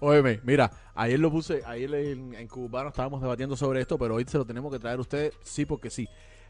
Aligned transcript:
Óyeme, 0.00 0.40
mira, 0.42 0.70
ayer 0.94 1.20
lo 1.20 1.30
puse, 1.30 1.62
ayer 1.64 1.94
en, 1.94 2.34
en 2.34 2.48
Cubano 2.48 2.88
estábamos 2.88 3.20
debatiendo 3.22 3.56
sobre 3.56 3.80
esto, 3.80 3.96
pero 3.96 4.16
hoy 4.16 4.24
se 4.26 4.38
lo 4.38 4.44
tenemos 4.44 4.72
que 4.72 4.78
traer 4.80 4.98
a 4.98 5.00
ustedes, 5.02 5.34
sí, 5.42 5.64
porque 5.64 5.88
sí. 5.88 6.08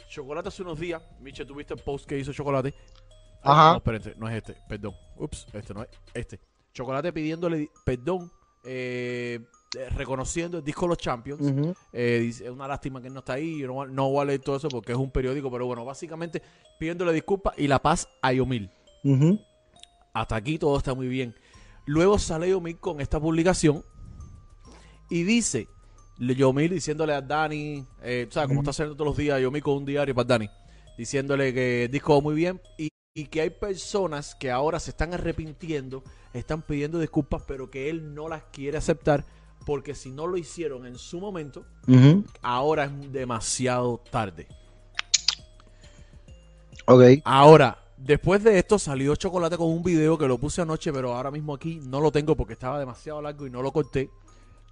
Chocolate 0.08 0.48
hace 0.48 0.62
unos 0.62 0.80
días, 0.80 1.02
Miche, 1.20 1.44
¿tuviste 1.44 1.74
el 1.74 1.80
post 1.80 2.06
que 2.06 2.18
hizo 2.18 2.32
Chocolate? 2.32 2.72
Ah, 3.42 3.52
Ajá. 3.52 3.70
No, 3.72 3.76
espérense, 3.78 4.14
no 4.16 4.28
es 4.28 4.36
este, 4.36 4.56
perdón. 4.68 4.94
Ups, 5.16 5.46
este 5.52 5.74
no 5.74 5.82
es, 5.82 5.88
este. 6.14 6.40
Chocolate 6.72 7.12
pidiéndole 7.12 7.58
di- 7.58 7.70
perdón, 7.84 8.30
eh, 8.64 9.40
eh, 9.78 9.88
reconociendo 9.90 10.58
el 10.58 10.64
disco 10.64 10.86
los 10.88 10.96
Champions. 10.96 11.74
Eh, 11.92 12.18
dice, 12.22 12.44
es 12.46 12.50
una 12.50 12.66
lástima 12.66 13.00
que 13.02 13.08
él 13.08 13.12
no 13.14 13.18
está 13.20 13.34
ahí, 13.34 13.58
yo 13.58 13.66
no, 13.66 13.86
no 13.86 14.08
voy 14.10 14.22
a 14.22 14.24
leer 14.24 14.40
todo 14.40 14.56
eso 14.56 14.68
porque 14.68 14.92
es 14.92 14.98
un 14.98 15.10
periódico, 15.10 15.50
pero 15.50 15.66
bueno, 15.66 15.84
básicamente 15.84 16.40
pidiéndole 16.78 17.12
disculpas 17.12 17.54
y 17.58 17.68
la 17.68 17.78
paz 17.80 18.08
a 18.22 18.32
Yomil. 18.32 18.70
Ujú. 19.04 19.38
Hasta 20.14 20.36
aquí 20.36 20.58
todo 20.58 20.78
está 20.78 20.94
muy 20.94 21.08
bien. 21.08 21.34
Luego 21.86 22.18
sale 22.18 22.50
Yomil 22.50 22.78
con 22.78 23.00
esta 23.00 23.18
publicación 23.20 23.84
y 25.08 25.22
dice, 25.22 25.68
Yomil 26.18 26.70
diciéndole 26.70 27.14
a 27.14 27.22
Dani, 27.22 27.84
eh, 28.02 28.26
¿sabes? 28.30 28.48
Como 28.48 28.60
está 28.60 28.70
haciendo 28.70 28.94
todos 28.94 29.08
los 29.08 29.16
días 29.16 29.40
Yomil 29.40 29.62
con 29.62 29.78
un 29.78 29.84
diario 29.84 30.14
para 30.14 30.26
Dani, 30.26 30.50
diciéndole 30.98 31.54
que 31.54 31.84
el 31.84 31.90
disco 31.90 32.14
va 32.14 32.20
muy 32.20 32.34
bien 32.34 32.60
y, 32.76 32.88
y 33.14 33.26
que 33.26 33.40
hay 33.40 33.50
personas 33.50 34.34
que 34.34 34.50
ahora 34.50 34.80
se 34.80 34.90
están 34.90 35.14
arrepintiendo, 35.14 36.02
están 36.34 36.62
pidiendo 36.62 36.98
disculpas, 36.98 37.42
pero 37.46 37.70
que 37.70 37.88
él 37.88 38.14
no 38.14 38.28
las 38.28 38.42
quiere 38.52 38.78
aceptar 38.78 39.24
porque 39.64 39.94
si 39.94 40.12
no 40.12 40.26
lo 40.26 40.36
hicieron 40.36 40.86
en 40.86 40.96
su 40.96 41.18
momento, 41.18 41.66
ahora 42.40 42.84
es 42.84 43.12
demasiado 43.12 44.00
tarde. 44.10 44.46
Ok. 46.86 47.02
Ahora, 47.24 47.76
después 47.96 48.42
de 48.42 48.58
esto 48.58 48.78
salió 48.78 49.16
Chocolate 49.16 49.56
con 49.56 49.68
un 49.68 49.82
video 49.82 50.18
que 50.18 50.26
lo 50.26 50.38
puse 50.38 50.62
anoche, 50.62 50.92
pero 50.92 51.14
ahora 51.14 51.30
mismo 51.30 51.54
aquí 51.54 51.80
no 51.82 52.00
lo 52.00 52.12
tengo 52.12 52.36
porque 52.36 52.54
estaba 52.54 52.78
demasiado 52.78 53.22
largo 53.22 53.46
y 53.46 53.50
no 53.50 53.62
lo 53.62 53.72
corté. 53.72 54.10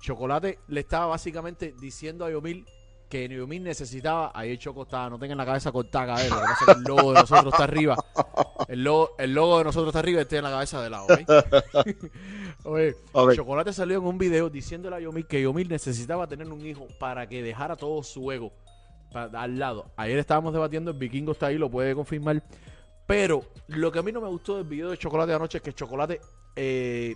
Chocolate 0.01 0.59
le 0.69 0.81
estaba 0.81 1.07
básicamente 1.07 1.75
diciendo 1.81 2.25
a 2.25 2.31
Yomil 2.31 2.67
que 3.09 3.29
Yomil 3.29 3.63
necesitaba, 3.63 4.33
ahí 4.35 4.59
Choco 4.59 4.83
está, 4.83 5.09
no 5.09 5.19
tengan 5.19 5.39
la 5.39 5.47
cabeza 5.47 5.71
cortada, 5.71 6.17
cabrón, 6.17 6.31
lo 6.31 6.37
que 6.37 6.43
pasa 6.43 6.65
es 6.67 6.67
que 6.67 6.79
el 6.81 6.85
logo 6.85 7.13
de 7.13 7.21
nosotros 7.21 7.53
está 7.53 7.65
arriba. 7.65 7.97
El 8.67 8.83
logo, 8.83 9.11
el 9.19 9.35
logo 9.35 9.59
de 9.59 9.65
nosotros 9.65 9.89
está 9.89 9.99
arriba 10.01 10.21
y 10.21 10.23
este 10.23 10.39
en 10.39 10.45
la 10.45 10.51
cabeza 10.51 10.83
de 10.83 10.91
lado, 10.91 11.07
¿ok? 11.07 11.87
Oye. 12.65 12.97
Chocolate 13.37 13.73
salió 13.73 13.99
en 13.99 14.05
un 14.05 14.19
video 14.19 14.51
diciéndole 14.51 14.97
a 14.97 15.01
Yomil 15.01 15.27
que 15.27 15.41
Yomil 15.41 15.69
necesitaba 15.69 16.27
tener 16.27 16.51
un 16.51 16.65
hijo 16.65 16.89
para 16.99 17.29
que 17.29 17.43
dejara 17.43 17.77
todo 17.77 18.03
su 18.03 18.33
ego 18.33 18.53
al 19.13 19.59
lado. 19.59 19.93
Ayer 19.97 20.19
estábamos 20.19 20.53
debatiendo, 20.53 20.91
el 20.91 20.99
vikingo 20.99 21.33
está 21.33 21.47
ahí, 21.47 21.59
lo 21.59 21.71
puede 21.71 21.95
confirmar. 21.95 22.43
Pero 23.07 23.45
lo 23.69 23.93
que 23.93 23.99
a 23.99 24.03
mí 24.03 24.13
no 24.13 24.21
me 24.21 24.29
gustó 24.29 24.57
del 24.57 24.65
video 24.65 24.91
de 24.91 24.99
Chocolate 24.99 25.33
anoche 25.35 25.59
es 25.59 25.63
que 25.63 25.73
Chocolate 25.73 26.21
eh, 26.57 27.15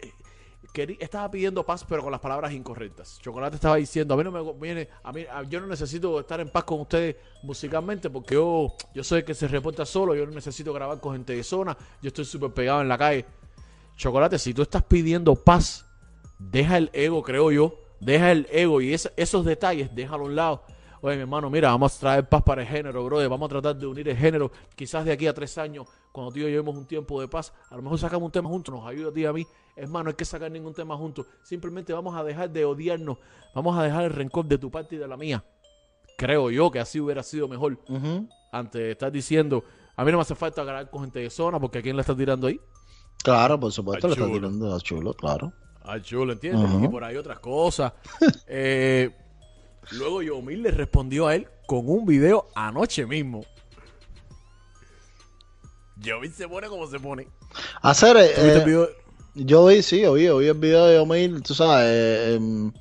eh, 0.00 0.96
estaba 1.00 1.30
pidiendo 1.30 1.64
paz, 1.64 1.84
pero 1.86 2.02
con 2.02 2.10
las 2.10 2.20
palabras 2.20 2.52
incorrectas. 2.52 3.18
Chocolate 3.20 3.56
estaba 3.56 3.76
diciendo, 3.76 4.14
a 4.14 4.16
mí 4.16 4.24
no 4.24 4.30
me 4.30 4.52
viene, 4.60 4.88
a 5.02 5.12
mí, 5.12 5.26
yo 5.48 5.60
no 5.60 5.66
necesito 5.66 6.18
estar 6.20 6.40
en 6.40 6.50
paz 6.50 6.64
con 6.64 6.80
ustedes 6.80 7.16
musicalmente 7.42 8.08
porque 8.08 8.34
yo, 8.34 8.74
yo 8.94 9.04
soy 9.04 9.18
el 9.20 9.24
que 9.24 9.34
se 9.34 9.48
reporta 9.48 9.84
solo, 9.84 10.14
yo 10.14 10.24
no 10.24 10.32
necesito 10.32 10.72
grabar 10.72 11.00
con 11.00 11.12
gente 11.12 11.34
de 11.34 11.42
zona, 11.42 11.76
yo 12.00 12.08
estoy 12.08 12.24
súper 12.24 12.52
pegado 12.52 12.80
en 12.80 12.88
la 12.88 12.96
calle. 12.96 13.26
Chocolate, 13.96 14.38
si 14.38 14.54
tú 14.54 14.62
estás 14.62 14.84
pidiendo 14.84 15.34
paz, 15.34 15.84
deja 16.38 16.78
el 16.78 16.88
ego, 16.92 17.22
creo 17.22 17.50
yo. 17.50 17.74
Deja 18.00 18.30
el 18.30 18.46
ego 18.52 18.80
y 18.80 18.94
esos 18.94 19.44
detalles, 19.44 19.92
déjalo 19.94 20.24
a 20.24 20.26
un 20.26 20.36
lado. 20.36 20.62
Oye, 21.00 21.16
mi 21.16 21.22
hermano, 21.22 21.48
mira, 21.48 21.68
vamos 21.70 21.96
a 21.96 22.00
traer 22.00 22.28
paz 22.28 22.42
para 22.42 22.62
el 22.62 22.68
género, 22.68 23.04
brother. 23.04 23.28
Vamos 23.28 23.46
a 23.46 23.50
tratar 23.50 23.76
de 23.76 23.86
unir 23.86 24.08
el 24.08 24.16
género. 24.16 24.50
Quizás 24.74 25.04
de 25.04 25.12
aquí 25.12 25.26
a 25.26 25.34
tres 25.34 25.56
años, 25.58 25.86
cuando 26.12 26.32
tú 26.32 26.38
y 26.38 26.42
yo 26.42 26.48
llevemos 26.48 26.76
un 26.76 26.86
tiempo 26.86 27.20
de 27.20 27.28
paz, 27.28 27.52
a 27.70 27.76
lo 27.76 27.82
mejor 27.82 27.98
sacamos 27.98 28.26
un 28.26 28.32
tema 28.32 28.48
juntos, 28.48 28.74
nos 28.74 28.86
ayuda 28.86 29.10
a 29.10 29.12
ti 29.12 29.20
y 29.20 29.24
a 29.26 29.32
mí. 29.32 29.46
Hermano, 29.76 30.04
no 30.04 30.10
hay 30.10 30.16
que 30.16 30.24
sacar 30.24 30.50
ningún 30.50 30.74
tema 30.74 30.96
juntos. 30.96 31.26
Simplemente 31.44 31.92
vamos 31.92 32.16
a 32.16 32.24
dejar 32.24 32.50
de 32.50 32.64
odiarnos. 32.64 33.18
Vamos 33.54 33.78
a 33.78 33.82
dejar 33.84 34.04
el 34.04 34.10
rencor 34.12 34.46
de 34.46 34.58
tu 34.58 34.70
parte 34.70 34.96
y 34.96 34.98
de 34.98 35.06
la 35.06 35.16
mía. 35.16 35.44
Creo 36.16 36.50
yo 36.50 36.70
que 36.72 36.80
así 36.80 36.98
hubiera 37.00 37.22
sido 37.22 37.46
mejor. 37.46 37.78
Ujú. 37.88 38.28
Antes 38.50 38.80
de 38.82 38.90
estar 38.90 39.12
diciendo, 39.12 39.62
a 39.94 40.04
mí 40.04 40.10
no 40.10 40.18
me 40.18 40.22
hace 40.22 40.34
falta 40.34 40.64
grabar 40.64 40.90
con 40.90 41.02
gente 41.02 41.20
de 41.20 41.30
zona, 41.30 41.60
porque 41.60 41.78
¿a 41.78 41.82
quién 41.82 41.94
le 41.94 42.00
estás 42.00 42.16
tirando 42.16 42.48
ahí? 42.48 42.58
Claro, 43.22 43.60
por 43.60 43.70
supuesto, 43.70 44.06
Al 44.06 44.10
le 44.10 44.14
está 44.14 44.26
chulo. 44.26 44.36
tirando 44.38 44.74
a 44.74 44.80
chulo, 44.80 45.14
claro. 45.14 45.52
Al 45.82 46.02
chulo, 46.02 46.32
¿entiendes? 46.32 46.68
Y 46.82 46.88
por 46.88 47.04
ahí 47.04 47.16
otras 47.16 47.38
cosas. 47.38 47.92
Eh, 48.48 49.14
luego 49.92 50.22
Yomil 50.22 50.62
le 50.62 50.70
respondió 50.70 51.26
a 51.26 51.34
él 51.34 51.48
con 51.66 51.88
un 51.88 52.06
video 52.06 52.48
anoche 52.54 53.06
mismo. 53.06 53.44
Yomil 55.96 56.32
se 56.32 56.48
pone 56.48 56.68
como 56.68 56.86
se 56.86 56.98
pone. 57.00 57.28
Hacer, 57.82 58.16
eh, 58.16 58.32
¿Tú 58.34 58.42
viste 58.42 58.62
el 58.62 58.82
eh, 58.82 58.88
yo 59.34 59.66
vi, 59.66 59.82
sí, 59.82 60.04
oí, 60.04 60.28
oí 60.28 60.48
el 60.48 60.54
video 60.54 60.86
de 60.86 60.98
Omil, 60.98 61.42
tú 61.42 61.54
sabes, 61.54 61.86
eh, 61.86 62.34
em, 62.34 62.72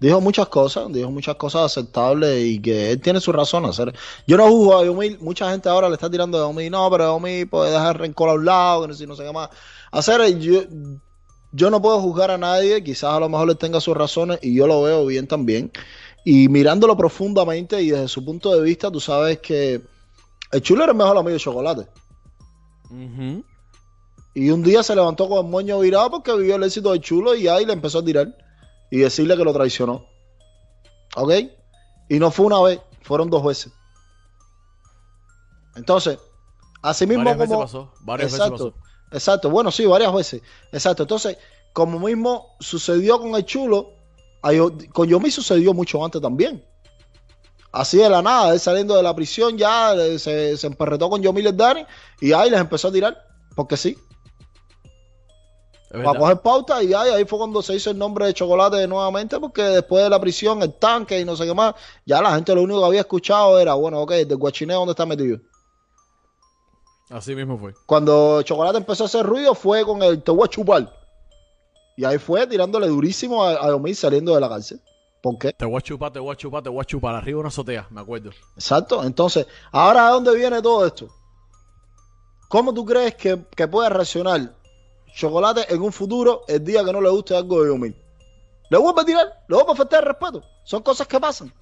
dijo 0.00 0.20
muchas 0.20 0.48
cosas, 0.48 0.90
dijo 0.90 1.10
muchas 1.10 1.36
cosas 1.36 1.62
aceptables 1.62 2.44
y 2.44 2.60
que 2.62 2.92
él 2.92 3.00
tiene 3.00 3.20
su 3.20 3.30
razón 3.32 3.66
hacer. 3.66 3.94
Yo 4.26 4.36
no 4.36 4.48
juzgo 4.48 4.74
a 4.74 4.80
Omil, 4.90 5.18
mucha 5.20 5.50
gente 5.50 5.68
ahora 5.68 5.88
le 5.88 5.94
está 5.94 6.10
tirando 6.10 6.38
de 6.38 6.44
Omil, 6.44 6.70
no, 6.70 6.90
pero 6.90 7.14
Omil 7.14 7.48
puede 7.48 7.72
dejar 7.72 7.98
rencor 7.98 8.30
a 8.30 8.34
un 8.34 8.44
lado, 8.44 8.82
que 8.82 8.88
no 8.88 8.94
sé, 8.94 9.06
no 9.06 9.16
sé 9.16 9.24
qué 9.24 9.32
más. 9.32 9.50
Hacer, 9.90 10.20
eh, 10.22 10.38
yo, 10.38 10.62
yo 11.52 11.70
no 11.70 11.82
puedo 11.82 12.00
juzgar 12.00 12.30
a 12.30 12.38
nadie, 12.38 12.82
quizás 12.82 13.12
a 13.12 13.20
lo 13.20 13.28
mejor 13.28 13.50
él 13.50 13.58
tenga 13.58 13.80
sus 13.80 13.96
razones 13.96 14.38
y 14.40 14.54
yo 14.54 14.66
lo 14.66 14.82
veo 14.82 15.04
bien 15.04 15.26
también. 15.26 15.70
Y 16.24 16.48
mirándolo 16.48 16.96
profundamente 16.96 17.82
y 17.82 17.90
desde 17.90 18.08
su 18.08 18.24
punto 18.24 18.54
de 18.54 18.62
vista, 18.62 18.90
tú 18.90 19.00
sabes 19.00 19.38
que 19.40 19.82
el 20.52 20.62
chulo 20.62 20.84
era 20.84 20.92
el 20.92 20.98
mejor 20.98 21.16
amigo 21.16 21.32
de 21.32 21.38
Chocolate. 21.38 21.88
Y 24.34 24.50
un 24.50 24.62
día 24.62 24.82
se 24.82 24.94
levantó 24.94 25.28
con 25.28 25.44
el 25.44 25.50
moño 25.50 25.80
virado 25.80 26.10
porque 26.10 26.36
vio 26.36 26.56
el 26.56 26.62
éxito 26.62 26.92
del 26.92 27.00
chulo 27.00 27.34
y 27.34 27.48
ahí 27.48 27.66
le 27.66 27.72
empezó 27.72 27.98
a 27.98 28.04
tirar 28.04 28.34
y 28.90 28.98
decirle 28.98 29.36
que 29.36 29.44
lo 29.44 29.52
traicionó. 29.52 30.06
¿Ok? 31.16 31.32
Y 32.08 32.18
no 32.18 32.30
fue 32.30 32.46
una 32.46 32.60
vez, 32.62 32.80
fueron 33.02 33.28
dos 33.30 33.44
veces. 33.44 33.72
Entonces, 35.74 36.18
así 36.82 37.06
mismo 37.06 37.24
Varias 37.24 37.38
veces 37.38 37.54
como... 37.54 37.64
pasó. 37.64 37.92
Varias 38.00 38.32
exacto, 38.32 38.52
veces 38.52 38.80
pasó. 38.80 39.16
exacto. 39.16 39.50
Bueno, 39.50 39.70
sí, 39.70 39.86
varias 39.86 40.12
veces. 40.14 40.42
Exacto. 40.70 41.02
Entonces, 41.04 41.38
como 41.72 41.98
mismo 41.98 42.56
sucedió 42.60 43.18
con 43.18 43.34
el 43.34 43.44
chulo, 43.44 43.90
con 44.92 45.08
Yomi 45.08 45.30
sucedió 45.30 45.72
mucho 45.72 46.04
antes 46.04 46.20
también. 46.20 46.64
Así 47.72 47.96
de 47.96 48.10
la 48.10 48.20
nada, 48.20 48.52
él 48.52 48.60
saliendo 48.60 48.94
de 48.94 49.02
la 49.02 49.14
prisión 49.14 49.56
ya 49.56 49.94
eh, 49.94 50.18
se, 50.18 50.56
se 50.58 50.66
emperretó 50.66 51.08
con 51.08 51.22
Yomi 51.22 51.42
Dani 51.42 51.86
y 52.20 52.32
ahí 52.32 52.50
les 52.50 52.60
empezó 52.60 52.88
a 52.88 52.92
tirar, 52.92 53.16
porque 53.54 53.76
sí. 53.78 53.96
Para 55.90 56.18
coger 56.18 56.40
pauta 56.40 56.82
y 56.82 56.94
ahí, 56.94 57.10
ahí 57.10 57.24
fue 57.26 57.38
cuando 57.38 57.60
se 57.60 57.74
hizo 57.74 57.90
el 57.90 57.98
nombre 57.98 58.26
de 58.26 58.34
chocolate 58.34 58.86
nuevamente, 58.88 59.38
porque 59.38 59.62
después 59.62 60.02
de 60.02 60.08
la 60.08 60.18
prisión, 60.18 60.62
el 60.62 60.72
tanque 60.74 61.20
y 61.20 61.24
no 61.24 61.36
sé 61.36 61.44
qué 61.44 61.52
más, 61.52 61.74
ya 62.06 62.22
la 62.22 62.34
gente 62.34 62.54
lo 62.54 62.62
único 62.62 62.80
que 62.80 62.86
había 62.86 63.00
escuchado 63.00 63.58
era, 63.58 63.74
bueno, 63.74 64.00
ok, 64.00 64.12
del 64.12 64.38
guachineo 64.38 64.78
dónde 64.78 64.92
está 64.92 65.04
metido. 65.04 65.38
Así 67.10 67.34
mismo 67.34 67.58
fue. 67.58 67.74
Cuando 67.84 68.40
Chocolate 68.40 68.78
empezó 68.78 69.04
a 69.04 69.06
hacer 69.06 69.26
ruido 69.26 69.54
fue 69.54 69.84
con 69.84 70.02
el 70.02 70.22
te 70.22 70.30
voy 70.30 70.46
a 70.46 70.48
chupar. 70.48 71.01
Y 71.96 72.04
ahí 72.04 72.18
fue 72.18 72.46
tirándole 72.46 72.88
durísimo 72.88 73.44
a, 73.44 73.52
a 73.54 73.94
saliendo 73.94 74.34
de 74.34 74.40
la 74.40 74.48
cárcel. 74.48 74.80
¿Por 75.22 75.38
qué? 75.38 75.52
Te 75.52 75.64
voy 75.64 75.76
a 75.76 75.80
chupar, 75.80 76.12
te 76.12 76.18
voy 76.18 76.32
a 76.32 76.36
chupar, 76.36 76.62
te 76.62 76.68
voy 76.68 76.80
a 76.80 76.84
chupar. 76.84 77.14
Arriba 77.14 77.38
una 77.40 77.48
azotea, 77.48 77.86
me 77.90 78.00
acuerdo. 78.00 78.30
Exacto. 78.56 79.04
Entonces, 79.04 79.46
¿ahora 79.70 80.06
de 80.06 80.12
dónde 80.12 80.34
viene 80.34 80.60
todo 80.60 80.84
esto? 80.84 81.08
¿Cómo 82.48 82.74
tú 82.74 82.84
crees 82.84 83.14
que, 83.14 83.46
que 83.56 83.68
puede 83.68 83.88
reaccionar 83.88 84.54
Chocolate 85.14 85.72
en 85.72 85.82
un 85.82 85.92
futuro 85.92 86.42
el 86.48 86.64
día 86.64 86.82
que 86.84 86.92
no 86.92 87.00
le 87.00 87.10
guste 87.10 87.36
algo 87.36 87.62
de 87.62 87.68
Yomil? 87.68 87.94
¿Le 88.70 88.78
vuelve 88.78 89.02
a 89.02 89.04
tirar? 89.04 89.26
¿Le 89.48 89.54
vuelve 89.56 89.72
a 89.72 89.74
faltar 89.76 90.00
el 90.00 90.06
respeto? 90.08 90.42
Son 90.64 90.82
cosas 90.82 91.06
que 91.06 91.20
pasan. 91.20 91.52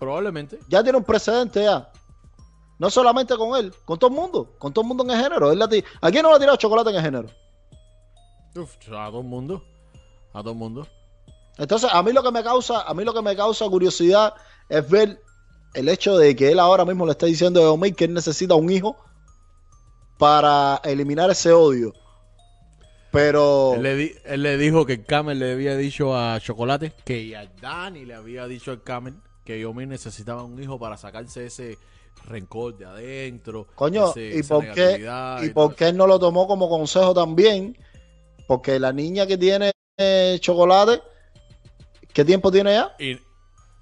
Probablemente. 0.00 0.58
Ya 0.68 0.82
tiene 0.82 0.98
un 0.98 1.04
precedente 1.04 1.62
ya. 1.64 1.90
No 2.78 2.90
solamente 2.90 3.36
con 3.36 3.56
él, 3.56 3.72
con 3.84 3.98
todo 3.98 4.10
el 4.10 4.16
mundo. 4.16 4.54
Con 4.58 4.72
todo 4.72 4.82
el 4.82 4.88
mundo 4.88 5.04
en 5.04 5.10
el 5.10 5.22
género. 5.22 5.52
Él 5.52 5.58
la 5.58 5.68
ti- 5.68 5.84
¿A 6.00 6.10
quién 6.10 6.22
no 6.22 6.30
le 6.30 6.36
ha 6.36 6.38
tirado 6.40 6.56
chocolate 6.56 6.90
en 6.90 6.96
el 6.96 7.02
género? 7.02 7.28
Uf, 8.56 8.76
a 8.92 9.06
todo 9.10 9.20
el 9.20 9.26
mundo. 9.26 9.62
A 10.32 10.40
todo 10.40 10.52
el 10.52 10.58
mundo. 10.58 10.86
Entonces, 11.58 11.88
a 11.92 12.02
mí 12.02 12.12
lo 12.12 12.22
que 12.22 12.30
me 12.32 12.42
causa, 12.42 12.82
a 12.82 12.94
mí 12.94 13.04
lo 13.04 13.14
que 13.14 13.22
me 13.22 13.36
causa 13.36 13.66
curiosidad 13.68 14.34
es 14.68 14.88
ver 14.88 15.20
el 15.74 15.88
hecho 15.88 16.16
de 16.16 16.34
que 16.34 16.50
él 16.52 16.58
ahora 16.60 16.84
mismo 16.84 17.04
le 17.06 17.12
está 17.12 17.26
diciendo 17.26 17.62
a 17.64 17.70
Omar 17.72 17.94
que 17.94 18.04
él 18.04 18.14
necesita 18.14 18.54
un 18.54 18.70
hijo 18.70 18.96
para 20.18 20.80
eliminar 20.84 21.30
ese 21.30 21.52
odio. 21.52 21.92
Pero 23.10 23.74
Él 23.74 23.82
le, 23.82 23.94
di- 23.96 24.12
él 24.24 24.42
le 24.42 24.56
dijo 24.56 24.84
que 24.86 24.94
el 24.94 25.04
Camel 25.04 25.38
le 25.38 25.52
había 25.52 25.76
dicho 25.76 26.16
a 26.16 26.40
Chocolate 26.40 26.92
que 27.04 27.36
a 27.36 27.46
Dani 27.46 28.04
le 28.04 28.14
había 28.14 28.46
dicho 28.48 28.72
al 28.72 28.82
Camel 28.82 29.14
que 29.44 29.60
Yomi 29.60 29.86
necesitaba 29.86 30.42
un 30.42 30.60
hijo 30.60 30.78
para 30.80 30.96
sacarse 30.96 31.46
ese 31.46 31.78
rencor 32.24 32.76
de 32.76 32.86
adentro. 32.86 33.68
coño, 33.76 34.10
ese- 34.10 34.38
¿y 34.38 34.42
por 34.42 34.64
qué 34.74 34.90
y 35.44 35.50
por 35.50 35.74
qué 35.76 35.88
él 35.88 35.96
no 35.96 36.06
lo 36.08 36.18
tomó 36.18 36.48
como 36.48 36.68
consejo 36.68 37.14
también? 37.14 37.76
Porque 38.46 38.78
la 38.78 38.92
niña 38.92 39.26
que 39.26 39.38
tiene 39.38 39.72
eh, 39.96 40.38
chocolate, 40.40 41.02
¿qué 42.12 42.24
tiempo 42.24 42.50
tiene 42.50 42.72
ya? 42.72 42.94
Y 42.98 43.18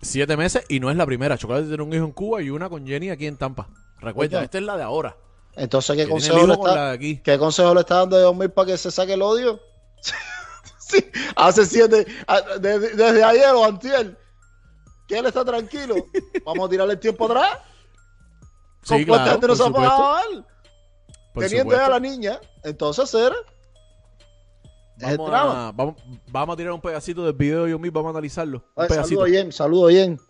siete 0.01 0.37
meses 0.37 0.65
y 0.69 0.81
no 0.81 0.91
es 0.91 0.97
la 0.97 1.07
primera. 1.07 1.39
Chocolate 1.39 1.69
tiene 1.69 1.83
un 1.83 1.93
hijo 1.93 2.05
en 2.05 2.13
Cuba 2.13 2.43
y 2.43 2.51
una 2.51 2.69
con 2.69 2.87
Jenny 2.87 3.11
aquí 3.11 3.27
en 3.27 3.37
Tampa. 3.37 3.69
Recuerda, 4.01 4.43
esta 4.43 4.59
es 4.59 4.65
la 4.65 4.77
de 4.77 4.83
ahora. 4.83 5.17
Entonces, 5.55 5.97
¿qué 5.97 6.09
consejo, 6.09 6.47
le 6.47 6.55
está, 6.55 6.97
de. 6.97 7.23
¿qué 7.23 7.39
consejo 7.39 7.75
le 7.75 7.81
está 7.81 7.97
dando 7.97 8.17
a 8.17 8.31
Omar 8.31 8.51
para 8.53 8.67
que 8.67 8.79
se 8.79 8.91
saque 8.91 9.15
el 9.15 9.23
odio? 9.23 9.61
Sí, 10.79 11.03
hace 11.37 11.65
siete, 11.65 12.07
desde, 12.61 12.91
desde 12.91 13.25
ayer 13.25 13.49
o 13.55 13.65
antier, 13.65 14.19
que 15.09 15.17
él 15.17 15.25
está 15.25 15.43
tranquilo. 15.43 15.95
Vamos 16.45 16.67
a 16.67 16.71
tirarle 16.71 16.95
el 16.95 17.01
tiempo 17.01 17.25
atrás. 17.25 17.61
Sí, 18.83 18.95
¿Con 18.97 19.05
cuánta 19.05 19.39
claro, 19.39 19.49
no 19.49 19.57
se 19.57 19.63
ha 19.63 19.67
supuesto, 19.67 20.17
a 20.17 20.23
Teniendo 21.35 21.77
la 21.77 22.01
niña. 22.01 22.41
Entonces 22.63 23.15
era. 23.15 23.37
El 25.03 25.19
Vamos 25.19 25.33
a, 25.35 25.73
vamos, 25.73 25.95
vamos 26.31 26.55
a 26.55 26.57
tirar 26.57 26.73
un 26.73 26.81
pedacito 26.81 27.25
del 27.25 27.33
video 27.35 27.65
de 27.65 27.71
Yomi, 27.73 27.89
vamos 27.91 28.09
a 28.09 28.11
analizarlo. 28.11 28.59
Un 28.59 28.83
Oye, 28.85 28.89
pedacito. 28.89 29.21
saludo 29.21 29.25
bien, 29.33 29.53
saludo 29.53 29.87
bien. 29.89 30.21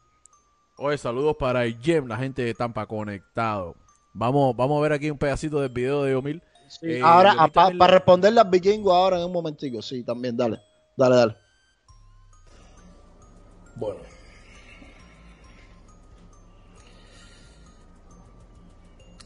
Oye, 0.79 0.99
saludos 0.99 1.37
para 1.39 1.65
el 1.65 1.79
Gem, 1.81 2.07
la 2.07 2.17
gente 2.17 2.43
de 2.43 2.55
Tampa 2.55 2.87
conectado. 2.87 3.77
Vamos, 4.15 4.57
vamos 4.57 4.79
a 4.79 4.83
ver 4.83 4.93
aquí 4.95 5.11
un 5.11 5.19
pedacito 5.19 5.61
del 5.61 5.71
video 5.71 6.03
de 6.05 6.13
Yomil. 6.13 6.43
Eh, 6.83 7.01
ahora, 7.03 7.35
Yomil 7.35 7.53
para 7.53 7.71
le- 7.75 7.87
responderle 7.87 8.41
al 8.41 8.49
vikingo 8.51 8.93
ahora 8.93 9.19
en 9.19 9.25
un 9.27 9.33
momentico, 9.33 9.83
sí, 9.83 10.03
también, 10.05 10.37
dale. 10.37 10.59
Dale, 10.97 11.17
dale. 11.17 11.37
Bueno. 13.77 14.01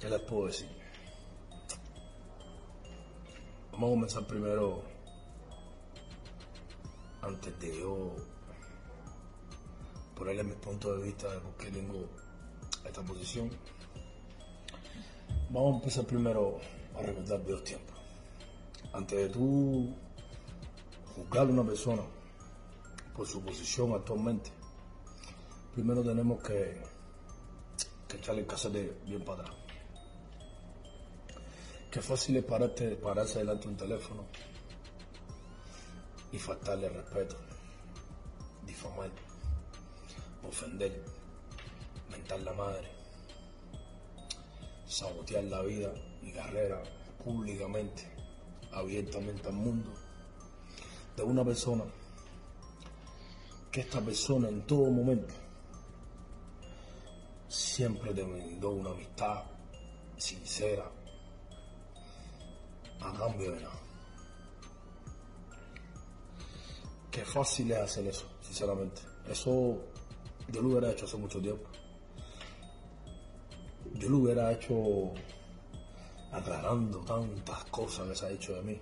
¿Qué 0.01 0.09
les 0.11 0.21
puedo 0.21 0.47
decir? 0.47 0.69
Vamos 3.73 3.89
a 3.89 3.93
comenzar 3.95 4.23
primero, 4.27 4.83
antes 7.27 7.59
de 7.59 7.81
yo 7.81 8.15
ponerle 10.15 10.45
mi 10.45 10.55
punto 10.55 10.97
de 10.97 11.05
vista 11.05 11.31
de 11.31 11.41
por 11.41 11.55
qué 11.57 11.71
tengo 11.71 12.09
esta 12.85 13.03
posición. 13.03 13.51
Vamos 15.51 15.75
a 15.75 15.77
empezar 15.77 16.05
primero 16.07 16.59
a 16.95 17.03
recordar 17.03 17.45
viejos 17.45 17.65
tiempos. 17.65 17.97
Antes 18.93 19.19
de 19.19 19.29
tú 19.29 19.95
juzgar 21.15 21.47
a 21.47 21.51
una 21.51 21.65
persona 21.65 22.03
por 23.15 23.27
su 23.27 23.43
posición 23.43 23.93
actualmente, 23.93 24.51
primero 25.75 26.03
tenemos 26.03 26.43
que, 26.43 26.81
que 28.09 28.17
echarle 28.17 28.43
el 28.43 28.47
casete 28.47 28.99
bien 29.05 29.25
para 29.25 29.43
atrás. 29.43 29.57
Qué 31.91 32.01
fácil 32.01 32.37
es 32.37 32.45
pararte, 32.45 32.97
pararse 32.97 33.39
delante 33.39 33.65
de 33.65 33.69
un 33.71 33.77
teléfono 33.77 34.25
y 36.33 36.39
faltarle 36.39 36.89
respeto, 36.89 37.37
difamar, 38.67 39.11
ofender, 40.47 41.05
mentar 42.11 42.41
la 42.41 42.53
madre, 42.53 42.89
sabotear 44.87 45.45
la 45.45 45.63
vida 45.63 45.93
y 46.23 46.33
carrera 46.33 46.83
públicamente, 47.25 48.09
abiertamente 48.73 49.49
al 49.49 49.55
mundo, 49.55 49.93
de 51.17 51.23
una 51.23 51.45
persona 51.45 51.85
que 53.73 53.81
esta 53.81 54.01
persona 54.01 54.49
en 54.49 54.67
todo 54.67 54.91
momento 54.91 55.35
siempre 57.49 58.13
te 58.15 58.23
brindó 58.23 58.71
una 58.71 58.91
amistad 58.91 59.45
sincera 60.17 60.91
a 63.01 63.13
cambio 63.13 63.53
de 63.53 63.61
nada. 63.61 63.86
Qué 67.17 67.25
fácil 67.25 67.73
es 67.73 67.79
hacer 67.79 68.07
eso, 68.09 68.27
sinceramente. 68.43 69.01
Eso 69.27 69.79
yo 70.53 70.61
lo 70.61 70.69
hubiera 70.69 70.93
hecho 70.93 71.07
hace 71.07 71.17
mucho 71.17 71.41
tiempo. 71.41 71.65
Yo 73.95 74.11
lo 74.11 74.19
hubiera 74.19 74.53
hecho 74.53 75.15
aclarando 76.31 76.99
tantas 77.07 77.65
cosas 77.71 78.09
que 78.09 78.15
se 78.17 78.27
ha 78.27 78.29
dicho 78.29 78.55
de 78.57 78.61
mí. 78.61 78.79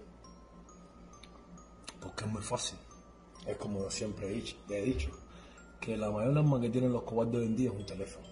Porque 2.00 2.24
es 2.24 2.32
muy 2.32 2.42
fácil. 2.42 2.76
Es 3.46 3.56
como 3.56 3.88
siempre 3.88 4.26
he 4.26 4.32
dicho, 4.32 4.56
he 4.68 4.82
dicho 4.82 5.10
que 5.80 5.96
la 5.96 6.10
mayor 6.10 6.36
arma 6.36 6.60
que 6.60 6.70
tienen 6.70 6.92
los 6.92 7.04
cobardes 7.04 7.36
hoy 7.36 7.46
en 7.46 7.56
día 7.56 7.70
es 7.70 7.76
un 7.76 7.86
teléfono. 7.86 8.26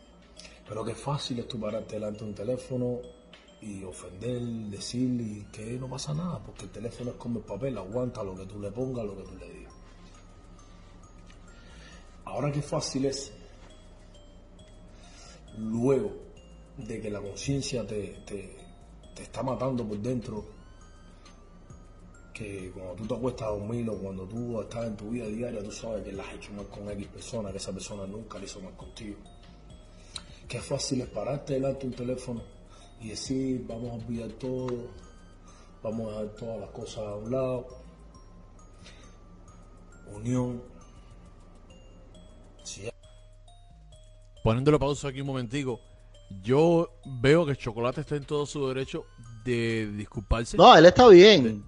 Pero 0.66 0.84
qué 0.84 0.96
fácil 0.96 1.38
es 1.38 1.46
tú 1.46 1.60
pararte 1.60 1.94
delante 1.94 2.24
de 2.24 2.30
un 2.30 2.34
teléfono 2.34 2.98
y 3.60 3.84
ofender, 3.84 4.42
decir 4.68 5.20
y 5.20 5.46
que 5.52 5.78
no 5.78 5.88
pasa 5.88 6.12
nada, 6.12 6.42
porque 6.44 6.64
el 6.64 6.72
teléfono 6.72 7.10
es 7.10 7.16
como 7.18 7.38
el 7.38 7.44
papel, 7.44 7.78
aguanta 7.78 8.24
lo 8.24 8.34
que 8.34 8.46
tú 8.46 8.58
le 8.58 8.72
pongas, 8.72 9.06
lo 9.06 9.16
que 9.16 9.22
tú 9.22 9.36
le 9.36 9.48
digas. 9.48 9.61
Ahora 12.24 12.50
qué 12.52 12.62
fácil 12.62 13.06
es, 13.06 13.32
luego 15.58 16.12
de 16.76 17.00
que 17.00 17.10
la 17.10 17.20
conciencia 17.20 17.86
te, 17.86 18.22
te, 18.26 18.56
está 19.20 19.42
matando 19.42 19.86
por 19.86 19.98
dentro, 19.98 20.44
que 22.32 22.72
cuando 22.72 22.94
tú 22.94 23.06
te 23.06 23.14
acuestas 23.14 23.48
a 23.48 23.50
dormir 23.50 23.88
o 23.90 23.98
cuando 23.98 24.26
tú 24.26 24.60
estás 24.60 24.86
en 24.86 24.96
tu 24.96 25.10
vida 25.10 25.26
diaria, 25.26 25.62
tú 25.62 25.70
sabes 25.70 26.02
que 26.04 26.12
la 26.12 26.22
has 26.22 26.34
hecho 26.34 26.52
mal 26.52 26.66
con 26.68 26.88
X 26.90 27.06
persona, 27.08 27.50
que 27.50 27.58
esa 27.58 27.72
persona 27.72 28.06
nunca 28.06 28.38
le 28.38 28.46
hizo 28.46 28.60
mal 28.60 28.74
contigo. 28.76 29.18
Qué 30.48 30.60
fácil 30.60 31.02
es 31.02 31.08
pararte 31.08 31.54
delante 31.54 31.80
de 31.80 31.86
un 31.88 31.94
teléfono 31.94 32.42
y 33.00 33.08
decir, 33.08 33.64
vamos 33.66 33.90
a 33.90 34.04
olvidar 34.04 34.30
todo, 34.32 34.88
vamos 35.82 36.08
a 36.08 36.22
dejar 36.22 36.36
todas 36.36 36.60
las 36.60 36.70
cosas 36.70 36.98
a 36.98 37.16
un 37.16 37.30
lado. 37.30 37.66
Unión. 40.14 40.71
Si 42.62 42.88
Poniéndolo 44.42 44.78
pausa 44.78 45.08
aquí 45.08 45.20
un 45.20 45.26
momentico. 45.28 45.80
Yo 46.42 46.88
veo 47.20 47.44
que 47.46 47.54
Chocolate 47.56 48.00
está 48.00 48.16
en 48.16 48.24
todo 48.24 48.46
su 48.46 48.66
derecho 48.68 49.04
de 49.44 49.86
disculparse. 49.96 50.56
No, 50.56 50.74
él 50.76 50.86
está 50.86 51.06
bien. 51.08 51.64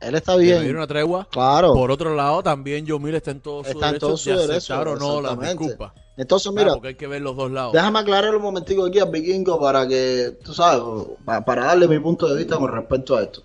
Él 0.00 0.14
está 0.14 0.36
de 0.36 0.44
bien. 0.44 0.76
una 0.76 0.86
tregua. 0.86 1.26
Claro. 1.30 1.72
Por 1.74 1.90
otro 1.90 2.14
lado, 2.14 2.42
también 2.42 2.86
Yomil 2.86 3.14
está 3.16 3.30
en 3.32 3.40
todo 3.40 3.64
su 3.64 3.70
Está 3.70 3.86
derecho 3.86 4.06
todo 4.06 4.16
su 4.16 4.30
de 4.30 4.36
derecho, 4.36 4.74
aceptar 4.74 4.88
o 4.88 4.96
no 4.96 5.20
las 5.20 5.38
disculpas. 5.40 5.92
Entonces, 6.16 6.52
Claro, 6.52 6.64
mira, 6.64 6.74
porque 6.74 6.88
hay 6.88 6.94
que 6.94 7.06
ver 7.08 7.22
los 7.22 7.36
dos 7.36 7.50
lados. 7.50 7.72
déjame 7.72 7.98
aclarar 7.98 8.36
un 8.36 8.42
momentico 8.42 8.86
aquí 8.86 9.00
al 9.00 9.10
vikingo 9.10 9.58
para 9.60 9.88
que, 9.88 10.38
tú 10.44 10.54
sabes, 10.54 10.82
pa- 11.24 11.44
para 11.44 11.64
darle 11.64 11.88
mi 11.88 11.98
punto 11.98 12.28
de 12.28 12.36
vista 12.38 12.56
con 12.56 12.70
respecto 12.70 13.16
a 13.16 13.22
esto. 13.24 13.42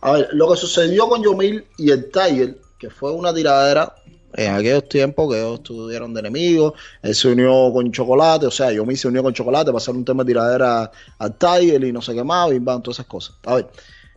A 0.00 0.12
ver, 0.12 0.28
lo 0.32 0.48
que 0.50 0.56
sucedió 0.56 1.08
con 1.08 1.22
Yomil 1.24 1.66
y 1.78 1.90
el 1.90 2.10
Tiger, 2.12 2.60
que 2.78 2.88
fue 2.90 3.10
una 3.10 3.34
tiradera 3.34 3.94
en 4.36 4.52
aquellos 4.52 4.88
tiempos 4.88 5.30
que 5.32 5.38
ellos 5.38 5.54
estuvieron 5.60 6.12
de 6.12 6.20
enemigos, 6.20 6.74
él 7.02 7.14
se 7.14 7.28
unió 7.28 7.72
con 7.72 7.90
Chocolate, 7.90 8.46
o 8.46 8.50
sea, 8.50 8.72
Yomil 8.72 8.98
se 8.98 9.08
unió 9.08 9.22
con 9.22 9.32
Chocolate 9.32 9.66
para 9.66 9.78
hacer 9.78 9.94
un 9.94 10.04
tema 10.04 10.24
de 10.24 10.28
tiradera 10.28 10.90
al 11.18 11.38
Tiger 11.38 11.84
y 11.84 11.92
no 11.92 12.02
sé 12.02 12.14
qué 12.14 12.24
más, 12.24 12.50
bim, 12.50 12.64
bam, 12.64 12.82
todas 12.82 12.96
esas 12.96 13.06
cosas. 13.06 13.36
A 13.44 13.56
ver, 13.56 13.70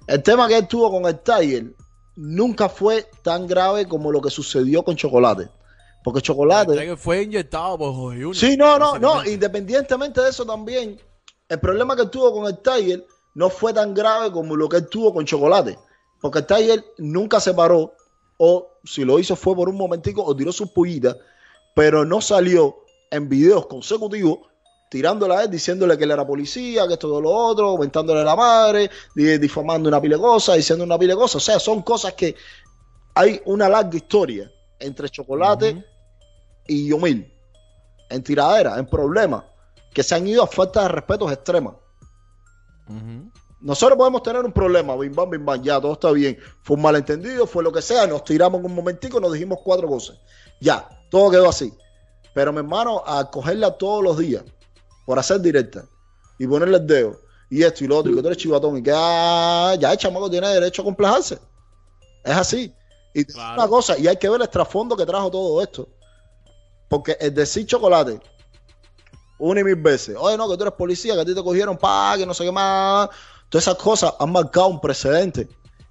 el 0.07 0.23
tema 0.23 0.47
que 0.47 0.57
él 0.57 0.67
tuvo 0.67 0.91
con 0.91 1.05
el 1.05 1.19
Tiger 1.19 1.73
nunca 2.15 2.67
fue 2.67 3.07
tan 3.21 3.45
grave 3.47 3.87
como 3.87 4.11
lo 4.11 4.21
que 4.21 4.29
sucedió 4.29 4.83
con 4.83 4.95
Chocolate. 4.95 5.49
Porque 6.03 6.21
Chocolate... 6.21 6.73
El 6.73 6.79
Tiger 6.79 6.97
fue 6.97 7.23
inyectado 7.23 7.77
por 7.77 7.93
Jorge 7.93 8.23
Junior, 8.23 8.35
Sí, 8.35 8.57
no, 8.57 8.79
no, 8.79 8.97
no, 8.97 9.25
independientemente 9.25 10.21
de 10.21 10.29
eso 10.29 10.45
también, 10.45 10.99
el 11.49 11.59
problema 11.59 11.95
que 11.95 12.03
él 12.03 12.09
tuvo 12.09 12.33
con 12.33 12.47
el 12.47 12.57
Tiger 12.59 13.05
no 13.35 13.49
fue 13.49 13.73
tan 13.73 13.93
grave 13.93 14.31
como 14.31 14.55
lo 14.55 14.67
que 14.67 14.77
él 14.77 14.87
tuvo 14.87 15.13
con 15.13 15.25
Chocolate, 15.25 15.77
porque 16.19 16.39
el 16.39 16.45
Tiger 16.47 16.85
nunca 16.97 17.39
se 17.39 17.53
paró, 17.53 17.93
o 18.37 18.79
si 18.83 19.03
lo 19.03 19.19
hizo 19.19 19.35
fue 19.35 19.55
por 19.55 19.69
un 19.69 19.75
momentico 19.75 20.23
o 20.23 20.35
tiró 20.35 20.51
sus 20.51 20.69
pullitas, 20.71 21.15
pero 21.75 22.05
no 22.05 22.21
salió 22.21 22.83
en 23.11 23.27
videos 23.29 23.65
consecutivos 23.67 24.39
tirándole 24.89 25.35
a 25.35 25.43
él, 25.43 25.51
diciéndole 25.51 25.97
que 25.97 26.05
él 26.05 26.11
era 26.11 26.25
policía, 26.25 26.87
que 26.87 26.93
esto 26.93 27.19
y 27.19 27.21
lo 27.21 27.29
otro, 27.29 27.69
aumentándole 27.69 28.23
la 28.23 28.35
madre, 28.35 28.89
di- 29.13 29.37
difamando 29.37 29.89
una 29.89 29.99
pila 29.99 30.15
de 30.15 30.21
cosas, 30.21 30.55
diciendo 30.55 30.85
una 30.85 30.97
pila 30.97 31.13
de 31.13 31.19
cosas, 31.19 31.35
o 31.35 31.39
sea, 31.45 31.59
son 31.59 31.81
cosas 31.81 32.13
que 32.13 32.35
hay 33.13 33.41
una 33.45 33.67
larga 33.67 33.97
historia 33.97 34.49
entre 34.79 35.09
Chocolate 35.09 35.83
y 36.67 36.87
Yomil 36.87 37.33
en 38.09 38.23
tiradera, 38.23 38.77
en 38.77 38.85
problemas, 38.87 39.43
que 39.93 40.03
se 40.03 40.15
han 40.15 40.25
ido 40.27 40.43
a 40.43 40.47
falta 40.47 40.83
de 40.83 40.87
respeto 40.89 41.29
extrema. 41.29 41.75
Ujú. 42.87 43.29
Nosotros 43.59 43.97
podemos 43.97 44.21
tener 44.21 44.43
un 44.45 44.51
problema, 44.51 44.95
bim 44.95 45.13
bam, 45.13 45.29
bim 45.29 45.43
bam, 45.43 45.61
ya, 45.63 45.81
todo 45.81 45.93
está 45.93 46.11
bien. 46.11 46.37
Fue 46.61 46.75
un 46.75 46.83
malentendido, 46.83 47.47
fue 47.47 47.63
lo 47.63 47.71
que 47.71 47.81
sea, 47.81 48.05
nos 48.05 48.23
tiramos 48.23 48.59
en 48.59 48.65
un 48.67 48.75
momentico, 48.75 49.19
nos 49.19 49.33
dijimos 49.33 49.59
cuatro 49.63 49.87
cosas. 49.87 50.19
Ya, 50.61 50.87
todo 51.09 51.31
quedó 51.31 51.49
así. 51.49 51.73
Pero 52.33 52.53
mi 52.53 52.59
hermano, 52.59 53.01
a 53.05 53.29
cogerla 53.31 53.71
todos 53.71 54.03
los 54.03 54.17
días, 54.19 54.43
por 55.05 55.17
hacer 55.17 55.41
directa, 55.41 55.85
y 56.37 56.45
ponerle 56.45 56.77
el 56.77 56.85
dedo, 56.85 57.19
y 57.49 57.63
esto 57.63 57.83
y 57.83 57.87
lo 57.87 57.97
otro, 57.97 58.11
y 58.11 58.15
que 58.15 58.21
tú 58.21 58.27
eres 58.27 58.37
chivatón, 58.37 58.77
y 58.77 58.83
que 58.83 58.91
ah, 58.93 59.75
ya 59.79 59.91
el 59.91 59.97
chamaco 59.97 60.29
tiene 60.29 60.47
derecho 60.49 60.83
a 60.83 60.85
complejarse. 60.85 61.39
Es 62.23 62.35
así. 62.35 62.73
Y 63.15 63.25
una 63.35 63.67
cosa, 63.67 63.97
y 63.97 64.07
hay 64.07 64.17
que 64.17 64.29
ver 64.29 64.39
el 64.39 64.49
trasfondo 64.49 64.95
que 64.95 65.05
trajo 65.05 65.31
todo 65.31 65.61
esto. 65.63 65.87
Porque 66.87 67.17
el 67.19 67.33
decir 67.33 67.65
chocolate, 67.65 68.19
una 69.39 69.61
y 69.61 69.63
mil 69.63 69.75
veces, 69.75 70.15
oye, 70.19 70.37
no, 70.37 70.47
que 70.49 70.57
tú 70.57 70.63
eres 70.63 70.75
policía, 70.75 71.15
que 71.15 71.21
a 71.21 71.25
ti 71.25 71.33
te 71.33 71.43
cogieron 71.43 71.77
pa, 71.77 72.15
que 72.17 72.25
no 72.25 72.33
sé 72.33 72.43
qué 72.45 72.51
más. 72.51 73.09
Todas 73.49 73.65
esas 73.67 73.75
cosas 73.81 74.13
han 74.19 74.31
marcado 74.31 74.67
un 74.67 74.81
precedente 74.81 75.47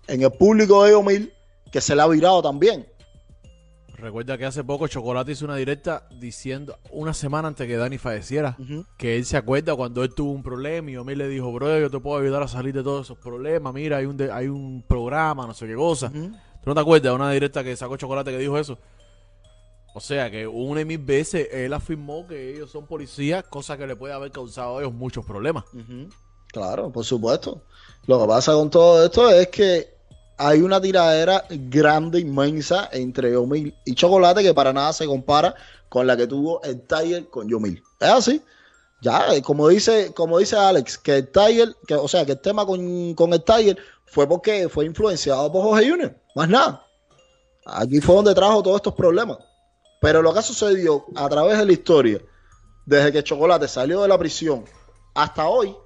en 0.09 0.23
el 0.23 0.31
público 0.33 0.85
de 0.85 0.95
Omil 0.95 1.33
que 1.73 1.81
se 1.81 1.95
le 1.97 2.03
ha 2.03 2.07
virado 2.07 2.43
también. 2.43 2.87
Recuerda 3.97 4.37
que 4.37 4.45
hace 4.45 4.63
poco 4.63 4.87
Chocolate 4.89 5.33
hizo 5.33 5.47
una 5.47 5.57
directa 5.57 6.07
diciendo, 6.21 6.79
una 6.91 7.15
semana 7.15 7.49
antes 7.49 7.67
que 7.67 7.77
Dani 7.79 7.97
falleciera, 7.97 8.55
que 8.99 9.17
él 9.17 9.25
se 9.25 9.39
acuerda 9.39 9.75
cuando 9.75 10.05
él 10.05 10.13
tuvo 10.15 10.33
un 10.33 10.43
problema 10.43 10.91
y 10.91 10.95
Yomil 10.95 11.17
le 11.17 11.29
dijo, 11.29 11.51
bro, 11.51 11.81
yo 11.81 11.91
te 11.91 11.99
puedo 11.99 12.21
ayudar 12.21 12.43
a 12.43 12.49
salir 12.49 12.75
de 12.75 12.83
todos 12.83 13.07
esos 13.07 13.17
problemas, 13.19 13.73
mira, 13.73 13.97
hay 13.97 14.05
un, 14.05 14.19
de- 14.19 14.31
hay 14.31 14.49
un 14.49 14.85
programa, 14.87 15.47
no 15.47 15.55
sé 15.55 15.67
qué 15.67 15.75
cosa. 15.75 16.11
¿Tú 16.11 16.71
no 16.71 16.75
te 16.75 16.81
acuerdas 16.81 17.05
de 17.11 17.17
una 17.17 17.31
directa 17.31 17.65
que 17.65 17.75
sacó 17.75 17.97
Chocolate 17.97 18.33
que 18.33 18.39
dijo 18.39 18.59
eso? 18.59 18.79
O 19.95 20.01
sea, 20.01 20.31
que 20.31 20.47
una 20.47 20.83
y 20.83 20.85
mil 20.85 20.99
veces 20.99 21.49
él 21.51 21.73
afirmó 21.73 22.27
que 22.27 22.53
ellos 22.55 22.71
son 22.71 22.87
policías, 22.87 23.45
cosa 23.45 23.79
que 23.79 23.87
le 23.87 23.97
puede 23.97 24.13
haber 24.13 24.31
causado 24.31 24.77
a 24.77 24.81
ellos 24.83 24.93
muchos 24.93 25.25
problemas. 25.25 25.65
Claro, 26.57 26.91
por 26.91 27.05
supuesto. 27.05 27.61
Lo 28.07 28.19
que 28.19 28.27
pasa 28.27 28.55
con 28.55 28.71
todo 28.71 29.05
esto 29.05 29.29
es 29.29 29.49
que 29.49 29.95
hay 30.39 30.63
una 30.63 30.81
tiradera 30.81 31.45
grande, 31.51 32.19
inmensa 32.19 32.89
entre 32.93 33.33
Yomil 33.33 33.75
y 33.85 33.95
Chocolate 33.95 34.43
que 34.43 34.55
para 34.55 34.73
nada 34.73 34.95
se 34.95 35.05
compara 35.05 35.55
con 35.91 36.07
la 36.07 36.17
que 36.17 36.27
tuvo 36.27 36.63
el 36.63 36.81
Tiger 36.81 37.29
con 37.29 37.47
Yomil. 37.47 37.83
Es 38.01 38.09
así. 38.09 38.43
Ya, 39.03 39.35
eh, 39.35 39.43
como 39.43 39.69
dice, 39.69 40.15
como 40.15 40.39
dice 40.39 40.57
Alex, 40.57 40.97
que 40.97 41.17
el 41.17 41.29
Tiger, 41.29 41.77
que, 41.87 41.95
o 41.95 42.09
sea, 42.09 42.25
que 42.25 42.33
el 42.33 42.41
tema 42.41 42.65
con, 42.65 43.13
con 43.13 43.35
el 43.35 43.45
Tiger 43.45 43.77
fue 44.07 44.27
porque 44.27 44.71
fue 44.71 44.87
influenciado 44.87 45.53
por 45.53 45.63
Jorge 45.63 45.91
Junior. 45.91 46.17
Más 46.35 46.49
nada. 46.49 46.87
Aquí 47.67 48.01
fue 48.01 48.15
donde 48.15 48.35
trajo 48.35 48.63
todos 48.63 48.77
estos 48.77 48.95
problemas. 48.95 49.37
Pero 50.01 50.23
lo 50.23 50.33
que 50.33 50.41
sucedió 50.41 51.05
a 51.17 51.29
través 51.29 51.59
de 51.59 51.67
la 51.67 51.73
historia, 51.73 52.19
desde 52.87 53.13
que 53.13 53.23
Chocolate 53.23 53.69
salió 53.69 54.01
de 54.01 54.09
la 54.09 54.17
prisión 54.17 54.65
hasta 55.15 55.49
hoy, 55.49 55.77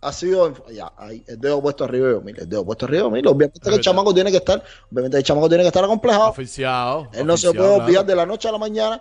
ha 0.00 0.12
sido 0.12 0.54
ya, 0.68 0.92
ahí, 0.96 1.24
el 1.26 1.40
dedo 1.40 1.60
puesto 1.60 1.84
arriba 1.84 2.08
de 2.08 2.30
el 2.30 2.48
dedo 2.48 2.64
puesto 2.64 2.86
arriba 2.86 3.02
de 3.02 3.08
Yomil. 3.08 3.26
Obviamente 3.26 3.60
que 3.60 3.74
el 3.74 3.80
chamaco 3.80 4.14
tiene 4.14 4.30
que 4.30 4.36
estar, 4.36 4.62
obviamente 4.90 5.16
el 5.18 5.24
chamaco 5.24 5.48
tiene 5.48 5.64
que 5.64 5.68
estar 5.68 5.84
acomplejado. 5.84 6.30
Oficiado. 6.30 7.08
Él 7.12 7.26
no 7.26 7.36
se 7.36 7.52
puede 7.52 7.68
olvidar 7.80 8.06
de 8.06 8.14
la 8.14 8.26
noche 8.26 8.48
a 8.48 8.52
la 8.52 8.58
mañana 8.58 9.00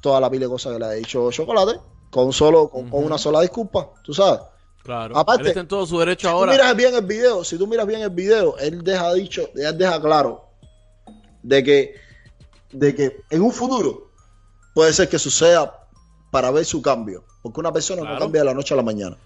toda 0.00 0.20
la 0.20 0.30
pila 0.30 0.46
de 0.46 0.50
cosas 0.50 0.72
que 0.72 0.78
le 0.78 0.84
ha 0.86 0.90
dicho 0.92 1.30
Chocolate 1.30 1.78
con 2.10 2.32
solo 2.32 2.68
con, 2.70 2.88
con 2.88 3.04
una 3.04 3.18
sola 3.18 3.40
disculpa, 3.42 3.90
tú 4.02 4.14
sabes. 4.14 4.40
Claro. 4.82 5.18
Aparte, 5.18 5.42
él 5.42 5.48
está 5.48 5.60
en 5.60 5.68
todo 5.68 5.84
su 5.84 5.98
derecho 5.98 6.28
si 6.28 6.32
ahora. 6.32 6.52
tú 6.52 6.58
miras 6.58 6.76
bien 6.76 6.94
el 6.94 7.04
video, 7.04 7.44
si 7.44 7.58
tú 7.58 7.66
miras 7.66 7.86
bien 7.86 8.00
el 8.00 8.10
video, 8.10 8.56
él 8.58 8.82
deja 8.82 9.12
dicho, 9.12 9.50
él 9.54 9.76
deja 9.76 10.00
claro 10.00 10.46
de 11.42 11.62
que, 11.62 11.94
de 12.72 12.94
que 12.94 13.20
en 13.28 13.42
un 13.42 13.52
futuro 13.52 14.12
puede 14.74 14.94
ser 14.94 15.08
que 15.10 15.18
suceda 15.18 15.86
para 16.30 16.50
ver 16.50 16.64
su 16.64 16.80
cambio, 16.80 17.24
porque 17.42 17.60
una 17.60 17.72
persona 17.72 18.00
Claro. 18.00 18.14
no 18.14 18.20
cambia 18.20 18.40
de 18.40 18.46
la 18.46 18.54
noche 18.54 18.72
a 18.72 18.78
la 18.78 18.82
mañana. 18.82 19.18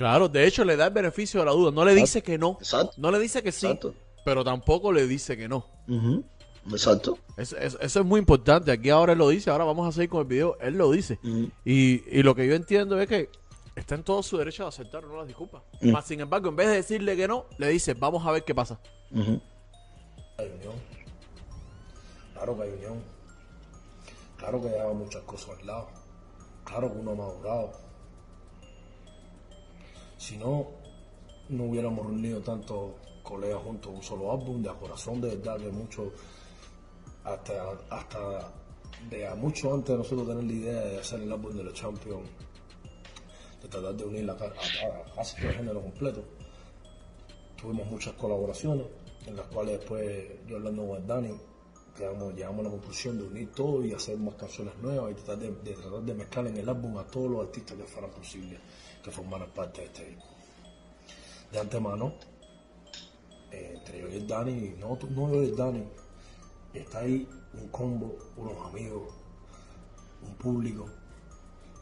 Claro, 0.00 0.30
de 0.30 0.46
hecho 0.46 0.64
le 0.64 0.76
da 0.76 0.86
el 0.86 0.94
beneficio 0.94 1.40
de 1.40 1.44
la 1.46 1.52
duda. 1.52 1.70
No 1.72 1.84
le 1.84 1.94
dice 1.94 2.22
que 2.22 2.38
no. 2.38 2.56
Exacto. 2.58 2.94
No 2.96 3.10
le 3.10 3.18
dice 3.18 3.42
que 3.42 3.52
sí, 3.52 3.66
Exacto. 3.66 3.94
pero 4.24 4.42
tampoco 4.42 4.92
le 4.94 5.06
dice 5.06 5.36
que 5.36 5.46
no. 5.46 5.66
Exacto. 6.72 7.18
Es- 7.36 7.52
es- 7.52 7.76
eso 7.78 8.00
es 8.00 8.06
muy 8.06 8.18
importante. 8.18 8.72
Aquí 8.72 8.88
ahora 8.88 9.12
él 9.12 9.18
lo 9.18 9.28
dice, 9.28 9.50
ahora 9.50 9.64
vamos 9.64 9.86
a 9.86 9.92
seguir 9.92 10.08
con 10.08 10.20
el 10.22 10.26
video. 10.26 10.56
Él 10.62 10.78
lo 10.78 10.90
dice. 10.90 11.18
Y, 11.66 12.02
y 12.18 12.22
lo 12.22 12.34
que 12.34 12.46
yo 12.48 12.54
entiendo 12.54 12.98
es 12.98 13.08
que 13.08 13.28
está 13.76 13.94
en 13.94 14.02
todo 14.02 14.22
su 14.22 14.38
derecho 14.38 14.62
de 14.62 14.70
aceptar 14.70 15.04
o 15.04 15.08
no 15.08 15.18
las 15.18 15.26
disculpas. 15.26 15.60
Más 15.82 16.06
sin 16.06 16.20
embargo, 16.20 16.48
en 16.48 16.56
vez 16.56 16.68
de 16.68 16.76
decirle 16.76 17.14
que 17.14 17.28
no, 17.28 17.44
le 17.58 17.68
dice, 17.68 17.92
vamos 17.92 18.26
a 18.26 18.30
ver 18.32 18.42
qué 18.42 18.54
pasa. 18.54 18.80
Hay. 20.38 20.50
Claro 22.32 22.56
que 22.56 22.62
hay 22.62 22.70
unión. 22.70 23.02
Claro 24.38 24.62
que 24.62 24.68
lleva 24.70 24.94
muchas 24.94 25.22
cosas 25.24 25.50
al 25.60 25.66
lado. 25.66 25.88
Claro 26.64 26.90
que 26.90 26.98
uno 27.00 27.10
ha 27.10 27.14
madurado. 27.16 27.89
Si 30.20 30.36
no, 30.36 30.66
no 31.48 31.64
hubiéramos 31.64 32.04
reunido 32.04 32.42
tantos 32.42 32.92
colegas 33.22 33.62
juntos 33.62 33.90
un 33.90 34.02
solo 34.02 34.30
álbum. 34.30 34.62
De 34.62 34.68
a 34.68 34.74
corazón, 34.74 35.18
de 35.18 35.34
verdad, 35.34 35.56
que 35.56 35.70
mucho, 35.70 36.12
hasta, 37.24 37.70
hasta 37.88 38.52
de 39.08 39.34
mucho 39.36 39.72
antes 39.72 39.88
de 39.88 39.96
nosotros 39.96 40.28
tener 40.28 40.44
la 40.44 40.52
idea 40.52 40.80
de 40.82 41.00
hacer 41.00 41.22
el 41.22 41.32
álbum 41.32 41.56
de 41.56 41.64
los 41.64 41.72
Champions, 41.72 42.28
de 43.62 43.68
tratar 43.68 43.94
de 43.94 44.04
unir 44.04 44.24
la, 44.26 44.34
a, 44.34 45.14
casi 45.16 45.36
todo 45.36 45.48
el 45.48 45.56
género 45.56 45.80
completo 45.80 46.22
tuvimos 47.56 47.86
muchas 47.86 48.12
colaboraciones 48.14 48.86
en 49.26 49.36
las 49.36 49.46
cuales 49.46 49.78
después 49.78 50.28
yo 50.46 50.56
hablando 50.56 50.86
con 50.86 51.06
Dani 51.06 51.34
llegamos, 51.98 52.34
llegamos 52.34 52.60
a 52.60 52.62
la 52.64 52.70
conclusión 52.70 53.18
de 53.18 53.24
unir 53.24 53.52
todo 53.52 53.82
y 53.84 53.94
hacer 53.94 54.18
más 54.18 54.34
canciones 54.34 54.76
nuevas 54.82 55.12
y 55.12 55.14
tratar 55.14 55.38
de, 55.38 55.50
de 55.50 55.74
tratar 55.74 56.02
de 56.02 56.14
mezclar 56.14 56.46
en 56.46 56.56
el 56.58 56.68
álbum 56.68 56.98
a 56.98 57.06
todos 57.06 57.30
los 57.30 57.46
artistas 57.46 57.78
que 57.78 57.84
fueran 57.84 58.10
posibles 58.10 58.60
que 59.02 59.10
formaran 59.10 59.50
parte 59.50 59.80
de 59.80 59.86
este 59.86 60.04
disco 60.06 60.26
de 61.52 61.58
antemano 61.58 62.14
eh, 63.50 63.74
entre 63.76 64.00
yo 64.00 64.08
y 64.08 64.16
el 64.16 64.26
Dani 64.26 64.74
no, 64.78 64.98
no 65.10 65.32
yo 65.32 65.42
y 65.42 65.46
el 65.46 65.56
Dani 65.56 65.84
está 66.74 67.00
ahí 67.00 67.28
un 67.54 67.68
combo 67.68 68.16
unos 68.36 68.66
amigos 68.66 69.14
un 70.22 70.34
público 70.34 70.86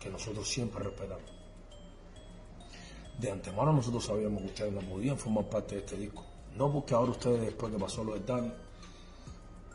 que 0.00 0.08
nosotros 0.08 0.48
siempre 0.48 0.82
respetamos 0.84 1.38
de 3.18 3.32
antemano 3.32 3.72
nosotros 3.72 4.04
sabíamos 4.04 4.42
que 4.42 4.48
ustedes 4.48 4.72
no 4.72 4.80
podían 4.80 5.18
formar 5.18 5.44
parte 5.48 5.74
de 5.74 5.80
este 5.80 5.96
disco. 5.96 6.24
No 6.56 6.72
porque 6.72 6.94
ahora 6.94 7.10
ustedes, 7.10 7.40
después 7.40 7.72
que 7.72 7.78
pasó 7.78 8.04
lo 8.04 8.14
de 8.14 8.20
Dani, 8.20 8.52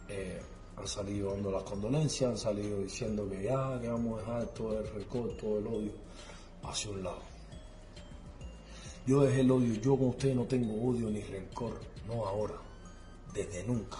eh, 0.07 0.41
han 0.77 0.87
salido 0.87 1.31
dando 1.31 1.51
las 1.51 1.63
condolencias, 1.63 2.31
han 2.31 2.37
salido 2.37 2.79
diciendo 2.79 3.29
que 3.29 3.43
ya, 3.43 3.79
que 3.81 3.89
vamos 3.89 4.17
a 4.17 4.21
dejar 4.21 4.47
todo 4.47 4.79
el 4.79 4.87
rencor, 4.87 5.35
todo 5.37 5.59
el 5.59 5.67
odio 5.67 5.91
hacia 6.63 6.91
un 6.91 7.03
lado. 7.03 7.32
Yo 9.05 9.21
dejé 9.21 9.41
el 9.41 9.51
odio, 9.51 9.73
yo 9.75 9.97
con 9.97 10.09
ustedes 10.09 10.33
no 10.33 10.45
tengo 10.45 10.73
odio 10.89 11.09
ni 11.09 11.21
rencor, 11.21 11.77
no 12.07 12.25
ahora, 12.25 12.55
desde 13.33 13.63
nunca. 13.65 13.97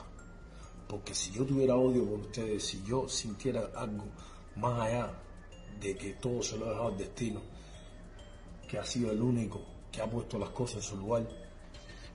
Porque 0.88 1.14
si 1.14 1.32
yo 1.32 1.46
tuviera 1.46 1.76
odio 1.76 2.06
por 2.06 2.20
ustedes, 2.20 2.64
si 2.64 2.82
yo 2.84 3.10
sintiera 3.10 3.70
algo 3.76 4.06
más 4.56 4.80
allá 4.80 5.12
de 5.82 5.98
que 5.98 6.14
todo 6.14 6.42
se 6.42 6.58
lo 6.58 6.68
he 6.68 6.70
dejado 6.70 6.88
al 6.88 6.98
destino, 6.98 7.42
que 8.68 8.78
ha 8.78 8.86
sido 8.86 9.12
el 9.12 9.22
único 9.22 9.62
que 9.92 10.02
ha 10.02 10.10
puesto 10.10 10.40
las 10.40 10.52
cosas 10.52 10.78
en 10.78 10.82
su 10.84 10.98
lugar, 10.98 11.28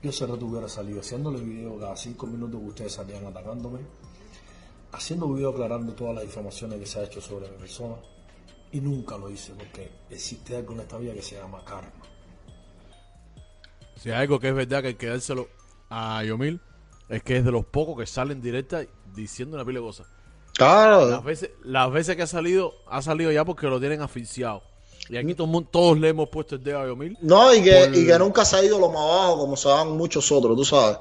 yo 0.03 0.09
hace 0.09 0.27
rato 0.27 0.47
hubiera 0.47 0.69
salido 0.69 1.01
haciéndole 1.01 1.41
video 1.41 1.79
cada 1.79 1.95
cinco 1.95 2.27
minutos 2.27 2.59
que 2.59 2.67
ustedes 2.69 2.93
salían 2.93 3.27
atacándome, 3.27 3.81
haciendo 4.93 5.31
video 5.31 5.51
aclarando 5.51 5.93
todas 5.93 6.15
las 6.15 6.25
informaciones 6.25 6.79
que 6.79 6.87
se 6.87 7.01
ha 7.01 7.05
hecho 7.05 7.21
sobre 7.21 7.51
mi 7.51 7.59
persona, 7.59 7.97
y 8.73 8.81
nunca 8.81 9.19
lo 9.19 9.29
hice 9.29 9.53
porque 9.53 9.91
existe 10.09 10.57
algo 10.57 10.73
en 10.73 10.81
esta 10.81 10.97
vida 10.97 11.13
que 11.13 11.23
se 11.23 11.37
llama 11.37 11.63
karma. 11.65 11.98
Si 14.01 14.11
hay 14.11 14.23
algo 14.23 14.39
que 14.39 14.49
es 14.49 14.55
verdad 14.55 14.83
que 14.83 14.89
hay 14.89 14.95
que 14.95 15.09
dárselo 15.09 15.49
a 15.91 16.23
Yomil, 16.25 16.61
es 17.09 17.23
que 17.23 17.39
es 17.39 17.45
de 17.45 17.51
los 17.51 17.65
pocos 17.65 17.99
que 17.99 18.07
salen 18.07 18.41
directa 18.41 18.83
diciendo 19.15 19.57
una 19.57 19.65
pila 19.65 19.81
de 19.81 19.87
cosas. 19.87 20.07
Claro. 20.55 21.07
Las 21.09 21.25
veces, 21.25 21.51
las 21.63 21.91
veces 21.93 22.17
que 22.17 22.23
ha 22.23 22.27
salido, 22.27 22.75
ha 22.89 23.01
salido 23.03 23.31
ya 23.31 23.45
porque 23.45 23.67
lo 23.67 23.81
tienen 23.81 24.03
asfixiado. 24.03 24.63
Y 25.09 25.17
aquí 25.17 25.35
todo 25.35 25.63
todos 25.63 25.99
le 25.99 26.09
hemos 26.09 26.29
puesto 26.29 26.57
el 26.57 26.63
dedo 26.63 26.81
a 26.81 26.87
Yomil. 26.87 27.17
No, 27.23 27.55
y 27.55 27.63
que, 27.63 27.87
Por- 27.87 27.97
y 27.97 28.07
que 28.07 28.19
nunca 28.19 28.45
se 28.45 28.57
ha 28.57 28.65
ido 28.65 28.79
lo 28.79 28.89
más 28.89 29.03
abajo 29.03 29.39
como 29.39 29.57
se 29.57 29.69
muchos 29.87 30.31
otros, 30.31 30.57
tú 30.57 30.65
sabes. 30.65 30.99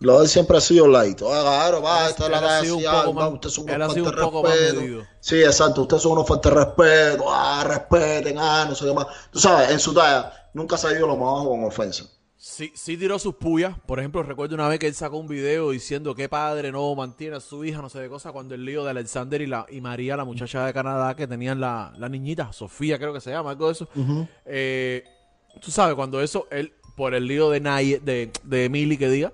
Lo 0.00 0.16
de 0.16 0.24
él 0.24 0.30
siempre 0.30 0.56
ha 0.56 0.60
sido 0.62 0.86
light. 0.86 1.20
Oye, 1.20 1.40
claro, 1.40 1.82
va, 1.82 2.08
esta 2.08 2.24
es 2.24 2.30
la 2.30 2.40
gracia, 2.40 2.90
falta 2.90 3.02
de 3.94 4.00
un 4.00 4.14
poco 4.14 4.42
más 4.42 4.54
medido. 4.74 5.02
Sí, 5.20 5.42
exacto, 5.42 5.82
ustedes 5.82 6.02
son 6.02 6.12
unos 6.12 6.26
de 6.40 6.50
respeto, 6.50 7.24
ah, 7.28 7.64
respeten, 7.66 8.38
ah, 8.38 8.64
no 8.66 8.74
sé 8.74 8.86
qué 8.86 8.94
más. 8.94 9.06
Tú 9.30 9.38
sabes, 9.38 9.70
en 9.70 9.78
su 9.78 9.92
talla, 9.92 10.32
nunca 10.54 10.78
se 10.78 10.88
ha 10.88 10.92
ido 10.92 11.06
lo 11.06 11.16
más 11.16 11.28
abajo 11.28 11.50
con 11.50 11.64
ofensa. 11.64 12.04
Sí, 12.42 12.72
sí 12.74 12.96
tiró 12.96 13.18
sus 13.18 13.34
puyas. 13.34 13.78
Por 13.86 13.98
ejemplo, 13.98 14.22
recuerdo 14.22 14.54
una 14.54 14.66
vez 14.66 14.78
que 14.78 14.86
él 14.86 14.94
sacó 14.94 15.18
un 15.18 15.28
video 15.28 15.70
diciendo 15.72 16.14
que 16.14 16.26
padre 16.28 16.72
no 16.72 16.94
mantiene 16.94 17.36
a 17.36 17.40
su 17.40 17.62
hija, 17.66 17.82
no 17.82 17.90
sé 17.90 18.00
de 18.00 18.08
cosa, 18.08 18.32
cuando 18.32 18.54
el 18.54 18.64
lío 18.64 18.82
de 18.82 18.90
Alexander 18.90 19.42
y, 19.42 19.46
la, 19.46 19.66
y 19.70 19.82
María, 19.82 20.16
la 20.16 20.24
muchacha 20.24 20.64
de 20.64 20.72
Canadá, 20.72 21.14
que 21.14 21.26
tenían 21.26 21.60
la, 21.60 21.92
la 21.98 22.08
niñita, 22.08 22.50
Sofía 22.54 22.96
creo 22.98 23.12
que 23.12 23.20
se 23.20 23.30
llama, 23.30 23.50
algo 23.50 23.66
de 23.66 23.72
eso. 23.72 23.88
Eh, 24.46 25.04
tú 25.60 25.70
sabes, 25.70 25.94
cuando 25.96 26.22
eso, 26.22 26.46
él, 26.50 26.72
por 26.96 27.14
el 27.14 27.26
lío 27.26 27.50
de 27.50 27.60
Nay- 27.60 28.00
de, 28.02 28.30
de 28.42 28.64
Emily 28.64 28.96
que 28.96 29.10
diga, 29.10 29.32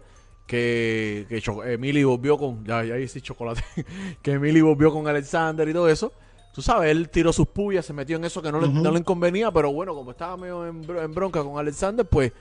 que, 0.48 1.26
que 1.28 1.42
Emily 1.72 2.02
volvió 2.02 2.36
con, 2.36 2.64
ya, 2.64 2.82
ya 2.84 2.98
hice 2.98 3.20
chocolate, 3.20 3.62
que 4.22 4.32
Emily 4.32 4.60
volvió 4.62 4.92
con 4.92 5.06
Alexander 5.06 5.68
y 5.68 5.72
todo 5.72 5.88
eso. 5.88 6.12
Tú 6.52 6.60
sabes, 6.62 6.90
él 6.90 7.08
tiró 7.10 7.32
sus 7.32 7.46
puyas, 7.46 7.84
se 7.86 7.92
metió 7.92 8.16
en 8.16 8.24
eso 8.24 8.40
que 8.42 8.50
no, 8.50 8.60
le, 8.60 8.66
no 8.68 8.90
le 8.90 8.98
inconvenía, 8.98 9.50
pero 9.52 9.70
bueno, 9.72 9.94
como 9.94 10.10
estaba 10.12 10.36
medio 10.36 10.66
en, 10.66 10.82
bro- 10.82 11.02
en 11.04 11.14
bronca 11.14 11.44
con 11.44 11.56
Alexander, 11.58 12.04
pues 12.04 12.32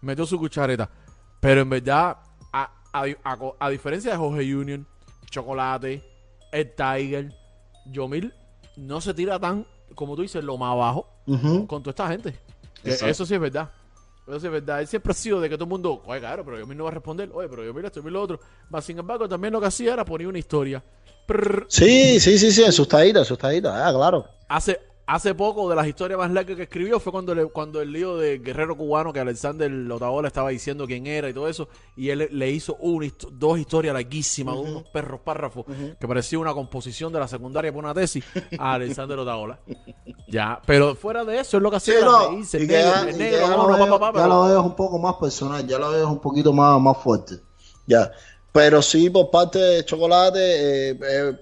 metió 0.00 0.26
su 0.26 0.38
cuchareta. 0.38 0.90
Pero 1.40 1.62
en 1.62 1.70
verdad, 1.70 2.18
a, 2.52 2.70
a 2.92 3.04
a 3.24 3.38
a 3.58 3.70
diferencia 3.70 4.12
de 4.12 4.16
Jorge 4.16 4.54
Union, 4.54 4.86
Chocolate, 5.30 6.02
el 6.52 6.74
Tiger, 6.74 7.34
Yomil, 7.86 8.34
no 8.76 9.00
se 9.00 9.14
tira 9.14 9.38
tan, 9.38 9.66
como 9.94 10.16
tú 10.16 10.22
dices, 10.22 10.42
lo 10.44 10.56
más 10.56 10.72
abajo 10.72 11.08
con 11.66 11.82
toda 11.82 11.90
esta 11.90 12.08
gente. 12.08 12.38
Exacto. 12.84 13.06
Eso 13.06 13.26
sí 13.26 13.34
es 13.34 13.40
verdad. 13.40 13.70
Eso 14.26 14.40
sí 14.40 14.46
es 14.46 14.52
verdad. 14.52 14.80
Él 14.80 14.86
siempre 14.86 15.12
ha 15.12 15.14
sido 15.14 15.40
de 15.40 15.48
que 15.48 15.56
todo 15.56 15.64
el 15.64 15.70
mundo, 15.70 16.02
oye, 16.06 16.20
claro, 16.20 16.44
pero 16.44 16.58
Yomil 16.58 16.78
no 16.78 16.84
va 16.84 16.90
a 16.90 16.94
responder. 16.94 17.30
Oye, 17.32 17.48
pero 17.48 17.64
Yomil 17.64 17.84
esto, 17.84 18.00
Yomil 18.00 18.14
lo 18.14 18.22
otro. 18.22 18.40
Mas, 18.68 18.84
sin 18.84 18.98
embargo, 18.98 19.28
también 19.28 19.52
lo 19.52 19.60
que 19.60 19.66
hacía 19.66 19.92
era 19.92 20.04
poner 20.04 20.26
una 20.26 20.38
historia. 20.38 20.82
Prrr. 21.26 21.66
Sí, 21.68 22.18
sí, 22.20 22.38
sí, 22.38 22.50
sí, 22.50 22.62
en 22.62 22.72
sus 22.72 22.88
taditas, 22.88 23.22
en 23.22 23.26
sus 23.26 23.38
taditas, 23.38 23.72
ah, 23.74 23.92
claro. 23.92 24.26
Hace, 24.48 24.80
hace 25.14 25.34
poco, 25.34 25.68
de 25.68 25.76
las 25.76 25.86
historias 25.86 26.18
más 26.18 26.30
largas 26.30 26.56
que 26.56 26.62
escribió, 26.64 27.00
fue 27.00 27.12
cuando, 27.12 27.34
le- 27.34 27.46
cuando 27.46 27.80
el 27.80 27.92
lío 27.92 28.16
de 28.16 28.38
guerrero 28.38 28.76
cubano, 28.76 29.12
que 29.12 29.20
Alexander 29.20 29.70
Lotaola 29.70 30.28
estaba 30.28 30.50
diciendo 30.50 30.86
quién 30.86 31.06
era 31.06 31.28
y 31.28 31.32
todo 31.34 31.48
eso, 31.48 31.68
y 31.96 32.10
él 32.10 32.28
le- 32.30 32.50
hizo 32.50 32.76
una, 32.76 33.08
dos 33.32 33.58
historias 33.58 33.94
larguísimas, 33.94 34.56
unos 34.56 34.84
perros 34.90 35.20
párrafos, 35.20 35.64
que 35.98 36.08
parecía 36.08 36.38
una 36.38 36.54
composición 36.54 37.12
de 37.12 37.18
la 37.20 37.28
secundaria 37.28 37.72
por 37.72 37.84
una 37.84 37.94
tesis 37.94 38.24
a 38.58 38.74
Alexander 38.74 39.16
Lotaola. 39.16 39.58
Ya, 40.28 40.60
pero 40.64 40.94
fuera 40.94 41.24
de 41.24 41.40
eso, 41.40 41.56
es 41.56 41.62
lo 41.64 41.72
que 41.72 41.80
Sí, 41.80 41.90
hacía, 41.90 42.02
era 42.02 42.10
no, 42.12 42.28
reírse, 42.30 42.58
y 42.58 42.62
el 42.62 42.68
que 42.68 42.74
negro, 42.76 42.92
ya, 42.92 43.00
el 43.00 43.08
y 43.16 43.18
lo 43.48 43.66
veo, 43.66 43.88
pa, 43.90 43.98
pa, 43.98 44.06
ya 44.06 44.12
pero- 44.12 44.26
lo 44.28 44.42
veo 44.44 44.62
un 44.62 44.76
poco 44.76 44.98
más 45.00 45.14
personal, 45.16 45.66
ya 45.66 45.76
lo 45.76 45.90
veo 45.90 46.08
un 46.08 46.20
poquito 46.20 46.52
más, 46.52 46.80
más 46.80 46.96
fuerte. 46.98 47.34
Ya. 47.86 48.12
Pero 48.52 48.80
sí, 48.80 49.10
por 49.10 49.28
parte 49.30 49.58
de 49.58 49.84
Chocolate, 49.84 50.90
eh, 50.90 50.98
eh, 51.02 51.36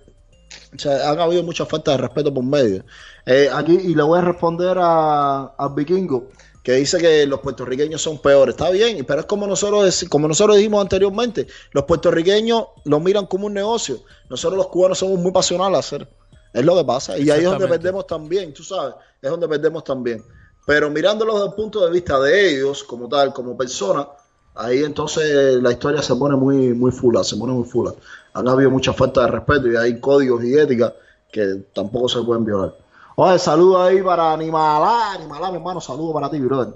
o 0.74 0.78
sea, 0.78 1.10
han 1.10 1.20
habido 1.20 1.42
mucha 1.42 1.66
falta 1.66 1.90
de 1.92 1.98
respeto 1.98 2.32
por 2.32 2.44
medio. 2.44 2.82
Eh, 3.30 3.50
aquí, 3.52 3.74
y 3.74 3.94
le 3.94 4.02
voy 4.02 4.20
a 4.20 4.22
responder 4.22 4.78
a, 4.80 5.72
vikingo, 5.76 6.28
que 6.62 6.72
dice 6.72 6.96
que 6.96 7.26
los 7.26 7.40
puertorriqueños 7.40 8.00
son 8.00 8.22
peores. 8.22 8.54
Está 8.54 8.70
bien, 8.70 9.04
pero 9.06 9.20
es 9.20 9.26
como 9.26 9.46
nosotros, 9.46 10.06
como 10.08 10.28
nosotros 10.28 10.56
dijimos 10.56 10.80
anteriormente, 10.80 11.46
los 11.72 11.84
puertorriqueños 11.84 12.68
lo 12.84 13.00
miran 13.00 13.26
como 13.26 13.44
un 13.44 13.52
negocio. 13.52 13.98
Nosotros 14.30 14.56
los 14.56 14.68
cubanos 14.68 14.98
somos 14.98 15.18
muy 15.18 15.30
pasionales 15.30 15.76
a 15.76 15.80
hacer. 15.80 16.08
Es 16.54 16.64
lo 16.64 16.74
que 16.74 16.84
pasa. 16.84 17.18
Y 17.18 17.28
ahí 17.28 17.40
es 17.40 17.44
donde 17.44 17.68
perdemos 17.68 18.06
también, 18.06 18.54
tú 18.54 18.62
sabes, 18.62 18.94
es 19.20 19.30
donde 19.30 19.46
perdemos 19.46 19.84
también. 19.84 20.24
Pero 20.66 20.88
mirándolos 20.88 21.34
desde 21.34 21.48
el 21.48 21.54
punto 21.54 21.84
de 21.84 21.92
vista 21.92 22.18
de 22.18 22.52
ellos, 22.54 22.82
como 22.82 23.10
tal, 23.10 23.34
como 23.34 23.58
personas, 23.58 24.06
ahí 24.54 24.84
entonces 24.84 25.62
la 25.62 25.72
historia 25.72 26.00
se 26.00 26.16
pone 26.16 26.34
muy, 26.34 26.72
muy 26.72 26.92
fula, 26.92 27.22
se 27.22 27.36
pone 27.36 27.52
muy 27.52 27.68
fula. 27.68 27.92
Han 28.32 28.48
habido 28.48 28.70
mucha 28.70 28.94
falta 28.94 29.26
de 29.26 29.32
respeto 29.32 29.70
y 29.70 29.76
hay 29.76 30.00
códigos 30.00 30.42
y 30.44 30.54
éticas 30.54 30.94
que 31.30 31.64
tampoco 31.74 32.08
se 32.08 32.22
pueden 32.22 32.46
violar. 32.46 32.87
Oye, 33.20 33.36
saludo 33.40 33.82
ahí 33.82 34.00
para 34.00 34.32
Animalá, 34.32 35.14
Animalá, 35.14 35.50
mi 35.50 35.56
hermano, 35.56 35.80
saludo 35.80 36.12
para 36.12 36.30
ti, 36.30 36.38
brother. 36.38 36.72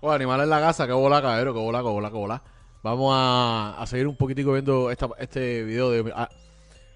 Oh, 0.00 0.10
animal 0.10 0.40
en 0.40 0.50
la 0.50 0.58
casa, 0.58 0.88
que 0.88 0.92
bola, 0.92 1.22
cabrero, 1.22 1.54
que 1.54 1.60
bola, 1.60 1.78
que 1.78 1.88
bola, 1.88 2.10
que 2.10 2.16
bola. 2.16 2.42
Vamos 2.82 3.14
a, 3.16 3.80
a 3.80 3.86
seguir 3.86 4.08
un 4.08 4.16
poquitico 4.16 4.54
viendo 4.54 4.90
esta, 4.90 5.08
este 5.18 5.62
video 5.62 5.92
de, 5.92 6.12
ah, 6.16 6.28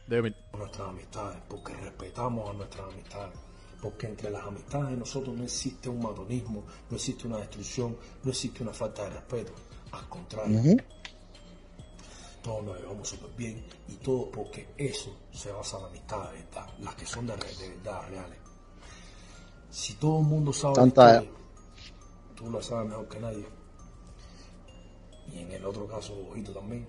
de 0.08 0.34
nuestras 0.52 0.88
amistades, 0.88 1.38
porque 1.48 1.74
respetamos 1.76 2.50
a 2.50 2.54
nuestras 2.54 2.92
amistades, 2.92 3.38
porque 3.80 4.08
entre 4.08 4.30
las 4.30 4.44
amistades 4.44 4.88
de 4.90 4.96
nosotros 4.96 5.36
no 5.36 5.44
existe 5.44 5.88
un 5.88 6.02
matonismo, 6.02 6.64
no 6.90 6.96
existe 6.96 7.28
una 7.28 7.36
destrucción, 7.36 7.96
no 8.24 8.30
existe 8.30 8.64
una 8.64 8.72
falta 8.72 9.04
de 9.04 9.10
respeto, 9.10 9.52
al 9.92 10.08
contrario, 10.08 10.60
todos 12.44 12.62
nos 12.62 12.78
llevamos 12.78 13.08
súper 13.08 13.30
bien 13.30 13.64
y 13.88 13.94
todo 13.96 14.30
porque 14.30 14.68
eso 14.76 15.16
se 15.32 15.50
basa 15.50 15.78
en 15.78 15.82
la 15.84 15.88
amistad 15.88 16.30
de 16.30 16.38
verdad, 16.42 16.66
las 16.78 16.94
que 16.94 17.06
son 17.06 17.26
de, 17.26 17.34
verdad 17.36 18.06
reales. 18.08 18.38
Si 19.70 19.94
todo 19.94 20.20
el 20.20 20.26
mundo 20.26 20.52
sabe 20.52 20.74
la 20.76 20.82
Tanta- 20.82 21.14
historia, 21.22 21.38
tú 22.36 22.50
lo 22.50 22.62
sabes 22.62 22.88
mejor 22.90 23.08
que 23.08 23.18
nadie, 23.20 23.46
y 25.32 25.38
en 25.38 25.52
el 25.52 25.64
otro 25.64 25.86
caso, 25.86 26.14
Ojito 26.30 26.52
también, 26.52 26.86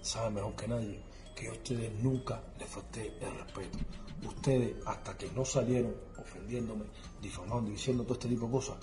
sabe 0.00 0.30
mejor 0.30 0.54
que 0.54 0.68
nadie 0.68 1.02
que 1.34 1.48
a 1.48 1.52
ustedes 1.52 1.92
nunca 2.00 2.40
les 2.58 2.68
falté 2.68 3.12
el 3.20 3.34
respeto. 3.38 3.78
Ustedes, 4.24 4.76
hasta 4.86 5.18
que 5.18 5.28
no 5.32 5.44
salieron 5.44 5.94
ofendiéndome, 6.16 6.84
difamando 7.20 7.70
y 7.70 7.72
diciendo 7.72 8.04
todo 8.04 8.14
este 8.14 8.28
tipo 8.28 8.46
de 8.46 8.52
cosas, 8.52 8.76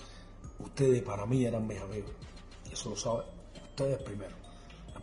ustedes 0.58 1.02
para 1.02 1.24
mí 1.24 1.44
eran 1.46 1.66
mis 1.66 1.80
amigos. 1.80 2.10
Y 2.68 2.74
eso 2.74 2.90
lo 2.90 2.96
saben 2.96 3.24
ustedes 3.70 4.02
primero. 4.02 4.36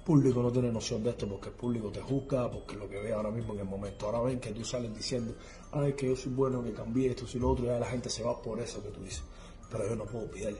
Público 0.07 0.41
no 0.41 0.49
tiene 0.49 0.71
noción 0.71 1.03
de 1.03 1.09
esto 1.09 1.27
porque 1.27 1.49
el 1.49 1.55
público 1.55 1.91
te 1.91 1.99
juzga, 1.99 2.49
porque 2.49 2.77
lo 2.77 2.87
que 2.87 2.97
ve 2.97 3.11
ahora 3.11 3.29
mismo 3.29 3.51
en 3.53 3.59
el 3.59 3.65
momento. 3.65 4.05
Ahora 4.05 4.21
ven 4.21 4.39
que 4.39 4.51
tú 4.51 4.63
sales 4.63 4.95
diciendo, 4.95 5.35
ay, 5.73 5.91
que 5.95 6.07
yo 6.07 6.15
soy 6.15 6.31
bueno, 6.31 6.63
que 6.63 6.71
cambié 6.71 7.09
esto 7.09 7.25
y 7.33 7.39
lo 7.39 7.51
otro, 7.51 7.65
y 7.65 7.67
ya 7.67 7.77
la 7.77 7.87
gente 7.87 8.09
se 8.09 8.23
va 8.23 8.41
por 8.41 8.57
eso 8.61 8.81
que 8.81 8.87
tú 8.87 9.01
dices. 9.03 9.21
Pero 9.69 9.85
yo 9.85 9.97
no 9.97 10.05
puedo 10.05 10.31
pillar. 10.31 10.53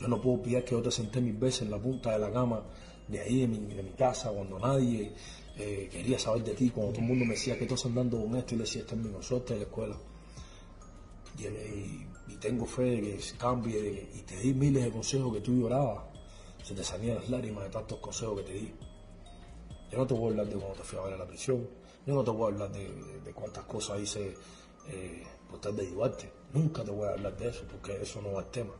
Yo 0.00 0.08
no 0.08 0.18
puedo 0.22 0.40
pillar 0.40 0.64
que 0.64 0.70
yo 0.70 0.80
te 0.80 0.90
senté 0.90 1.20
mil 1.20 1.36
veces 1.36 1.62
en 1.62 1.70
la 1.70 1.78
punta 1.78 2.12
de 2.12 2.18
la 2.18 2.32
cama 2.32 2.62
de 3.08 3.20
ahí 3.20 3.40
de 3.42 3.48
mi, 3.48 3.90
casa 3.90 4.30
cuando 4.30 4.58
nadie 4.58 5.12
eh, 5.58 5.86
quería 5.92 6.18
saber 6.18 6.44
de 6.44 6.54
ti, 6.54 6.70
cuando 6.70 6.92
todo 6.92 7.02
el 7.02 7.08
mundo 7.08 7.26
me 7.26 7.34
decía 7.34 7.58
que 7.58 7.64
estás 7.64 7.84
andando 7.84 8.22
con 8.22 8.34
esto 8.36 8.54
y 8.54 8.56
le 8.56 8.64
decía, 8.64 8.80
esta 8.80 8.94
es 8.94 9.00
mi 9.02 9.22
suerte 9.22 9.52
de 9.52 9.60
la 9.60 9.66
escuela. 9.66 9.96
Y, 11.38 12.10
tengo 12.40 12.64
fe 12.64 12.82
de 12.82 13.00
que 13.02 13.22
cambie 13.36 14.08
y 14.14 14.22
te 14.22 14.36
di 14.36 14.54
miles 14.54 14.82
de 14.82 14.90
consejos 14.90 15.34
que 15.34 15.42
tú 15.42 15.60
llorabas. 15.60 16.11
Se 16.62 16.74
te 16.74 16.84
salían 16.84 17.16
las 17.16 17.28
lágrimas 17.28 17.64
de 17.64 17.70
tantos 17.70 17.98
consejos 17.98 18.38
que 18.38 18.44
te 18.44 18.52
di. 18.52 18.72
Yo 19.90 19.98
no 19.98 20.06
te 20.06 20.14
voy 20.14 20.28
a 20.28 20.30
hablar 20.30 20.46
de 20.46 20.54
cuando 20.54 20.74
te 20.74 20.82
fui 20.84 20.98
a 20.98 21.02
ver 21.02 21.14
a 21.14 21.16
la 21.18 21.26
prisión. 21.26 21.68
Yo 22.06 22.14
no 22.14 22.24
te 22.24 22.30
voy 22.30 22.44
a 22.44 22.54
hablar 22.54 22.72
de, 22.72 23.32
cuántas 23.34 23.64
cosas 23.64 24.00
hice 24.00 24.34
eh, 24.88 25.22
por 25.50 25.60
tal 25.60 25.76
de 25.76 25.86
ayudarte. 25.86 26.32
Nunca 26.52 26.84
te 26.84 26.90
voy 26.90 27.08
a 27.08 27.12
hablar 27.12 27.36
de 27.36 27.48
eso 27.48 27.64
porque 27.70 28.00
eso 28.00 28.22
no 28.22 28.32
va 28.32 28.40
al 28.40 28.50
tema. 28.50 28.74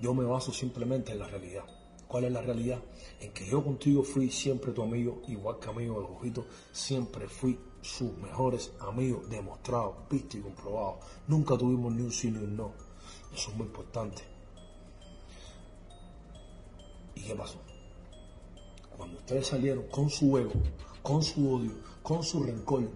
Yo 0.00 0.14
me 0.14 0.24
baso 0.24 0.52
simplemente 0.52 1.12
en 1.12 1.18
la 1.18 1.26
realidad. 1.26 1.64
¿Cuál 2.08 2.24
es 2.24 2.32
la 2.32 2.40
realidad? 2.40 2.78
En 3.20 3.32
que 3.32 3.46
yo 3.46 3.62
contigo 3.62 4.02
fui 4.02 4.30
siempre 4.30 4.72
tu 4.72 4.82
amigo, 4.82 5.20
igual 5.28 5.58
que 5.58 5.68
amigo 5.68 6.00
de 6.00 6.06
Jujito, 6.06 6.46
siempre 6.72 7.28
fui 7.28 7.58
sus 7.82 8.16
mejores 8.16 8.72
amigos, 8.80 9.28
demostrados, 9.28 9.96
visto 10.08 10.38
y 10.38 10.40
comprobados. 10.40 11.04
Nunca 11.26 11.58
tuvimos 11.58 11.92
ni 11.92 12.02
un 12.02 12.12
sí 12.12 12.30
ni 12.30 12.38
un 12.38 12.56
no. 12.56 12.72
Eso 13.34 13.50
es 13.50 13.56
muy 13.56 13.66
importante. 13.66 14.22
¿Y 17.18 17.20
qué 17.22 17.34
pasó? 17.34 17.58
Cuando 18.96 19.16
ustedes 19.16 19.48
salieron 19.48 19.88
con 19.88 20.08
su 20.08 20.38
ego, 20.38 20.52
con 21.02 21.20
su 21.22 21.52
odio, 21.52 21.72
con 22.00 22.22
su 22.22 22.42
rencor, 22.44 22.88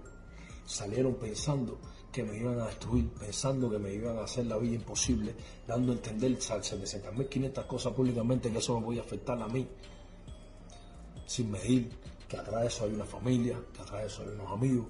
salieron 0.65 1.15
pensando 1.17 1.79
que 2.13 2.23
me 2.23 2.37
iban 2.37 2.61
a 2.61 2.67
destruir, 2.67 3.09
pensando 3.15 3.69
que 3.69 3.79
me 3.79 3.93
iban 3.93 4.19
a 4.19 4.25
hacer 4.25 4.47
la 4.47 4.59
vida 4.59 4.77
imposible, 4.77 5.35
dando 5.67 5.91
a 5.91 5.97
entender 5.97 6.39
700.500 6.39 7.67
cosas 7.67 7.93
públicamente 7.95 8.53
que 8.53 8.59
eso 8.59 8.79
me 8.79 8.87
podía 8.87 9.01
afectar 9.03 9.43
a 9.43 9.49
mí, 9.49 9.67
sin 11.27 11.51
medir 11.51 11.91
que 12.29 12.37
atrás 12.37 12.61
de 12.61 12.67
eso 12.69 12.85
hay 12.85 12.93
una 12.93 13.07
familia, 13.07 13.59
que 13.75 13.83
atrás 13.83 14.03
de 14.03 14.07
eso 14.07 14.23
hay 14.23 14.29
unos 14.29 14.53
amigos, 14.53 14.87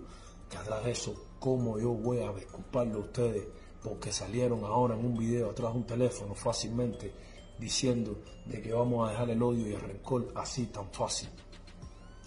que 0.50 0.56
atrás 0.58 0.84
de 0.84 0.90
eso, 0.90 1.14
cómo 1.38 1.78
yo 1.78 1.90
voy 1.90 2.18
a 2.18 2.32
disculparle 2.32 2.94
a 2.94 2.98
ustedes 2.98 3.46
porque 3.82 4.12
salieron 4.12 4.62
ahora 4.64 4.94
en 4.94 5.06
un 5.06 5.16
video 5.16 5.50
atrás 5.50 5.72
de 5.72 5.78
un 5.78 5.86
teléfono 5.86 6.34
fácilmente 6.34 7.31
diciendo 7.62 8.18
de 8.44 8.60
que 8.60 8.72
vamos 8.72 9.08
a 9.08 9.12
dejar 9.12 9.30
el 9.30 9.42
odio 9.42 9.68
y 9.68 9.72
el 9.72 9.80
rencor 9.80 10.32
así 10.34 10.66
tan 10.66 10.90
fácil. 10.90 11.28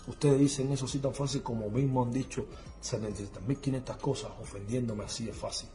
Ustedes 0.07 0.39
dicen 0.39 0.71
eso 0.71 0.85
así 0.85 0.99
tan 0.99 1.13
fácil 1.13 1.43
como 1.43 1.69
mismo 1.69 2.03
han 2.03 2.11
dicho 2.11 2.45
700.500 2.81 3.97
cosas 3.97 4.31
ofendiéndome 4.41 5.03
así 5.03 5.25
de 5.25 5.33
fácil. 5.33 5.69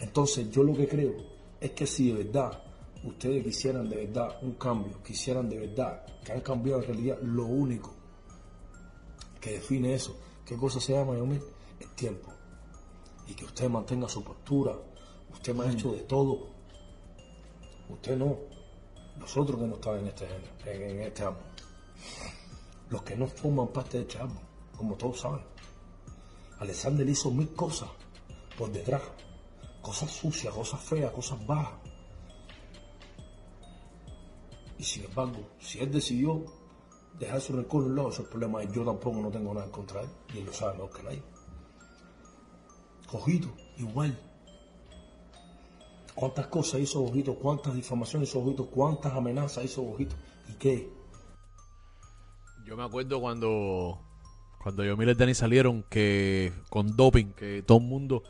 Entonces 0.00 0.50
yo 0.50 0.62
lo 0.62 0.74
que 0.74 0.86
creo 0.86 1.14
es 1.60 1.72
que 1.72 1.86
si 1.86 2.12
de 2.12 2.24
verdad 2.24 2.62
ustedes 3.02 3.44
quisieran 3.44 3.88
de 3.88 4.06
verdad 4.06 4.38
un 4.42 4.52
cambio, 4.52 5.02
quisieran 5.02 5.48
de 5.48 5.58
verdad 5.58 6.06
que 6.24 6.32
han 6.32 6.40
cambiado 6.40 6.80
en 6.82 6.88
realidad, 6.88 7.18
lo 7.22 7.46
único 7.46 7.92
que 9.40 9.52
define 9.52 9.94
eso, 9.94 10.16
qué 10.46 10.56
cosa 10.56 10.80
se 10.80 10.92
llama, 10.92 11.16
Yomil, 11.16 11.42
el 11.80 11.88
tiempo. 11.90 12.30
Y 13.26 13.34
que 13.34 13.44
usted 13.44 13.68
mantenga 13.68 14.08
su 14.08 14.22
postura, 14.22 14.76
usted 15.32 15.54
me 15.54 15.64
ha 15.64 15.72
hecho 15.72 15.92
de 15.92 16.00
todo. 16.00 16.53
Usted 17.88 18.16
no, 18.16 18.38
nosotros 19.18 19.60
que 19.60 19.66
no 19.66 19.74
estamos 19.74 20.00
en 20.00 20.06
este 20.08 20.26
en, 20.66 21.02
este 21.02 21.24
ámbito. 21.24 21.44
Los 22.90 23.02
que 23.02 23.16
no 23.16 23.26
forman 23.26 23.68
parte 23.68 23.98
de 23.98 24.02
este 24.04 24.18
ámbito, 24.18 24.46
como 24.76 24.96
todos 24.96 25.20
saben. 25.20 25.44
Alexander 26.58 27.08
hizo 27.08 27.30
mil 27.30 27.52
cosas 27.54 27.88
por 28.56 28.70
detrás, 28.70 29.02
cosas 29.82 30.10
sucias, 30.10 30.54
cosas 30.54 30.80
feas, 30.80 31.10
cosas 31.12 31.44
bajas. 31.46 31.74
Y 34.78 34.84
sin 34.84 35.04
embargo, 35.04 35.50
si 35.58 35.80
él 35.80 35.90
decidió 35.90 36.44
dejar 37.18 37.40
su 37.40 37.54
rencor 37.54 37.82
a 37.82 37.86
un 37.86 37.96
lado, 37.96 38.08
ese 38.10 38.22
es 38.22 38.72
yo 38.72 38.84
tampoco 38.84 39.20
no 39.20 39.30
tengo 39.30 39.54
nada 39.54 39.66
en 39.66 39.72
contra 39.72 40.00
de 40.00 40.06
él, 40.06 40.12
y 40.34 40.38
él 40.38 40.46
lo 40.46 40.52
sabe 40.52 40.74
mejor 40.74 40.90
que 40.96 41.02
nadie. 41.02 41.22
Ojito, 43.12 43.54
igual. 43.78 44.18
¿Cuántas 46.14 46.46
cosas 46.46 46.80
hizo 46.80 47.02
Ojito? 47.02 47.34
¿Cuántas 47.34 47.74
difamaciones 47.74 48.28
hizo 48.28 48.40
Ojito? 48.40 48.66
¿Cuántas 48.66 49.12
amenazas 49.12 49.64
hizo 49.64 49.82
Ojito? 49.82 50.14
¿Y 50.48 50.54
qué? 50.54 50.88
Yo 52.64 52.76
me 52.76 52.84
acuerdo 52.84 53.20
cuando 53.20 53.98
cuando 54.64 54.82
yo 54.82 54.96
y 54.98 55.14
Dani 55.14 55.34
salieron 55.34 55.82
que 55.90 56.50
con 56.70 56.96
doping, 56.96 57.32
que 57.34 57.62
todo 57.62 57.78
el 57.78 57.84
mundo 57.84 58.22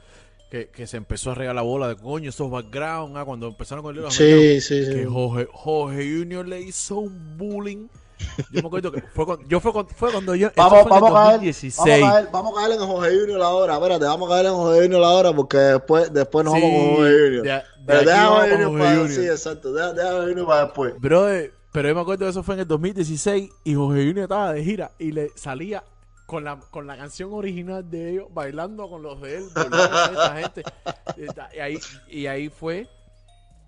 que, 0.51 0.69
que 0.69 0.89
se 0.89 0.97
empezó 0.97 1.31
a 1.31 1.35
regar 1.37 1.55
la 1.55 1.63
bola 1.63 1.87
de 1.87 1.95
coño, 1.95 2.31
esos 2.31 2.51
background, 2.51 3.17
ah, 3.17 3.25
cuando 3.25 3.47
empezaron 3.47 3.85
con 3.85 3.97
el 3.97 4.11
Sí, 4.11 4.61
sí, 4.61 4.85
sí. 4.85 4.93
que 4.93 5.07
Jorge, 5.07 5.47
Jorge 5.53 6.19
Junior 6.19 6.47
le 6.49 6.61
hizo 6.61 6.99
un 6.99 7.39
bullying. 7.39 7.87
Yo 8.51 8.63
me 8.63 8.67
acuerdo 8.69 8.93
que 8.93 9.03
fue 9.03 9.27
cuando, 9.27 9.47
yo 9.49 9.61
fue 9.61 9.73
cuando, 9.73 9.93
fue 9.95 10.13
cuando 10.13 10.35
yo 10.35 10.51
Vamos, 10.57 10.71
fue 10.71 10.81
en 10.81 10.85
el 10.85 10.91
vamos, 10.91 11.11
a 11.11 11.15
caer, 11.15 11.33
2016. 11.33 11.77
vamos, 12.01 12.09
a 12.09 12.13
caer, 12.13 12.29
vamos 12.33 12.53
a 12.53 12.61
caer 12.61 12.73
en 12.73 12.87
Jorge 12.87 13.19
Junior 13.19 13.43
ahora. 13.43 13.75
Espérate, 13.75 14.05
vamos 14.05 14.31
a 14.31 14.35
caer 14.35 14.47
en 14.47 14.53
Jorge 14.53 14.83
Junior 14.83 15.05
ahora 15.05 15.33
porque 15.33 15.57
después, 15.57 16.13
después 16.13 16.45
nos 16.45 16.55
Sí, 16.55 16.61
vamos 16.61 16.79
con 16.81 16.97
Jorge 16.97 17.13
Junior. 17.13 17.43
de 17.43 17.51
de 17.51 17.63
Pero 17.87 18.05
con 18.05 18.51
Junior 18.51 18.79
para 18.79 18.91
Junior. 18.97 19.11
sí, 19.11 19.27
exacto. 19.27 19.73
Jorge 19.73 20.29
Junior 20.29 20.47
para 20.47 20.65
después. 20.65 21.01
Brother, 21.01 21.55
pero 21.73 21.89
yo 21.89 21.95
me 21.95 22.01
acuerdo 22.01 22.25
que 22.25 22.31
eso 22.31 22.43
fue 22.43 22.55
en 22.55 22.61
el 22.61 22.69
2016 22.69 23.51
y 23.65 23.75
Jorge 23.75 24.07
Junior 24.07 24.25
estaba 24.25 24.53
de 24.53 24.65
gira 24.65 24.93
y 24.99 25.13
le 25.13 25.31
salía 25.35 25.83
con 26.27 26.45
la, 26.45 26.59
con 26.71 26.87
la 26.87 26.97
canción 26.97 27.33
original 27.33 27.89
de 27.91 28.11
ellos 28.13 28.29
bailando 28.31 28.89
con 28.89 29.03
los 29.03 29.21
de 29.21 29.39
él, 29.39 29.45
esta 29.55 30.37
gente. 30.37 30.63
Y 31.55 31.59
ahí, 31.59 31.79
y 32.09 32.27
ahí 32.27 32.49
fue 32.49 32.89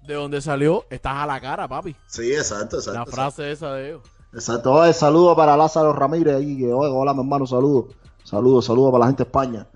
de 0.07 0.15
donde 0.15 0.41
salió, 0.41 0.87
estás 0.89 1.17
a 1.17 1.27
la 1.27 1.41
cara, 1.41 1.69
papi. 1.69 1.97
Sí, 2.07 2.33
exacto, 2.33 2.79
exacto. 2.79 2.99
La 3.01 3.07
frase 3.07 3.51
esa 3.51 3.75
de 3.75 3.89
ellos. 3.89 4.03
Exacto. 4.37 4.71
Oye, 4.71 4.93
saludo 4.93 5.35
para 5.35 5.57
Lázaro 5.57 5.95
Ramírez 5.95 6.37
ahí. 6.37 6.59
Que, 6.59 6.71
oye, 6.71 6.93
hola, 6.93 7.15
mi 7.15 7.21
hermano, 7.21 7.47
saludo. 7.47 7.89
Saludo, 8.23 8.61
saludo 8.61 8.93
para 8.93 9.05
la 9.05 9.07
gente 9.07 9.25
de 9.25 9.29
España. 9.29 9.67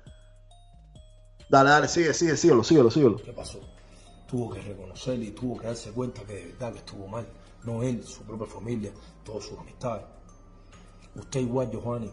Dale, 1.48 1.70
dale, 1.70 1.88
sigue, 1.88 2.12
sigue, 2.12 2.36
síguelo, 2.36 2.62
síguelo, 2.62 2.90
síguelo. 2.90 3.16
¿Qué 3.16 3.32
pasó? 3.32 3.58
Tuvo 4.28 4.50
que 4.50 4.60
reconocer 4.60 5.20
y 5.22 5.30
tuvo 5.30 5.58
que 5.58 5.66
darse 5.66 5.92
cuenta 5.92 6.22
que 6.24 6.34
de 6.34 6.44
verdad 6.52 6.72
que 6.72 6.78
estuvo 6.80 7.08
mal. 7.08 7.26
No 7.64 7.82
él, 7.82 8.04
su 8.04 8.22
propia 8.22 8.46
familia, 8.46 8.92
todas 9.24 9.44
sus 9.44 9.58
amistades. 9.58 10.04
Usted 11.14 11.40
igual, 11.40 11.70
Giovanni. 11.70 12.10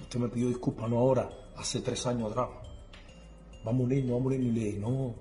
Usted 0.00 0.18
me 0.18 0.28
pidió 0.28 0.48
disculpas 0.48 0.90
no 0.90 0.98
ahora, 0.98 1.30
hace 1.56 1.80
tres 1.80 2.04
años 2.08 2.32
atrás. 2.32 2.48
Vamos 3.64 3.82
a 3.82 3.84
unirnos, 3.84 4.10
vamos 4.10 4.32
a 4.32 4.34
unirnos. 4.34 4.48
Y 4.48 4.58
le 4.58 4.64
dije, 4.64 4.78
no. 4.80 5.14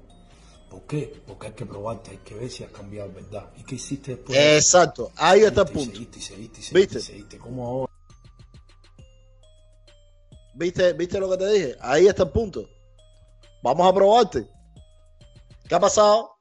¿Por 0.71 0.83
qué? 0.83 1.21
Porque 1.27 1.47
hay 1.47 1.53
que 1.53 1.65
probarte, 1.65 2.11
hay 2.11 2.17
que 2.19 2.33
ver 2.33 2.49
si 2.49 2.63
has 2.63 2.71
cambiado, 2.71 3.11
¿verdad? 3.11 3.51
¿Y 3.57 3.63
qué 3.63 3.75
hiciste 3.75 4.15
después? 4.15 4.37
Exacto, 4.39 5.11
ahí 5.17 5.41
está 5.41 5.63
el 5.63 5.67
punto. 5.67 5.91
seguiste, 5.91 6.21
seguiste, 6.21 6.61
seguiste, 6.61 6.79
¿Viste? 6.79 6.99
seguiste. 7.01 7.37
¿Cómo 7.39 7.67
ahora? 7.67 7.93
¿Viste, 10.53 10.93
¿Viste 10.93 11.19
lo 11.19 11.29
que 11.29 11.37
te 11.37 11.47
dije? 11.51 11.75
Ahí 11.81 12.07
está 12.07 12.23
el 12.23 12.29
punto. 12.29 12.69
Vamos 13.61 13.85
a 13.85 13.93
probarte. 13.93 14.47
¿Qué 15.67 15.75
ha 15.75 15.79
pasado? 15.81 16.37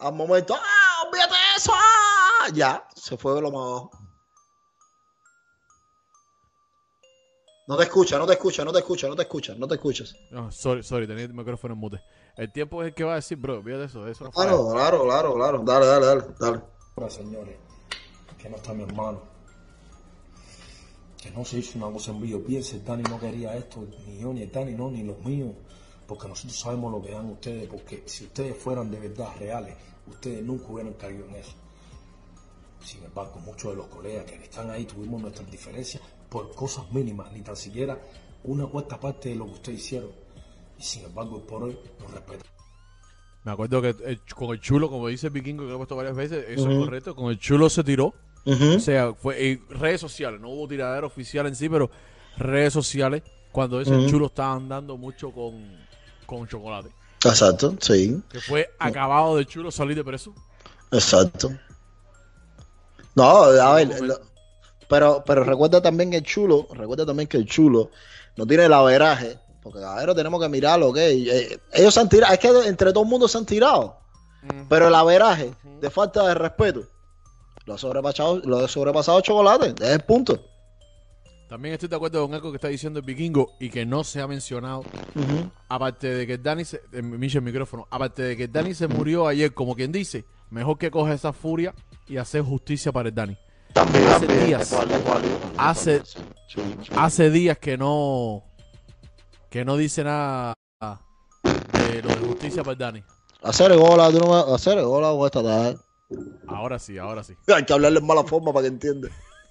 Al 0.00 0.12
momento, 0.14 0.52
¡ah! 0.56 1.04
¡Olvídate 1.06 1.34
de 1.34 1.56
eso! 1.56 1.72
¡ah! 1.72 2.48
Ya, 2.52 2.84
se 2.96 3.16
fue 3.16 3.32
de 3.36 3.42
lo 3.42 3.52
más 3.52 3.62
abajo. 3.62 3.90
No 7.68 7.76
te 7.76 7.84
escucha, 7.84 8.18
no 8.18 8.26
te 8.26 8.32
escucha, 8.32 8.64
no 8.64 8.72
te 8.72 8.78
escucha, 8.80 9.08
no 9.08 9.14
te 9.14 9.22
escucha, 9.22 9.54
no 9.56 9.68
te 9.68 9.74
escuchas. 9.76 10.14
No, 10.32 10.50
sorry, 10.50 10.82
sorry, 10.82 11.06
tenía 11.06 11.24
el 11.24 11.34
micrófono 11.34 11.74
en 11.74 11.80
mute. 11.80 12.02
El 12.36 12.52
tiempo 12.52 12.82
es 12.82 12.88
el 12.88 12.94
que 12.94 13.04
va 13.04 13.12
a 13.12 13.16
decir, 13.16 13.38
bro, 13.38 13.62
de 13.62 13.84
eso, 13.84 14.06
eso. 14.06 14.30
Claro, 14.30 14.68
claro, 14.70 15.04
claro, 15.04 15.34
claro. 15.34 15.62
Dale, 15.64 15.86
dale, 15.86 16.06
dale, 16.06 16.24
dale. 16.38 16.60
Ahora, 16.94 17.10
señores, 17.10 17.56
que 18.36 18.50
no 18.50 18.56
está 18.56 18.74
mi 18.74 18.82
hermano. 18.82 19.22
Que 21.22 21.30
no 21.30 21.44
se 21.46 21.58
hizo 21.58 21.78
una 21.78 21.90
cosa 21.90 22.10
en 22.10 22.20
vivo. 22.20 22.40
Piense, 22.40 22.80
Dani 22.80 23.02
no 23.04 23.18
quería 23.18 23.56
esto, 23.56 23.86
ni 24.06 24.18
yo, 24.18 24.34
ni 24.34 24.42
el 24.42 24.52
Dani, 24.52 24.74
no, 24.74 24.90
ni 24.90 25.02
los 25.02 25.18
míos. 25.24 25.54
Porque 26.06 26.28
nosotros 26.28 26.58
sabemos 26.58 26.92
lo 26.92 27.00
que 27.00 27.12
dan 27.12 27.30
ustedes. 27.30 27.68
Porque 27.68 28.02
si 28.04 28.24
ustedes 28.24 28.54
fueran 28.56 28.90
de 28.90 29.00
verdad 29.00 29.28
reales, 29.38 29.74
ustedes 30.06 30.44
nunca 30.44 30.66
hubieran 30.68 30.92
caído 30.92 31.26
en 31.26 31.36
eso. 31.36 31.54
Sin 32.84 33.02
embargo, 33.02 33.40
muchos 33.40 33.70
de 33.70 33.76
los 33.78 33.86
colegas 33.86 34.26
que 34.26 34.34
están 34.34 34.70
ahí 34.70 34.84
tuvimos 34.84 35.22
nuestras 35.22 35.50
diferencias 35.50 36.02
por 36.28 36.54
cosas 36.54 36.92
mínimas, 36.92 37.32
ni 37.32 37.40
tan 37.40 37.56
siquiera 37.56 37.98
una 38.44 38.66
cuarta 38.66 39.00
parte 39.00 39.30
de 39.30 39.36
lo 39.36 39.46
que 39.46 39.52
ustedes 39.52 39.78
hicieron. 39.80 40.25
Y 40.78 40.82
sin 40.82 41.04
embargo, 41.04 41.40
por 41.46 41.62
hoy 41.64 41.78
nos 42.00 42.10
respetan. 42.10 42.46
Me 43.44 43.52
acuerdo 43.52 43.80
que 43.80 43.94
el- 44.04 44.20
con 44.34 44.50
el 44.50 44.60
chulo, 44.60 44.90
como 44.90 45.08
dice 45.08 45.28
el 45.28 45.32
vikingo, 45.32 45.62
que 45.62 45.68
lo 45.68 45.74
he 45.74 45.76
puesto 45.78 45.96
varias 45.96 46.16
veces, 46.16 46.44
eso 46.48 46.68
es 46.70 46.78
correcto. 46.78 47.14
Con 47.14 47.30
el 47.30 47.38
chulo 47.38 47.70
se 47.70 47.84
tiró. 47.84 48.12
O 48.76 48.80
sea, 48.80 49.12
fue 49.14 49.50
en 49.52 49.68
redes 49.70 50.00
sociales, 50.00 50.40
no 50.40 50.50
hubo 50.50 50.68
tiradera 50.68 51.06
oficial 51.06 51.46
en 51.46 51.56
sí, 51.56 51.68
pero 51.68 51.90
redes 52.36 52.72
sociales, 52.72 53.22
cuando 53.50 53.80
ese 53.80 54.06
chulo 54.06 54.26
estaba 54.26 54.52
andando 54.54 54.96
mucho 54.96 55.30
con, 55.32 55.76
con 56.26 56.46
chocolate. 56.46 56.90
Exacto, 57.24 57.74
sí, 57.80 58.22
Que 58.30 58.40
fue 58.40 58.68
acabado 58.78 59.36
de 59.36 59.46
chulo 59.46 59.70
salir 59.72 59.96
de 59.96 60.04
preso. 60.04 60.32
exacto. 60.92 61.50
No, 63.14 63.24
a 63.44 63.74
ver, 63.74 64.00
lo- 64.02 64.20
pero, 64.88 65.22
pero 65.26 65.42
recuerda 65.42 65.80
también 65.80 66.10
que 66.10 66.18
el 66.18 66.22
chulo, 66.22 66.68
recuerda 66.72 67.06
también 67.06 67.26
que 67.28 67.38
el 67.38 67.46
chulo 67.46 67.90
no 68.36 68.46
tiene 68.46 68.66
el 68.66 68.72
averaje, 68.72 69.38
porque 69.66 69.80
caballero 69.80 70.14
tenemos 70.14 70.40
que 70.40 70.48
mirarlo, 70.48 70.88
¿ok? 70.90 70.96
Eh, 70.98 71.58
Ellos 71.72 71.92
se 71.92 72.00
han 72.00 72.08
tirado, 72.08 72.32
es 72.32 72.38
que 72.38 72.48
entre 72.68 72.92
todo 72.92 73.02
el 73.04 73.10
mundo 73.10 73.26
se 73.28 73.36
han 73.38 73.46
tirado, 73.46 73.98
pero 74.68 74.88
el 74.88 74.94
averaje 74.94 75.52
de 75.80 75.90
falta 75.90 76.26
de 76.28 76.34
respeto 76.34 76.82
lo 77.64 77.74
ha 77.74 77.78
sobrepasado, 77.78 78.38
lo 78.44 78.58
ha 78.58 78.68
sobrepasado 78.68 79.20
chocolate, 79.20 79.74
es 79.84 79.90
el 79.90 80.00
punto. 80.00 80.38
También 81.48 81.74
estoy 81.74 81.88
de 81.88 81.94
acuerdo 81.96 82.22
con 82.26 82.34
algo 82.34 82.50
que 82.50 82.56
está 82.56 82.66
diciendo 82.68 82.98
el 82.98 83.04
vikingo 83.06 83.52
y 83.60 83.70
que 83.70 83.86
no 83.86 84.02
se 84.02 84.20
ha 84.20 84.26
mencionado. 84.26 84.82
Aparte 85.68 86.08
de 86.12 86.26
que 86.26 86.38
Dani 86.38 86.64
se. 86.64 86.80
eh, 86.92 87.02
Miche, 87.02 87.38
el 87.38 87.44
micrófono. 87.44 87.86
Aparte 87.88 88.22
de 88.22 88.36
que 88.36 88.48
Dani 88.48 88.74
se 88.74 88.88
murió 88.88 89.28
ayer, 89.28 89.54
como 89.54 89.76
quien 89.76 89.92
dice, 89.92 90.24
mejor 90.50 90.76
que 90.76 90.90
coge 90.90 91.14
esa 91.14 91.32
furia 91.32 91.72
y 92.08 92.16
hacer 92.16 92.42
justicia 92.42 92.90
para 92.90 93.10
el 93.10 93.14
Dani. 93.14 93.36
También, 93.72 94.08
Hace 94.08 94.26
días. 94.44 94.74
Hace- 95.56 96.02
Hace 96.96 97.30
días 97.30 97.58
que 97.58 97.76
no. 97.78 98.42
Que 99.50 99.64
no 99.64 99.76
dice 99.76 100.04
nada 100.04 100.54
de 100.82 102.02
lo 102.02 102.08
de 102.08 102.16
justicia 102.26 102.62
para 102.62 102.72
el 102.72 102.78
Dani. 102.78 103.04
Hacer 103.42 103.76
gola, 103.76 104.10
tú 104.10 104.18
no 104.18 104.46
me- 104.46 104.54
hacer 104.54 104.82
gola 104.82 105.12
o 105.12 105.24
esta 105.26 105.42
tarde. 105.42 105.78
Ahora 106.48 106.78
sí, 106.78 106.98
ahora 106.98 107.22
sí. 107.24 107.34
Hay 107.54 107.64
que 107.64 107.72
hablarle 107.72 107.98
en 108.00 108.06
mala 108.06 108.24
forma 108.24 108.52
para 108.52 108.62
que 108.64 108.68
entienda. 108.68 109.08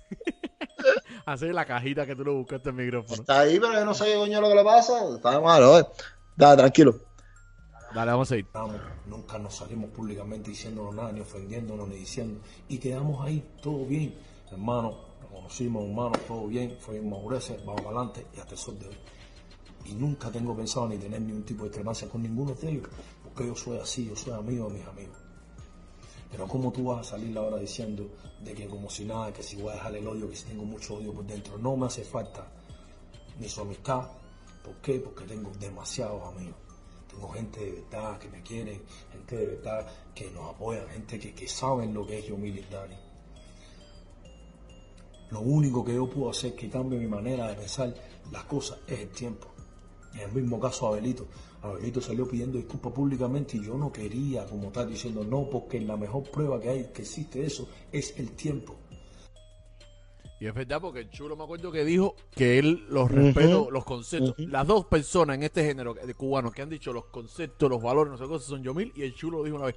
Hacer 1.25 1.53
la 1.55 1.65
cajita 1.65 2.05
que 2.05 2.15
tú 2.15 2.23
le 2.23 2.31
buscaste 2.31 2.69
el 2.69 2.75
micrófono. 2.75 3.21
Está 3.21 3.39
ahí, 3.39 3.59
pero 3.59 3.73
yo 3.73 3.85
no 3.85 3.93
sé 3.93 4.05
qué 4.05 4.15
coño 4.15 4.35
es 4.37 4.41
lo 4.41 4.49
que 4.49 4.55
le 4.55 4.63
pasa. 4.63 5.15
Está 5.15 5.39
mal, 5.41 5.63
oye. 5.63 5.85
Dale, 6.35 6.57
tranquilo. 6.57 6.95
Dale, 7.93 8.11
vamos 8.11 8.31
a 8.31 8.37
ir. 8.37 8.45
Nunca 9.07 9.39
nos 9.39 9.55
salimos 9.55 9.89
públicamente 9.89 10.51
diciéndonos 10.51 10.93
nada, 10.93 11.11
ni 11.11 11.21
ofendiéndonos, 11.21 11.87
ni 11.87 11.95
diciendo. 11.95 12.41
Y 12.67 12.77
quedamos 12.77 13.25
ahí, 13.25 13.43
todo 13.61 13.85
bien. 13.85 14.13
Hermano, 14.51 14.97
nos 15.21 15.31
conocimos, 15.31 15.83
hermano, 15.87 16.11
todo 16.27 16.47
bien. 16.47 16.77
Fue 16.79 17.01
madurez, 17.01 17.51
vamos 17.65 17.81
adelante 17.85 18.27
y 18.35 18.39
hasta 18.39 18.51
el 18.53 18.57
sol 18.59 18.77
de 18.79 18.87
hoy. 18.89 18.97
Y 19.85 19.93
nunca 19.93 20.31
tengo 20.31 20.55
pensado 20.55 20.87
ni 20.87 20.97
tener 20.97 21.21
ningún 21.21 21.43
tipo 21.43 21.63
de 21.63 21.69
discrepancia 21.69 22.09
con 22.09 22.23
ninguno 22.23 22.53
de 22.53 22.69
ellos, 22.69 22.89
porque 23.23 23.47
yo 23.47 23.55
soy 23.55 23.77
así, 23.77 24.05
yo 24.05 24.15
soy 24.15 24.33
amigo 24.33 24.67
de 24.67 24.79
mis 24.79 24.87
amigos. 24.87 25.17
Pero 26.31 26.47
¿cómo 26.47 26.71
tú 26.71 26.85
vas 26.85 27.07
a 27.07 27.11
salir 27.11 27.37
ahora 27.37 27.57
diciendo 27.57 28.09
de 28.43 28.53
que 28.53 28.67
como 28.67 28.89
si 28.89 29.05
nada, 29.05 29.31
que 29.31 29.43
si 29.43 29.55
voy 29.55 29.69
a 29.69 29.73
dejar 29.75 29.95
el 29.95 30.07
odio, 30.07 30.29
que 30.29 30.35
si 30.35 30.45
tengo 30.45 30.65
mucho 30.65 30.95
odio 30.95 31.13
por 31.13 31.25
dentro? 31.25 31.57
No 31.57 31.77
me 31.77 31.85
hace 31.85 32.03
falta 32.03 32.47
ni 33.39 33.47
su 33.47 33.61
amistad. 33.61 34.09
¿Por 34.63 34.75
qué? 34.81 34.99
Porque 34.99 35.25
tengo 35.25 35.51
demasiados 35.59 36.23
amigos. 36.33 36.55
Tengo 37.09 37.29
gente 37.29 37.59
de 37.59 37.71
verdad 37.71 38.17
que 38.17 38.29
me 38.29 38.41
quiere, 38.41 38.81
gente 39.11 39.37
de 39.37 39.45
verdad 39.45 39.87
que 40.13 40.29
nos 40.31 40.49
apoya, 40.49 40.85
gente 40.89 41.19
que, 41.19 41.33
que 41.33 41.47
saben 41.47 41.93
lo 41.93 42.05
que 42.05 42.19
es 42.19 42.25
yo, 42.25 42.35
Mili 42.35 42.59
y 42.59 42.73
Dani. 42.73 42.95
Lo 45.31 45.39
único 45.41 45.85
que 45.85 45.95
yo 45.95 46.09
puedo 46.09 46.29
hacer 46.29 46.55
que 46.55 46.69
cambie 46.69 46.99
mi 46.99 47.07
manera 47.07 47.47
de 47.47 47.55
pensar 47.55 47.93
las 48.31 48.43
cosas 48.43 48.79
es 48.87 48.99
el 48.99 49.09
tiempo. 49.09 49.54
En 50.15 50.21
el 50.21 50.31
mismo 50.31 50.59
caso 50.59 50.87
Abelito. 50.87 51.27
Abelito 51.61 51.99
salió 52.01 52.27
pidiendo 52.27 52.57
disculpas 52.57 52.93
públicamente 52.93 53.57
y 53.57 53.63
yo 53.63 53.77
no 53.77 53.91
quería, 53.91 54.45
como 54.45 54.71
tal, 54.71 54.89
diciendo 54.89 55.23
no, 55.23 55.49
porque 55.49 55.79
la 55.81 55.97
mejor 55.97 56.23
prueba 56.23 56.59
que 56.59 56.69
hay 56.69 56.83
que 56.93 57.01
existe 57.01 57.45
eso 57.45 57.67
es 57.91 58.17
el 58.17 58.31
tiempo. 58.31 58.77
Y 60.39 60.47
es 60.47 60.53
verdad, 60.53 60.81
porque 60.81 60.99
el 60.99 61.09
chulo 61.09 61.37
me 61.37 61.45
acuerdo 61.45 61.71
que 61.71 61.85
dijo 61.85 62.15
que 62.35 62.59
él 62.59 62.85
los 62.89 63.09
respeto, 63.09 63.71
los 63.71 63.85
conceptos. 63.85 64.35
Las 64.37 64.67
dos 64.67 64.85
personas 64.85 65.37
en 65.37 65.43
este 65.43 65.63
género 65.63 65.93
de 65.93 66.13
cubanos 66.13 66.53
que 66.53 66.61
han 66.61 66.69
dicho 66.69 66.91
los 66.91 67.05
conceptos, 67.05 67.69
los 67.69 67.81
valores, 67.81 68.11
no 68.11 68.17
sé 68.17 68.25
cosas, 68.25 68.47
son 68.47 68.61
Yomil 68.61 68.91
y 68.95 69.03
el 69.03 69.15
chulo 69.15 69.39
lo 69.39 69.43
dijo 69.45 69.55
una 69.55 69.67
vez. 69.67 69.75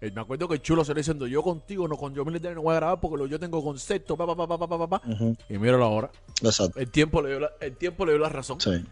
Eh, 0.00 0.10
me 0.12 0.20
acuerdo 0.20 0.48
que 0.48 0.56
el 0.56 0.62
chulo 0.62 0.84
se 0.84 0.92
le 0.92 1.00
diciendo, 1.00 1.28
yo 1.28 1.42
contigo, 1.42 1.86
no 1.86 1.96
con 1.96 2.12
Yomil 2.12 2.42
no 2.42 2.62
voy 2.62 2.72
a 2.72 2.76
grabar 2.76 3.00
porque 3.00 3.16
lo, 3.16 3.26
yo 3.26 3.38
tengo 3.38 3.62
conceptos, 3.62 4.18
pa, 4.18 4.26
pa, 4.26 4.34
pa, 4.34 4.48
pa, 4.48 4.58
pa, 4.58 4.78
pa, 4.78 4.88
pa. 4.88 5.02
Uh 5.06 5.10
-huh. 5.12 5.38
Y 5.48 5.58
míralo 5.58 5.84
ahora. 5.84 6.10
Exacto. 6.42 6.80
El 6.80 6.90
tiempo 6.90 7.22
le 7.22 7.30
dio 7.30 7.40
la, 7.40 7.52
el 7.60 7.76
tiempo 7.76 8.04
le 8.04 8.12
dio 8.12 8.20
la 8.20 8.28
razón. 8.28 8.60
Sí. 8.60 8.84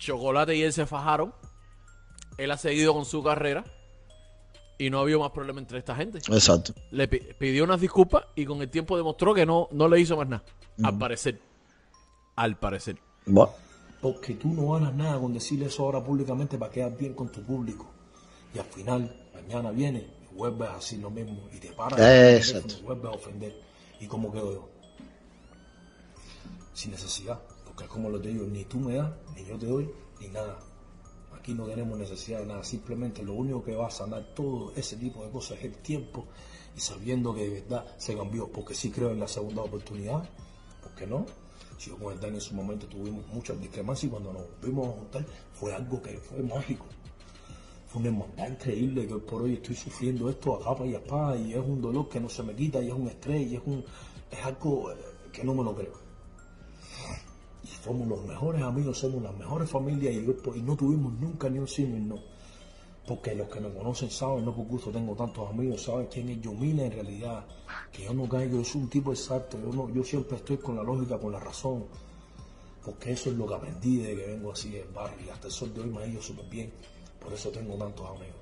Chocolate 0.00 0.56
y 0.56 0.62
él 0.62 0.72
se 0.72 0.86
fajaron. 0.86 1.32
Él 2.38 2.50
ha 2.50 2.56
seguido 2.56 2.92
con 2.94 3.04
su 3.04 3.22
carrera. 3.22 3.64
Y 4.78 4.88
no 4.88 4.98
ha 4.98 5.02
habido 5.02 5.20
más 5.20 5.30
problema 5.30 5.60
entre 5.60 5.78
esta 5.78 5.94
gente. 5.94 6.18
Exacto. 6.18 6.72
Le 6.90 7.06
pi- 7.06 7.20
pidió 7.38 7.64
unas 7.64 7.80
disculpas 7.82 8.24
y 8.34 8.46
con 8.46 8.62
el 8.62 8.70
tiempo 8.70 8.96
demostró 8.96 9.34
que 9.34 9.44
no, 9.44 9.68
no 9.72 9.86
le 9.88 10.00
hizo 10.00 10.16
más 10.16 10.26
nada. 10.26 10.42
Al 10.82 10.96
parecer. 10.98 11.38
Al 12.34 12.58
parecer. 12.58 12.96
Bueno. 13.26 13.52
Porque 14.00 14.32
tú 14.36 14.48
no 14.48 14.72
ganas 14.72 14.94
nada 14.94 15.20
con 15.20 15.34
decirle 15.34 15.66
eso 15.66 15.84
ahora 15.84 16.02
públicamente 16.02 16.56
para 16.56 16.72
quedar 16.72 16.96
bien 16.96 17.12
con 17.12 17.30
tu 17.30 17.42
público. 17.42 17.90
Y 18.54 18.58
al 18.58 18.64
final, 18.64 19.14
mañana 19.34 19.70
viene 19.70 20.06
y 20.32 20.34
vuelves 20.34 20.70
a 20.70 20.76
decir 20.76 20.98
lo 21.00 21.10
mismo 21.10 21.46
y 21.54 21.58
te 21.58 21.72
paras 21.72 22.00
Exacto. 22.00 22.76
y 22.78 22.82
vuelves 22.82 23.04
a 23.04 23.10
ofender. 23.10 23.60
¿Y 24.00 24.06
cómo 24.06 24.32
quedo 24.32 24.50
yo? 24.54 24.68
Sin 26.72 26.92
necesidad. 26.92 27.38
Porque 27.80 27.88
es 27.88 27.92
como 27.94 28.10
lo 28.10 28.20
te 28.20 28.28
digo, 28.28 28.46
ni 28.46 28.64
tú 28.64 28.78
me 28.78 28.96
das, 28.96 29.10
ni 29.34 29.42
yo 29.44 29.58
te 29.58 29.64
doy, 29.64 29.90
ni 30.20 30.28
nada. 30.28 30.58
Aquí 31.32 31.54
no 31.54 31.64
tenemos 31.64 31.98
necesidad 31.98 32.40
de 32.40 32.46
nada. 32.46 32.62
Simplemente 32.62 33.22
lo 33.22 33.32
único 33.32 33.64
que 33.64 33.74
va 33.74 33.86
a 33.86 33.90
sanar 33.90 34.34
todo 34.34 34.72
ese 34.76 34.96
tipo 34.96 35.24
de 35.24 35.30
cosas 35.30 35.58
es 35.58 35.64
el 35.64 35.76
tiempo 35.78 36.26
y 36.76 36.80
sabiendo 36.80 37.34
que 37.34 37.48
de 37.48 37.60
verdad 37.62 37.86
se 37.96 38.14
cambió. 38.14 38.48
Porque 38.48 38.74
sí 38.74 38.90
creo 38.90 39.12
en 39.12 39.20
la 39.20 39.28
segunda 39.28 39.62
oportunidad. 39.62 40.28
¿Por 40.82 40.94
qué 40.94 41.06
no? 41.06 41.24
Si 41.78 41.88
yo 41.88 41.96
con 41.96 42.12
el 42.12 42.20
Dani 42.20 42.34
en 42.34 42.40
su 42.42 42.54
momento 42.54 42.86
tuvimos 42.86 43.26
muchas 43.28 43.58
discrepancias 43.58 44.04
y 44.04 44.10
cuando 44.10 44.34
nos 44.34 44.42
volvimos 44.60 44.88
a 44.88 44.92
juntar 44.98 45.26
fue 45.54 45.74
algo 45.74 46.02
que 46.02 46.18
fue 46.18 46.42
mágico. 46.42 46.84
Fue 47.88 48.00
una 48.02 48.10
hermandad 48.10 48.50
increíble 48.50 49.06
que 49.06 49.14
por 49.16 49.40
hoy 49.40 49.54
estoy 49.54 49.74
sufriendo 49.74 50.28
esto 50.28 50.54
a 50.54 50.62
capa 50.62 50.84
y 50.84 50.94
a 50.94 50.98
espada 50.98 51.34
y 51.34 51.54
es 51.54 51.60
un 51.60 51.80
dolor 51.80 52.10
que 52.10 52.20
no 52.20 52.28
se 52.28 52.42
me 52.42 52.54
quita 52.54 52.82
y 52.82 52.88
es 52.88 52.94
un 52.94 53.08
estrés 53.08 53.50
y 53.50 53.56
es, 53.56 53.62
un, 53.64 53.82
es 54.30 54.44
algo 54.44 54.92
eh, 54.92 54.96
que 55.32 55.42
no 55.44 55.54
me 55.54 55.64
lo 55.64 55.74
creo. 55.74 56.09
Y 57.80 57.84
somos 57.84 58.06
los 58.08 58.22
mejores 58.24 58.62
amigos, 58.62 58.98
somos 58.98 59.22
las 59.22 59.34
mejores 59.36 59.68
familias 59.70 60.14
y, 60.14 60.26
yo- 60.26 60.54
y 60.54 60.62
no 60.62 60.76
tuvimos 60.76 61.12
nunca 61.14 61.48
ni 61.48 61.58
un 61.58 61.66
ni 61.78 61.84
un 61.84 62.08
no. 62.08 62.16
Porque 63.06 63.34
los 63.34 63.48
que 63.48 63.60
me 63.60 63.72
conocen 63.72 64.10
saben, 64.10 64.44
no 64.44 64.54
por 64.54 64.66
gusto 64.66 64.90
tengo 64.90 65.14
tantos 65.16 65.48
amigos, 65.50 65.82
saben 65.82 66.06
quién 66.06 66.28
es 66.28 66.40
Yomila 66.42 66.84
en 66.84 66.92
realidad. 66.92 67.44
Que 67.90 68.04
yo 68.04 68.14
no 68.14 68.28
caigo, 68.28 68.58
yo 68.58 68.64
soy 68.64 68.82
un 68.82 68.88
tipo 68.90 69.10
exacto, 69.12 69.58
yo, 69.58 69.88
yo 69.90 70.04
siempre 70.04 70.36
estoy 70.36 70.58
con 70.58 70.76
la 70.76 70.82
lógica, 70.82 71.18
con 71.18 71.32
la 71.32 71.40
razón. 71.40 71.86
Porque 72.84 73.12
eso 73.12 73.30
es 73.30 73.36
lo 73.36 73.46
que 73.46 73.54
aprendí 73.54 73.96
de 73.98 74.14
que 74.16 74.26
vengo 74.26 74.52
así 74.52 74.70
del 74.70 74.88
barrio 74.88 75.26
y 75.26 75.30
hasta 75.30 75.48
el 75.48 75.52
sol 75.52 75.74
de 75.74 75.80
hoy 75.80 75.90
me 75.90 76.02
ha 76.02 76.06
ido 76.06 76.22
súper 76.22 76.46
bien. 76.48 76.70
Por 77.18 77.32
eso 77.32 77.50
tengo 77.50 77.74
tantos 77.74 78.06
amigos. 78.06 78.36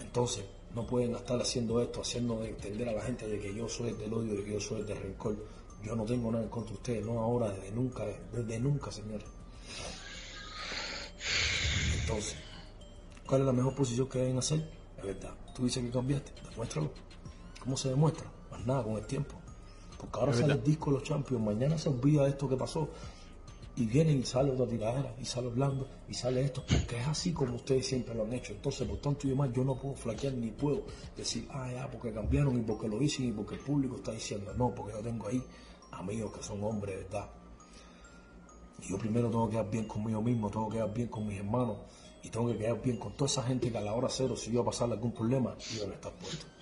Entonces, 0.00 0.44
no 0.74 0.86
pueden 0.86 1.14
estar 1.14 1.40
haciendo 1.40 1.80
esto, 1.80 2.00
haciendo 2.02 2.44
entender 2.44 2.88
a 2.88 2.92
la 2.92 3.02
gente 3.02 3.26
de 3.26 3.38
que 3.40 3.54
yo 3.54 3.68
soy 3.68 3.88
el 3.90 3.98
del 3.98 4.12
odio, 4.12 4.34
de 4.34 4.44
que 4.44 4.52
yo 4.52 4.60
soy 4.60 4.80
el 4.80 4.86
del 4.86 4.98
rencor, 5.00 5.36
Yo 5.82 5.94
no 5.94 6.04
tengo 6.04 6.30
nada 6.30 6.44
en 6.44 6.50
contra 6.50 6.72
de 6.72 6.76
ustedes, 6.76 7.06
no 7.06 7.20
ahora, 7.20 7.50
desde 7.50 7.70
nunca, 7.70 8.04
desde 8.32 8.58
nunca, 8.58 8.90
señores. 8.90 9.26
Entonces, 12.00 12.36
¿cuál 13.26 13.42
es 13.42 13.46
la 13.46 13.52
mejor 13.52 13.74
posición 13.74 14.08
que 14.08 14.18
deben 14.18 14.38
hacer? 14.38 14.70
Es 14.96 15.04
verdad, 15.04 15.34
tú 15.54 15.64
dices 15.64 15.82
que 15.84 15.90
cambiaste, 15.90 16.32
demuéstralo. 16.50 16.90
¿Cómo 17.62 17.76
se 17.76 17.90
demuestra? 17.90 18.30
Más 18.50 18.66
nada, 18.66 18.82
con 18.82 18.94
el 18.94 19.06
tiempo. 19.06 19.36
Porque 19.98 20.18
ahora 20.18 20.32
sale 20.32 20.54
el 20.54 20.62
disco 20.62 20.90
de 20.90 20.98
los 20.98 21.02
Champions, 21.06 21.44
mañana 21.44 21.76
se 21.76 21.88
olvida 21.88 22.26
esto 22.26 22.48
que 22.48 22.56
pasó. 22.56 22.88
Y 23.78 23.86
viene 23.86 24.10
y 24.10 24.24
sale 24.24 24.50
otra 24.50 24.66
tiradera, 24.66 25.14
y 25.20 25.24
sale 25.24 25.46
Orlando, 25.46 25.88
y 26.08 26.14
sale 26.14 26.42
esto, 26.42 26.64
porque 26.68 26.98
es 26.98 27.06
así 27.06 27.32
como 27.32 27.54
ustedes 27.54 27.86
siempre 27.86 28.12
lo 28.12 28.24
han 28.24 28.32
hecho. 28.32 28.52
Entonces, 28.52 28.88
por 28.88 28.98
tanto 28.98 29.28
y 29.28 29.30
demás, 29.30 29.50
yo 29.54 29.62
no 29.62 29.78
puedo 29.78 29.94
flaquear 29.94 30.34
ni 30.34 30.50
puedo 30.50 30.82
decir, 31.16 31.46
ah, 31.52 31.70
ya, 31.72 31.88
porque 31.88 32.12
cambiaron 32.12 32.58
y 32.58 32.62
porque 32.62 32.88
lo 32.88 32.98
dicen 32.98 33.28
y 33.28 33.32
porque 33.32 33.54
el 33.54 33.60
público 33.60 33.94
está 33.94 34.10
diciendo. 34.10 34.52
No, 34.54 34.74
porque 34.74 34.94
yo 34.94 35.00
tengo 35.00 35.28
ahí 35.28 35.40
amigos 35.92 36.32
que 36.32 36.42
son 36.42 36.64
hombres, 36.64 36.96
de 36.96 37.04
¿verdad? 37.04 37.30
Y 38.82 38.90
yo 38.90 38.98
primero 38.98 39.30
tengo 39.30 39.46
que 39.46 39.52
quedar 39.52 39.70
bien 39.70 39.84
conmigo 39.84 40.22
mismo, 40.22 40.50
tengo 40.50 40.68
que 40.68 40.76
quedar 40.78 40.92
bien 40.92 41.08
con 41.08 41.28
mis 41.28 41.38
hermanos 41.38 41.78
y 42.24 42.30
tengo 42.30 42.48
que 42.48 42.58
quedar 42.58 42.82
bien 42.82 42.96
con 42.96 43.12
toda 43.12 43.26
esa 43.26 43.44
gente 43.44 43.70
que 43.70 43.78
a 43.78 43.80
la 43.80 43.94
hora 43.94 44.08
cero, 44.10 44.34
si 44.36 44.50
yo 44.50 44.62
a 44.62 44.64
pasarle 44.64 44.94
algún 44.94 45.12
problema, 45.12 45.56
iban 45.76 45.92
a 45.92 45.94
estar 45.94 46.12
puestos. 46.14 46.57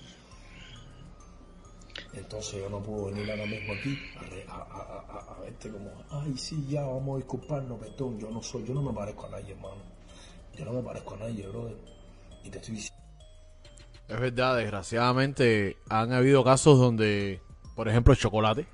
Entonces 2.16 2.60
yo 2.62 2.68
no 2.70 2.82
puedo 2.82 3.06
venir 3.06 3.30
ahora 3.30 3.44
mismo 3.46 3.74
aquí 3.74 3.98
a, 4.18 4.22
re- 4.24 4.46
a, 4.48 4.54
a- 4.56 5.06
a- 5.08 5.36
a 5.36 5.40
verte 5.40 5.70
como, 5.70 5.90
ay, 6.10 6.34
sí, 6.36 6.66
ya 6.68 6.82
vamos 6.82 7.14
a 7.14 7.16
disculparnos, 7.18 7.78
perdón, 7.78 8.18
yo 8.18 8.30
no 8.30 8.42
soy, 8.42 8.64
yo 8.64 8.74
no 8.74 8.82
me 8.82 8.92
parezco 8.92 9.26
a 9.26 9.30
nadie, 9.30 9.52
hermano. 9.52 9.82
Yo 10.56 10.64
no 10.64 10.72
me 10.72 10.82
parezco 10.82 11.14
a 11.14 11.18
nadie, 11.18 11.46
brother. 11.46 11.76
Y 12.42 12.48
te 12.50 12.58
estoy 12.58 12.76
diciendo, 12.76 12.96
Es 14.08 14.20
verdad, 14.20 14.56
desgraciadamente 14.56 15.76
han 15.88 16.12
habido 16.12 16.42
casos 16.44 16.78
donde, 16.78 17.40
por 17.74 17.88
ejemplo, 17.88 18.12
el 18.14 18.18
chocolate, 18.18 18.66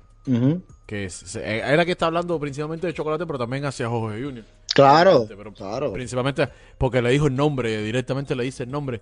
que 0.85 1.09
se- 1.09 1.57
era 1.57 1.83
que 1.85 1.91
está 1.91 2.05
hablando 2.05 2.39
principalmente 2.39 2.87
de 2.87 2.93
chocolate, 2.93 3.25
pero 3.25 3.37
también 3.39 3.65
hacia 3.65 3.89
Jorge 3.89 4.23
Junior. 4.23 4.45
Claro, 4.73 5.25
Pero 5.27 5.53
claro. 5.53 5.91
Principalmente 5.91 6.47
porque 6.77 7.01
le 7.01 7.09
dijo 7.11 7.27
el 7.27 7.35
nombre, 7.35 7.81
directamente 7.83 8.35
le 8.35 8.43
dice 8.45 8.63
el 8.63 8.71
nombre. 8.71 9.01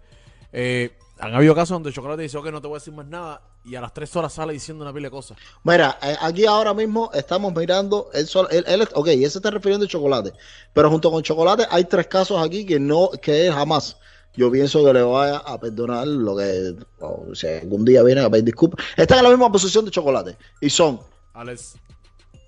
Eh, 0.51 0.91
han 1.21 1.35
habido 1.35 1.53
casos 1.53 1.75
donde 1.75 1.93
Chocolate 1.93 2.23
dice, 2.23 2.37
ok, 2.37 2.47
no 2.47 2.61
te 2.61 2.67
voy 2.67 2.75
a 2.77 2.79
decir 2.79 2.93
más 2.93 3.05
nada, 3.05 3.41
y 3.63 3.75
a 3.75 3.81
las 3.81 3.93
tres 3.93 4.15
horas 4.15 4.33
sale 4.33 4.53
diciendo 4.53 4.83
una 4.83 4.91
pila 4.91 5.07
de 5.07 5.11
cosas. 5.11 5.37
Mira, 5.63 5.97
eh, 6.01 6.15
aquí 6.19 6.45
ahora 6.45 6.73
mismo 6.73 7.11
estamos 7.13 7.53
mirando, 7.53 8.09
él, 8.13 8.25
solo- 8.27 8.49
él, 8.49 8.63
él- 8.67 8.87
ok, 8.95 9.07
él 9.07 9.29
se 9.29 9.37
está 9.37 9.51
refiriendo 9.51 9.85
a 9.85 9.87
chocolate, 9.87 10.33
pero 10.73 10.89
junto 10.89 11.11
con 11.11 11.21
chocolate 11.21 11.65
hay 11.69 11.85
tres 11.85 12.07
casos 12.07 12.43
aquí 12.43 12.65
que 12.65 12.79
no, 12.79 13.11
que 13.21 13.45
él 13.47 13.53
jamás, 13.53 13.97
yo 14.35 14.51
pienso 14.51 14.83
que 14.83 14.93
le 14.93 15.03
vaya 15.03 15.37
a 15.37 15.59
perdonar 15.59 16.07
lo 16.07 16.35
que, 16.37 16.75
o 16.99 17.35
si 17.35 17.47
algún 17.47 17.85
día 17.85 18.01
viene 18.01 18.21
a 18.21 18.29
pedir 18.29 18.45
disculpas. 18.45 18.83
Están 18.97 19.19
en 19.19 19.23
la 19.25 19.29
misma 19.29 19.51
posición 19.51 19.85
de 19.85 19.91
chocolate 19.91 20.37
y 20.59 20.69
son 20.69 20.99
Alex, 21.33 21.75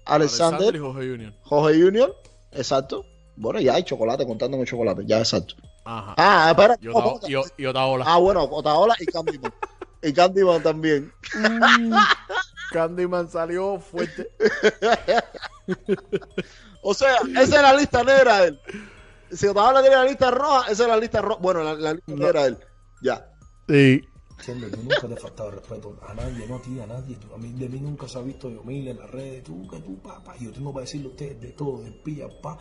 Alexander, 0.05 0.75
y 0.75 0.79
Jorge 0.79 1.09
Junior. 1.09 1.33
Jorge 1.43 1.81
Junior, 1.81 2.15
exacto. 2.51 3.05
Bueno, 3.35 3.59
ya 3.59 3.75
hay 3.75 3.83
chocolate 3.83 4.25
contando 4.25 4.57
con 4.57 4.65
chocolate, 4.65 5.03
ya 5.05 5.19
exacto. 5.19 5.55
Ajá. 5.85 6.13
Ah, 6.17 6.47
espera. 6.51 6.77
y, 6.81 6.87
Ota- 6.87 7.27
y, 7.27 7.61
y 7.61 7.65
Otaola. 7.65 8.05
Ah, 8.07 8.17
bueno, 8.17 8.43
Otaola 8.43 8.95
y 8.99 9.05
Candyman. 9.05 9.53
y 10.01 10.13
Candyman 10.13 10.63
también. 10.63 11.13
Candyman 12.71 13.29
salió 13.29 13.79
fuerte. 13.79 14.29
O 16.85 16.93
sea, 16.93 17.15
esa 17.31 17.41
es 17.43 17.49
la 17.61 17.73
lista 17.73 18.03
negra 18.03 18.41
de 18.41 18.47
él. 18.49 18.59
Si 19.31 19.47
Otaola 19.47 19.79
tiene 19.81 19.95
la 19.95 20.03
lista 20.03 20.29
roja, 20.31 20.69
esa 20.69 20.83
es 20.83 20.89
la 20.89 20.97
lista 20.97 21.21
roja. 21.21 21.39
Bueno, 21.41 21.63
la, 21.63 21.73
la 21.75 21.93
lista 21.93 22.11
negra 22.13 22.41
de 22.43 22.47
él. 22.49 22.57
Ya. 23.01 23.29
Sí. 23.69 24.01
Entiendo, 24.39 24.67
yo 24.67 24.83
nunca 24.83 25.07
te 25.07 25.13
he 25.13 25.17
faltado 25.17 25.49
el 25.49 25.55
respeto 25.55 25.97
a 26.05 26.13
nadie, 26.13 26.45
no 26.45 26.57
a 26.57 26.61
ti, 26.61 26.77
a 26.81 26.85
nadie. 26.85 27.15
Tú- 27.15 27.33
a 27.33 27.37
mí, 27.37 27.53
de 27.53 27.69
mí 27.69 27.79
nunca 27.79 28.09
se 28.09 28.17
ha 28.17 28.21
visto 28.21 28.49
yo 28.49 28.61
mil 28.63 28.85
en 28.89 28.99
las 28.99 29.09
redes, 29.09 29.43
tú, 29.45 29.65
que 29.69 29.79
tú, 29.79 29.97
papá. 30.01 30.35
Yo 30.41 30.51
tengo 30.51 30.73
para 30.73 30.81
decirle 30.83 31.07
a 31.07 31.11
ustedes 31.11 31.39
de 31.39 31.51
todo, 31.51 31.81
de 31.81 31.91
pilla, 31.91 32.27
pa, 32.41 32.57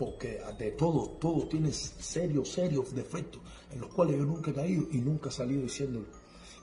porque 0.00 0.42
de 0.56 0.70
todo, 0.70 1.10
todo 1.20 1.46
tiene 1.46 1.70
serios, 1.70 2.48
serios 2.48 2.94
defectos 2.94 3.42
en 3.70 3.82
los 3.82 3.92
cuales 3.92 4.16
yo 4.16 4.24
nunca 4.24 4.50
he 4.50 4.54
caído 4.54 4.86
y 4.90 4.96
nunca 4.96 5.28
he 5.28 5.32
salido 5.32 5.60
diciéndolo. 5.60 6.06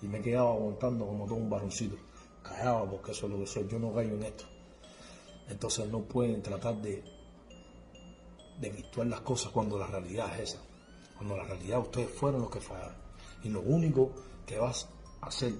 Y 0.01 0.07
me 0.07 0.17
he 0.17 0.21
quedado 0.23 0.53
aguantando 0.53 1.05
como 1.05 1.25
todo 1.25 1.35
un 1.35 1.47
varoncito. 1.47 1.97
Callado 2.41 2.89
porque 2.89 3.11
eso 3.11 3.27
es 3.27 3.31
lo 3.31 3.37
que 3.37 3.45
soy, 3.45 3.67
yo 3.67 3.77
no 3.77 3.93
caigo 3.93 4.15
en 4.15 4.23
esto. 4.23 4.45
Entonces 5.49 5.87
no 5.87 6.01
pueden 6.01 6.41
tratar 6.41 6.81
de, 6.81 7.03
de 8.59 8.69
virtuar 8.71 9.05
las 9.05 9.21
cosas 9.21 9.51
cuando 9.51 9.77
la 9.77 9.85
realidad 9.85 10.33
es 10.39 10.49
esa. 10.49 10.63
Cuando 11.15 11.37
la 11.37 11.43
realidad 11.43 11.79
ustedes 11.79 12.09
fueron 12.09 12.41
los 12.41 12.49
que 12.49 12.59
fallaron. 12.59 12.95
Y 13.43 13.49
lo 13.49 13.61
único 13.61 14.13
que 14.47 14.57
vas 14.57 14.89
a 15.21 15.27
hacer 15.27 15.53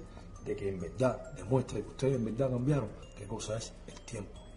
de 0.44 0.56
que 0.56 0.68
en 0.68 0.80
verdad 0.80 1.32
demuestre 1.36 1.82
que 1.82 1.90
ustedes 1.90 2.16
en 2.16 2.24
verdad 2.24 2.50
cambiaron, 2.50 2.88
¿qué 3.16 3.24
cosa 3.28 3.56
es? 3.56 3.72
El 3.86 4.00
tiempo. 4.00 4.47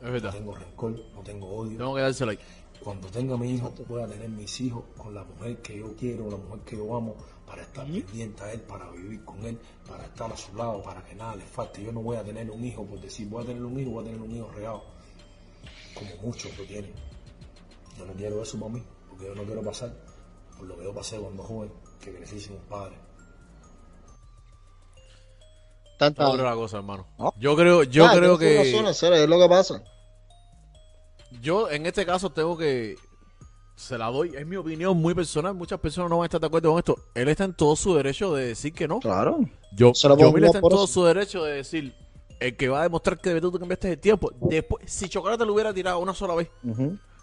Es 0.00 0.22
No 0.22 0.30
tengo 0.30 0.54
rencor, 0.54 1.04
no 1.12 1.22
tengo 1.22 1.48
odio. 1.48 1.76
Tengo 1.76 1.94
que 1.96 2.02
dársela 2.02 2.32
ahí. 2.32 2.38
Cuando 2.80 3.08
tenga 3.08 3.36
mi 3.36 3.50
hijo, 3.54 3.72
voy 3.88 4.02
a 4.02 4.06
tener 4.06 4.28
mis 4.28 4.60
hijos 4.60 4.84
con 4.96 5.12
la 5.12 5.24
mujer 5.24 5.56
que 5.60 5.76
yo 5.76 5.96
quiero, 5.96 6.30
la 6.30 6.36
mujer 6.36 6.60
que 6.60 6.76
yo 6.76 6.96
amo, 6.96 7.16
para 7.44 7.62
estar 7.62 7.84
pendiente 7.84 8.44
a 8.44 8.52
él, 8.52 8.60
para 8.60 8.88
vivir 8.90 9.24
con 9.24 9.44
él, 9.44 9.58
para 9.88 10.04
estar 10.04 10.32
a 10.32 10.36
su 10.36 10.54
lado, 10.54 10.80
para 10.82 11.02
que 11.04 11.16
nada 11.16 11.34
le 11.34 11.44
falte. 11.44 11.82
Yo 11.82 11.90
no 11.90 12.00
voy 12.00 12.16
a 12.16 12.22
tener 12.22 12.48
un 12.48 12.64
hijo 12.64 12.84
por 12.84 13.00
decir, 13.00 13.28
voy 13.28 13.42
a 13.42 13.46
tener 13.46 13.64
un 13.64 13.78
hijo, 13.80 13.90
voy 13.90 14.02
a 14.04 14.06
tener 14.06 14.20
un 14.20 14.30
hijo 14.30 14.48
regado, 14.54 14.84
como 15.94 16.10
muchos 16.22 16.56
lo 16.56 16.64
tienen. 16.64 16.92
Yo 17.98 18.06
no 18.06 18.12
quiero 18.12 18.40
eso 18.40 18.60
para 18.60 18.72
mí, 18.72 18.82
porque 19.08 19.24
yo 19.24 19.34
no 19.34 19.42
quiero 19.42 19.62
pasar 19.62 19.92
por 20.56 20.68
lo 20.68 20.76
que 20.76 20.84
yo 20.84 20.94
pasé 20.94 21.18
cuando 21.18 21.42
joven, 21.42 21.72
que 22.00 22.14
crecí 22.14 22.38
sin 22.38 22.52
un 22.52 22.62
padre. 22.62 23.07
Tanta. 25.98 26.22
No 26.24 26.32
creo 26.32 26.44
la 26.46 26.54
cosa, 26.54 26.78
hermano. 26.78 27.06
¿No? 27.18 27.34
Yo 27.38 27.56
creo, 27.56 27.82
yo 27.82 28.08
creo 28.10 28.38
que 28.38 28.72
razón, 28.72 28.94
serio, 28.94 29.16
es 29.16 29.28
lo 29.28 29.38
que 29.38 29.48
pasa. 29.48 29.82
yo 31.42 31.70
en 31.70 31.86
este 31.86 32.06
caso 32.06 32.30
tengo 32.30 32.56
que 32.56 32.96
se 33.76 33.96
la 33.96 34.06
doy, 34.06 34.34
es 34.36 34.44
mi 34.46 34.56
opinión 34.56 34.96
muy 34.96 35.14
personal, 35.14 35.54
muchas 35.54 35.78
personas 35.78 36.10
no 36.10 36.16
van 36.18 36.24
a 36.24 36.26
estar 36.26 36.40
de 36.40 36.46
acuerdo 36.48 36.70
con 36.70 36.78
esto. 36.78 36.96
Él 37.14 37.28
está 37.28 37.44
en 37.44 37.54
todo 37.54 37.76
su 37.76 37.94
derecho 37.94 38.34
de 38.34 38.46
decir 38.46 38.72
que 38.72 38.88
no. 38.88 38.98
Claro. 38.98 39.38
Yo, 39.76 39.94
Se 39.94 40.08
yo 40.08 40.32
Mil 40.32 40.44
está 40.44 40.58
en 40.58 40.62
todo 40.62 40.84
eso. 40.84 40.86
su 40.94 41.04
derecho 41.04 41.44
de 41.44 41.52
decir 41.54 41.94
el 42.40 42.56
que 42.56 42.68
va 42.68 42.80
a 42.80 42.82
demostrar 42.84 43.18
que 43.20 43.40
tú 43.40 43.52
cambiaste 43.52 43.92
el 43.92 43.98
tiempo. 43.98 44.32
Después, 44.40 44.84
si 44.90 45.08
Chocolate 45.08 45.44
lo 45.44 45.52
hubiera 45.52 45.72
tirado 45.72 45.98
una 46.00 46.12
sola 46.14 46.34
vez, 46.34 46.48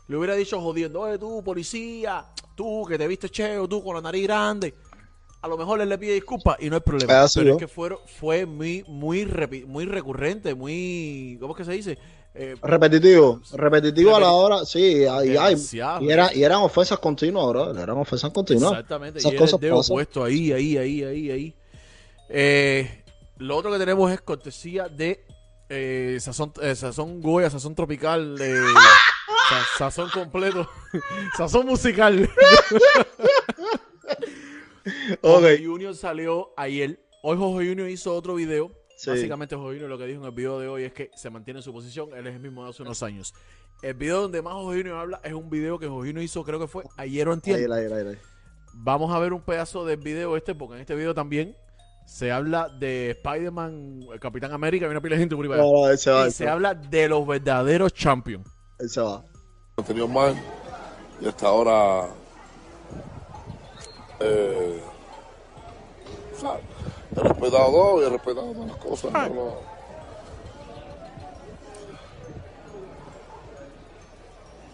le 0.07 0.17
hubiera 0.17 0.35
dicho 0.35 0.61
jodiendo, 0.61 1.01
oye 1.01 1.17
tú, 1.17 1.43
policía, 1.43 2.25
tú 2.55 2.85
que 2.88 2.97
te 2.97 3.07
viste 3.07 3.29
cheo, 3.29 3.67
tú 3.67 3.83
con 3.83 3.95
la 3.95 4.01
nariz 4.01 4.23
grande. 4.23 4.75
A 5.45 5.47
lo 5.47 5.58
mejor 5.60 5.79
él 5.79 5.88
le 5.89 5.97
pide 5.99 6.13
disculpas 6.13 6.58
y 6.60 6.71
no 6.71 6.77
hay 6.77 6.81
problema. 6.81 7.21
Ah, 7.21 7.27
sí, 7.27 7.38
Pero 7.39 7.51
¿no? 7.51 7.55
es 7.58 7.60
que 7.60 7.67
fue, 7.67 7.95
fue 8.19 8.47
muy, 8.47 8.84
muy, 8.88 9.27
muy 9.67 9.86
recurrente, 9.86 10.55
muy. 10.55 11.38
¿Cómo 11.39 11.53
es 11.53 11.58
que 11.60 11.65
se 11.65 11.71
dice? 11.73 11.99
Eh, 12.34 12.55
Repetitivo, 12.63 13.39
repetitivo 13.53 14.15
a 14.15 14.19
la 14.21 14.31
hora, 14.31 14.65
sí, 14.65 14.79
y, 14.79 15.05
hay- 15.05 15.29
Demasiado. 15.29 16.01
y, 16.03 16.10
era, 16.12 16.34
y 16.34 16.43
eran 16.43 16.62
ofensas 16.62 16.97
continuas, 16.97 17.47
bro, 17.47 17.77
eran 17.79 17.95
ofensas 17.95 18.31
continuas. 18.31 18.71
Exactamente. 18.71 19.19
Esas 19.19 19.34
y 19.34 19.36
cosas 19.36 19.62
el 19.62 19.71
puesto 19.88 20.23
ahí, 20.23 20.51
ahí, 20.51 20.77
ahí, 20.79 21.03
ahí, 21.03 21.29
ahí. 21.31 21.55
Eh, 22.27 23.03
lo 23.38 23.55
otro 23.55 23.71
que 23.71 23.77
tenemos 23.77 24.12
es 24.12 24.21
cortesía 24.21 24.88
de 24.89 25.23
eh, 25.69 26.17
Sazón, 26.21 26.53
eh, 26.60 26.73
Sazón 26.73 27.21
Goya, 27.21 27.51
Sazón 27.51 27.75
Tropical, 27.75 28.36
eh, 28.41 28.63
sa- 29.49 29.77
Sazón 29.91 30.10
completo, 30.10 30.67
Sazón 31.38 31.67
musical. 31.67 32.27
Ok. 35.21 35.41
Jorge 35.41 35.65
Junior 35.65 35.95
salió 35.95 36.54
ayer. 36.58 37.00
Hoy 37.24 37.38
Jorge 37.38 37.69
Junior 37.69 37.89
hizo 37.89 38.13
otro 38.13 38.36
video. 38.36 38.71
Sí. 38.98 39.10
Básicamente 39.10 39.56
Jorge 39.56 39.74
Junior 39.74 39.89
lo 39.89 39.98
que 39.98 40.06
dijo 40.06 40.21
en 40.21 40.28
el 40.28 40.32
video 40.32 40.60
de 40.60 40.67
hoy 40.67 40.84
es 40.84 40.93
que 40.93 41.12
se 41.15 41.30
mantiene 41.30 41.60
en 41.60 41.63
su 41.63 41.74
posición. 41.74 42.10
Él 42.15 42.28
es 42.28 42.36
el 42.36 42.39
mismo 42.39 42.63
de 42.63 42.69
hace 42.69 42.84
unos 42.84 43.02
años. 43.04 43.34
El 43.82 43.93
video 43.95 44.21
donde 44.21 44.41
más 44.41 44.54
Jorge 44.54 44.80
Junior 44.80 44.98
habla 44.98 45.21
es 45.24 45.34
un 45.34 45.50
video 45.50 45.78
que 45.78 45.88
Jorge 45.88 46.10
Junior 46.10 46.24
hizo, 46.24 46.43
creo 46.43 46.60
que 46.60 46.67
fue 46.67 46.84
ayer 46.98 47.28
o 47.28 47.34
antier. 47.34 47.71
Ahí. 47.71 48.17
Vamos 48.74 49.13
a 49.13 49.19
ver 49.19 49.34
un 49.34 49.41
pedazo 49.41 49.86
del 49.86 49.98
video 49.98 50.38
este, 50.38 50.56
porque 50.56 50.76
en 50.76 50.82
este 50.82 50.95
video 50.95 51.13
también 51.13 51.56
se 52.06 52.32
habla 52.32 52.69
de 52.69 53.12
Spider-Man, 53.12 54.08
el 54.13 54.19
Capitán 54.19 54.54
América, 54.54 54.86
hay 54.86 54.91
una 54.91 55.02
pila 55.02 55.15
de 55.15 55.21
gente 55.21 55.36
por 55.36 55.45
ahí 55.45 55.50
para 55.50 55.62
allá. 55.62 55.71
No, 55.71 55.86
no, 55.86 55.89
él 55.89 55.98
se 55.98 56.12
va, 56.12 56.28
Y 56.28 56.32
se 56.32 56.45
va, 56.45 56.52
habla 56.54 56.74
de 56.74 57.10
los 57.10 57.26
verdaderos 57.26 57.93
champions. 57.93 58.48
él 58.80 58.89
se 58.89 59.02
va. 59.02 59.24
Tenido 59.86 60.08
mal 60.08 60.36
y 61.19 61.28
hasta 61.28 61.48
ahora 61.48 62.08
eh, 64.19 64.82
o 66.36 66.39
sea, 66.39 66.60
he 67.15 67.19
respetado 67.19 67.71
todo 67.71 68.01
y 68.01 68.06
he 68.06 68.10
respetado 68.10 68.51
todas 68.51 68.67
las 68.67 68.78
cosas. 68.78 69.12
no, 69.12 69.30
no. 69.30 69.75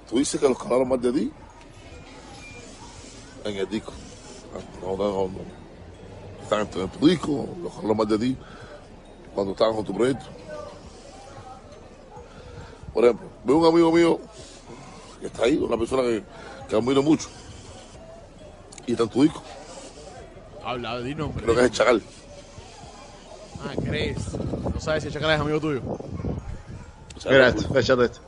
Tú 0.09 0.17
dices 0.17 0.41
que 0.41 0.49
los 0.49 0.57
que 0.57 0.63
hablaron 0.65 0.89
más 0.89 1.01
de 1.01 1.13
ti 1.13 1.31
en 3.45 3.55
el 3.55 3.69
disco. 3.69 3.93
No, 4.81 4.97
no, 4.97 5.03
no, 5.09 5.27
no. 5.27 5.39
Están 6.43 6.61
en 6.61 6.67
tu, 6.69 6.81
en 6.81 6.89
tu 6.89 7.07
disco, 7.07 7.47
los 7.61 7.71
que 7.71 7.77
hablaron 7.77 7.97
más 7.97 8.09
de 8.09 8.19
ti 8.19 8.37
cuando 9.33 9.53
estaban 9.53 9.73
con 9.73 9.85
tu 9.85 9.93
proyecto. 9.93 10.25
Por 12.93 13.05
ejemplo, 13.05 13.29
veo 13.45 13.57
un 13.57 13.65
amigo 13.65 13.91
mío 13.91 14.19
que 15.21 15.27
está 15.27 15.43
ahí, 15.43 15.55
una 15.55 15.77
persona 15.77 16.03
que, 16.03 16.23
que 16.67 16.75
admiro 16.75 17.01
mucho. 17.01 17.29
Y 18.87 18.91
está 18.93 19.03
en 19.03 19.09
tu 19.09 19.23
disco, 19.23 19.41
Habla, 20.63 20.99
di 20.99 21.15
nombre. 21.15 21.43
creo 21.43 21.55
que 21.55 21.61
es 21.61 21.67
el 21.67 21.71
Chacal. 21.73 22.01
Ah, 23.63 23.73
crees. 23.83 24.33
No 24.33 24.79
sabes 24.79 25.03
si 25.03 25.11
Chacal 25.11 25.31
es 25.31 25.39
amigo 25.39 25.59
tuyo. 25.59 25.81
Mira 27.25 27.49
esto, 27.49 27.77
échate 27.77 28.05
esto. 28.05 28.21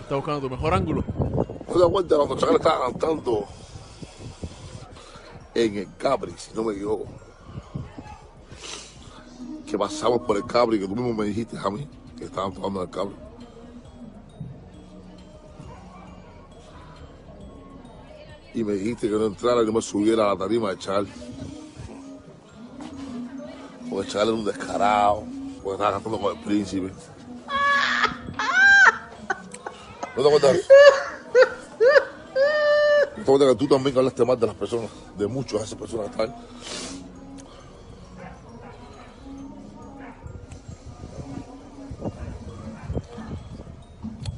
Está 0.00 0.16
buscando 0.16 0.40
tu 0.42 0.50
mejor 0.50 0.74
ángulo. 0.74 1.04
¿No 1.68 1.86
te 1.86 1.92
cuenta 1.92 2.16
cuando 2.16 2.36
Chacal 2.36 2.56
estaba 2.56 2.86
cantando 2.90 3.46
en 5.54 5.76
el 5.78 5.88
Capri, 5.96 6.32
si 6.36 6.52
no 6.54 6.64
me 6.64 6.74
equivoco? 6.74 7.06
Que 9.66 9.78
pasamos 9.78 10.20
por 10.22 10.36
el 10.36 10.44
Capri, 10.44 10.78
que 10.78 10.86
tú 10.86 10.94
mismo 10.94 11.14
me 11.14 11.24
dijiste 11.26 11.56
a 11.58 11.70
mí 11.70 11.88
que 12.18 12.24
estaban 12.24 12.52
tocando 12.52 12.82
en 12.82 12.88
el 12.88 12.94
Capri. 12.94 13.14
Y 18.54 18.62
me 18.62 18.74
dijiste 18.74 19.08
que 19.08 19.14
no 19.14 19.26
entrara 19.26 19.62
y 19.62 19.66
no 19.66 19.72
me 19.72 19.82
subiera 19.82 20.26
a 20.26 20.28
la 20.34 20.36
tarima 20.38 20.70
de 20.70 20.78
Chacal. 20.78 21.08
Porque 23.90 24.10
era 24.12 24.32
un 24.32 24.44
descarado, 24.44 25.24
porque 25.62 25.72
estaba 25.72 25.92
cantando 25.92 26.20
con 26.20 26.36
el 26.36 26.44
príncipe. 26.44 26.92
¿No 30.16 30.22
te 30.22 30.28
acuerdas? 30.28 30.56
¿No 33.16 33.16
te 33.16 33.20
acuerdas 33.22 33.48
que 33.48 33.54
tú 33.56 33.66
también 33.66 33.98
hablaste 33.98 34.24
mal 34.24 34.38
de 34.38 34.46
las 34.46 34.54
personas, 34.54 34.90
de 35.18 35.26
muchas 35.26 35.58
de 35.58 35.64
esas 35.66 35.78
personas 35.78 36.06
que 36.06 36.22
están? 36.22 36.36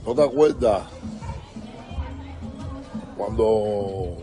¿No 0.06 0.14
te 0.14 0.22
acuerdas 0.22 0.95
cuando 3.36 4.16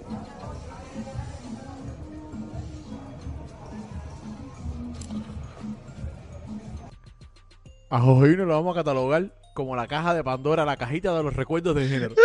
A 7.89 7.99
Jojino 7.99 8.45
lo 8.45 8.55
vamos 8.55 8.75
a 8.75 8.79
catalogar 8.79 9.31
como 9.53 9.75
la 9.75 9.85
caja 9.87 10.15
de 10.15 10.23
Pandora, 10.23 10.65
la 10.65 10.77
cajita 10.77 11.15
de 11.15 11.21
los 11.21 11.35
recuerdos 11.35 11.75
de 11.75 11.87
género. 11.87 12.15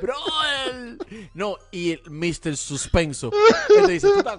Brother. 0.00 0.96
No, 1.34 1.56
y 1.70 1.92
el 1.92 2.02
Mr. 2.10 2.56
Suspenso. 2.56 3.30
Él 3.76 3.84
te 3.84 3.92
dice, 3.92 4.08
¿tú 4.08 4.22
te, 4.22 4.30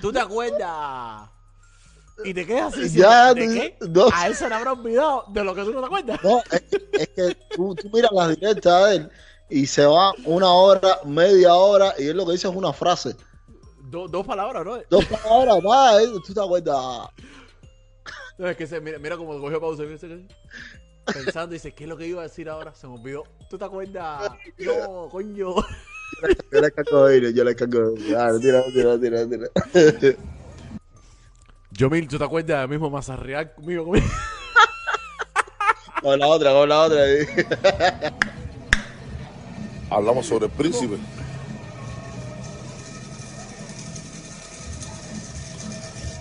tú 0.00 0.12
te 0.12 0.18
acuerdas? 0.18 1.30
Y 2.24 2.34
te 2.34 2.44
quedas 2.44 2.76
así. 2.76 2.98
Ya, 2.98 3.32
¿De 3.34 3.46
qué? 3.46 3.78
no. 3.88 4.08
A 4.12 4.26
él 4.26 4.34
se 4.34 4.48
le 4.48 4.54
habrá 4.56 4.72
olvidado 4.72 5.26
de 5.28 5.44
lo 5.44 5.54
que 5.54 5.62
tú 5.62 5.72
no 5.72 5.80
te 5.80 5.86
acuerdas. 5.86 6.20
No, 6.24 6.42
es, 6.50 6.64
es 6.92 7.08
que 7.10 7.36
tú, 7.54 7.72
tú 7.76 7.88
miras 7.92 8.10
las 8.10 8.30
directas 8.30 8.88
de 8.88 8.96
él 8.96 9.10
y 9.48 9.66
se 9.66 9.86
va 9.86 10.12
una 10.24 10.50
hora, 10.52 10.98
media 11.04 11.54
hora, 11.54 11.94
y 11.98 12.08
él 12.08 12.16
lo 12.16 12.26
que 12.26 12.32
dice 12.32 12.48
es 12.48 12.54
una 12.54 12.72
frase. 12.72 13.14
Do- 13.82 14.08
dos 14.08 14.26
palabras, 14.26 14.64
¿no? 14.64 14.78
Dos 14.90 15.04
palabras 15.06 15.62
más, 15.62 16.02
¿eh? 16.02 16.08
tú 16.26 16.34
te 16.34 16.40
acuerdas. 16.40 17.08
No, 18.38 18.48
es 18.48 18.56
que 18.56 18.66
se, 18.66 18.80
mira, 18.80 18.98
mira 18.98 19.16
cómo 19.16 19.38
cogió 19.40 19.60
pausa. 19.60 19.84
Pensando, 21.14 21.52
dice, 21.52 21.72
¿qué 21.72 21.84
es 21.84 21.88
lo 21.88 21.96
que 21.96 22.06
iba 22.06 22.20
a 22.20 22.24
decir 22.24 22.48
ahora? 22.48 22.74
Se 22.74 22.86
me 22.88 22.94
olvidó. 22.94 23.24
¿Tú 23.48 23.56
te 23.56 23.64
acuerdas? 23.64 24.32
No, 24.58 25.08
coño. 25.10 25.54
Yo 26.50 26.60
le 26.60 26.70
cargo 26.72 27.06
de 27.06 27.32
yo 27.32 27.44
le 27.44 27.54
cargo 27.54 27.90
de. 27.90 28.12
Dale, 28.12 28.40
tira, 28.40 28.64
tira, 28.72 28.98
tira, 28.98 29.28
tira. 29.28 30.16
Yo, 31.70 31.90
Mil, 31.90 32.08
¿tú 32.08 32.18
te 32.18 32.24
acuerdas 32.24 32.60
del 32.60 32.68
mismo 32.68 32.90
Mazarreal 32.90 33.54
conmigo? 33.54 33.84
conmigo? 33.84 34.06
Con 36.02 36.18
la 36.18 36.26
otra, 36.26 36.52
con 36.52 36.68
la 36.68 36.80
otra. 36.82 37.04
Hablamos 39.96 40.26
sobre 40.26 40.46
el 40.46 40.52
príncipe. 40.52 40.98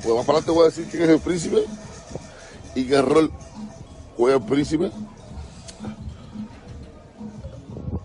Pues 0.04 0.16
más 0.16 0.26
para 0.26 0.38
adelante 0.38 0.52
voy 0.52 0.62
a 0.62 0.66
decir 0.66 0.88
quién 0.90 1.04
es 1.04 1.10
el 1.10 1.20
príncipe 1.20 1.64
y 2.76 2.86
qué 2.88 3.02
rol 3.02 3.32
juega 4.16 4.38
el 4.38 4.44
príncipe 4.46 4.92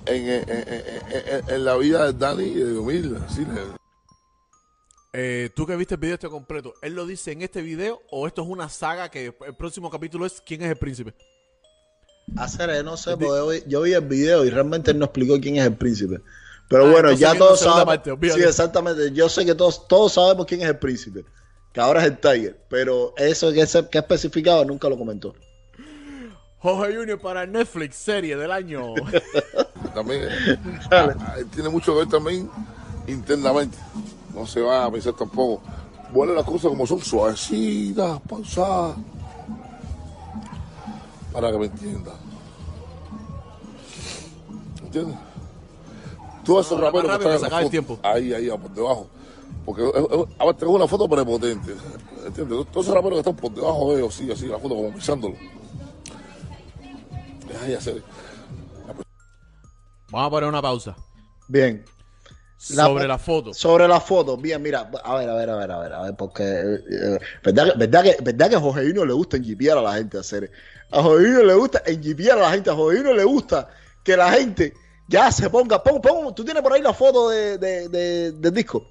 en, 0.07 1.65
la 1.65 1.77
vida 1.77 2.07
de 2.07 2.13
Dani 2.19 2.45
y 2.45 2.55
de 2.55 2.79
Humil. 2.79 3.17
así 3.27 3.45
le- 3.45 3.79
Eh, 5.13 5.51
tú 5.55 5.67
que 5.67 5.77
viste 5.77 5.95
el 5.95 6.01
video 6.01 6.15
este 6.15 6.29
completo, 6.29 6.75
¿él 6.83 6.95
lo 6.95 7.05
dice 7.05 7.33
en 7.33 7.43
este 7.43 7.63
video 7.63 8.01
o 8.11 8.27
esto 8.27 8.43
es 8.43 8.49
una 8.49 8.69
saga 8.69 9.11
que 9.11 9.27
el 9.27 9.57
próximo 9.57 9.91
capítulo 9.91 10.25
es 10.25 10.41
¿Quién 10.41 10.63
es 10.63 10.71
el 10.71 10.77
príncipe? 10.79 11.15
Hacer, 12.37 12.71
eh, 12.71 12.83
no 12.83 12.97
sé, 12.97 13.17
porque 13.17 13.65
yo 13.67 13.83
vi, 13.83 13.93
el 13.93 14.03
video 14.03 14.45
y 14.45 14.51
realmente 14.51 14.93
él 14.93 14.99
no 14.99 15.07
explicó 15.07 15.41
quién 15.41 15.57
es 15.57 15.67
el 15.67 15.75
príncipe. 15.75 16.21
Pero 16.69 16.87
Ah, 16.87 16.91
bueno, 16.93 17.13
ya 17.13 17.35
todos 17.35 17.61
sabemos. 17.61 17.85
parte, 17.85 18.15
sí, 18.33 18.43
exactamente. 18.43 19.11
Yo 19.13 19.29
sé 19.29 19.45
que 19.45 19.55
todos, 19.57 19.89
todos 19.89 20.13
sabemos 20.13 20.47
quién 20.47 20.63
es 20.63 20.69
el 20.69 20.79
príncipe. 20.79 21.25
Que 21.73 21.81
ahora 21.81 22.01
es 22.01 22.07
el 22.07 22.19
Tiger. 22.19 22.61
Pero 22.69 23.13
eso 23.17 23.53
que, 23.53 23.67
se, 23.67 23.89
que 23.89 23.99
especificaba 23.99 24.65
nunca 24.65 24.89
lo 24.89 24.97
comentó. 24.97 25.35
Jorge 26.61 26.95
Junior 26.95 27.19
para 27.19 27.47
Netflix, 27.47 27.97
serie 27.97 28.37
del 28.37 28.53
año. 28.53 28.95
También 29.95 30.23
eh, 30.25 30.59
ah, 30.93 31.09
ah, 31.19 31.37
tiene 31.53 31.69
mucho 31.71 31.93
que 31.93 32.01
ver 32.01 32.09
también 32.09 32.49
internamente. 33.09 33.77
No 34.35 34.47
se 34.47 34.61
va 34.61 34.85
a 34.85 34.93
pensar 34.93 35.15
tampoco. 35.15 35.63
Bueno, 36.13 36.35
las 36.35 36.45
cosas 36.45 36.69
como 36.69 36.87
son 36.87 37.01
suavecitas, 37.01 38.21
pausadas. 38.29 38.97
Para 41.33 41.53
que 41.53 41.59
me 41.59 41.67
entiendan. 41.67 42.15
¿Entiendes? 44.83 45.17
Todos 46.45 46.67
esos 46.67 46.79
No, 46.79 46.85
raperos 46.87 47.19
que 47.19 47.35
están 47.35 47.63
el 47.65 47.71
tiempo. 47.71 47.99
ahí, 48.03 48.33
ahí, 48.33 48.49
por 48.51 48.71
debajo. 48.71 49.07
Porque 49.65 49.83
es- 49.83 49.95
es- 49.95 50.27
aparte 50.39 50.65
es 50.65 50.71
una 50.71 50.89
foto 50.89 51.09
prepotente. 51.09 51.75
¿Entiendes? 52.27 52.67
Todos 52.73 52.87
esos 52.87 52.95
raperos 52.95 53.17
que 53.23 53.31
están 53.31 53.37
por 53.37 53.53
debajo 53.53 53.93
de 53.93 54.01
ellos, 54.01 54.15
sí, 54.15 54.31
así, 54.33 54.47
la 54.47 54.59
foto 54.59 54.75
como 54.75 54.93
pisándolo. 54.93 55.35
Deja 57.47 57.65
de 57.67 57.77
hacer. 57.77 58.03
Vamos 60.11 60.27
a 60.27 60.31
poner 60.31 60.49
una 60.49 60.63
pausa. 60.63 60.97
Bien. 61.47 61.85
La 62.77 62.85
Sobre 62.85 63.09
la 63.09 63.19
foto. 63.19 63.55
Sobre 63.55 63.89
la 63.89 64.01
foto, 64.01 64.37
bien, 64.37 64.61
mira, 64.61 64.91
a 65.03 65.17
ver, 65.17 65.31
a 65.31 65.35
ver, 65.35 65.49
a 65.51 65.57
ver, 65.57 65.71
a 65.71 65.79
ver, 65.79 65.93
a 65.95 66.03
ver, 66.03 66.15
porque 66.15 66.43
eh, 66.45 67.19
verdad, 67.43 67.73
que- 67.73 67.79
verdad 67.79 68.03
que 68.05 68.17
verdad 68.23 68.51
que 68.51 68.57
a 68.57 68.61
Jorgeino 68.61 69.05
le 69.07 69.15
gusta 69.15 69.39
enjipear 69.39 69.79
a 69.79 69.83
la 69.83 69.95
gente 69.95 70.19
hacer. 70.19 70.51
A 70.91 71.03
Jorgeino 71.03 71.43
le 71.43 71.55
gusta 71.55 71.83
enjipear 71.87 72.37
a 72.39 72.43
la 72.43 72.51
gente, 72.51 72.69
a 72.69 72.75
Jorgeino 72.75 73.15
le 73.15 73.25
gusta 73.25 73.69
que 74.05 74.15
la 74.17 74.31
gente 74.33 74.75
ya 75.09 75.33
se 75.33 75.49
ponga, 75.49 75.83
pon, 75.83 76.03
pon, 76.03 76.35
tú 76.35 76.45
tienes 76.45 76.63
por 76.63 76.73
ahí 76.75 76.83
la 76.83 76.93
foto 76.93 77.31
de, 77.31 77.57
de, 77.57 77.89
de- 77.89 78.33
del 78.33 78.53
disco. 78.53 78.87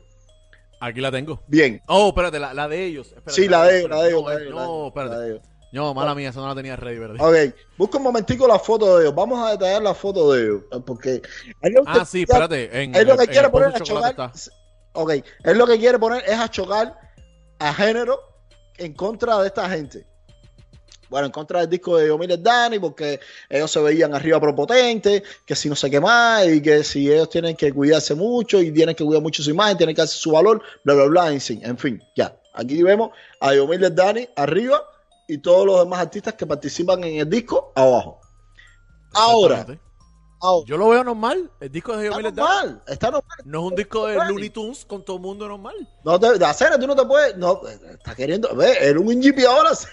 Aquí 0.82 1.00
la 1.02 1.12
tengo. 1.12 1.44
Bien. 1.48 1.82
Oh, 1.88 2.08
espérate, 2.10 2.40
la, 2.40 2.54
la 2.54 2.68
de 2.68 2.86
ellos. 2.86 3.08
Espérate, 3.08 3.34
Sí, 3.34 3.48
la 3.48 3.66
de 3.66 3.88
la 3.88 4.02
de 4.02 4.10
ellos. 4.10 4.24
No, 4.56 4.88
espérate. 4.88 5.42
No, 5.72 5.94
mala 5.94 6.16
mía, 6.16 6.30
esa 6.30 6.40
no 6.40 6.48
la 6.48 6.56
tenía 6.56 6.76
ready, 6.76 6.98
¿verdad? 6.98 7.18
Ok, 7.20 7.56
busca 7.78 7.98
un 7.98 8.04
momentico 8.04 8.48
la 8.48 8.58
foto 8.58 8.98
de 8.98 9.04
ellos. 9.04 9.16
Vamos 9.16 9.48
a 9.48 9.52
detallar 9.52 9.84
la 9.84 9.94
foto 9.94 10.34
de 10.34 10.44
ellos. 10.44 10.62
Porque 10.86 11.22
él 11.62 11.74
lo 11.74 11.84
que 11.84 11.92
Ah, 11.92 12.06
sí, 12.06 12.24
espérate. 12.24 12.84
En, 12.84 12.96
él 12.96 13.08
lo 13.08 13.16
que 13.16 13.26
en 13.26 13.30
quiere 13.30 13.50
poner 13.50 13.76
a 13.76 13.80
chocar. 13.80 14.12
está. 14.12 14.32
Ok, 14.94 15.12
él 15.44 15.58
lo 15.58 15.68
que 15.68 15.78
quiere 15.78 16.00
poner 16.00 16.24
es 16.26 16.40
a 16.40 16.50
chocar 16.50 16.98
a 17.60 17.74
género 17.74 18.20
en 18.78 18.94
contra 18.94 19.38
de 19.40 19.48
esta 19.48 19.70
gente. 19.70 20.06
Bueno, 21.10 21.28
en 21.28 21.32
contra 21.32 21.62
del 21.62 21.70
disco 21.70 21.98
de 21.98 22.08
Yomir 22.08 22.40
Dani, 22.42 22.80
porque 22.80 23.20
ellos 23.50 23.72
se 23.72 23.80
veían 23.82 24.14
arriba 24.14 24.40
propotentes, 24.40 25.24
que 25.46 25.56
si 25.56 25.68
no 25.68 25.76
sé 25.76 25.90
qué 25.90 26.00
más, 26.00 26.48
y 26.48 26.62
que 26.62 26.84
si 26.84 27.12
ellos 27.12 27.30
tienen 27.30 27.56
que 27.56 27.74
cuidarse 27.74 28.14
mucho 28.14 28.62
y 28.62 28.72
tienen 28.72 28.96
que 28.96 29.04
cuidar 29.04 29.22
mucho 29.22 29.42
su 29.42 29.50
imagen, 29.50 29.78
tienen 29.78 29.96
que 29.96 30.04
hacer 30.04 30.18
su 30.18 30.32
valor, 30.32 30.62
bla, 30.84 30.94
bla, 30.94 31.06
bla, 31.06 31.32
en 31.32 31.42
fin, 31.42 31.62
en 31.64 31.78
fin, 31.78 32.04
ya. 32.16 32.36
Aquí 32.54 32.84
vemos 32.84 33.12
a 33.40 33.54
Yomir 33.56 33.94
Dani 33.94 34.28
arriba 34.36 34.84
y 35.30 35.38
todos 35.38 35.64
los 35.64 35.80
demás 35.80 36.00
artistas 36.00 36.34
que 36.34 36.48
participan 36.48 37.04
en 37.04 37.20
el 37.20 37.30
disco 37.30 37.72
abajo. 37.76 38.20
Ahora, 39.14 39.64
ahora 40.40 40.66
Yo 40.66 40.76
lo 40.76 40.90
veo 40.90 41.04
normal. 41.04 41.52
El 41.60 41.72
disco 41.72 41.96
de 41.96 42.08
está 42.08 42.20
normal, 42.20 42.84
está 42.88 43.12
normal. 43.12 43.38
no 43.46 43.60
es 43.60 43.72
un 43.72 43.76
disco 43.76 44.08
de. 44.08 44.16
Looney 44.16 44.50
Tunes 44.50 44.86
con 44.86 45.06
todo 45.06 45.18
el 45.18 45.22
mundo 45.22 45.48
normal. 45.48 45.76
No 46.04 46.20
te, 46.20 46.40
de 46.40 46.46
hacer, 46.46 46.76
tú 46.80 46.88
no 46.88 46.96
te 46.96 47.06
puedes, 47.06 47.38
no, 47.38 47.62
está 47.68 48.16
queriendo, 48.16 48.56
ve, 48.56 48.76
era 48.82 49.00
un 49.00 49.12
enjipeador, 49.12 49.76
sí, 49.76 49.88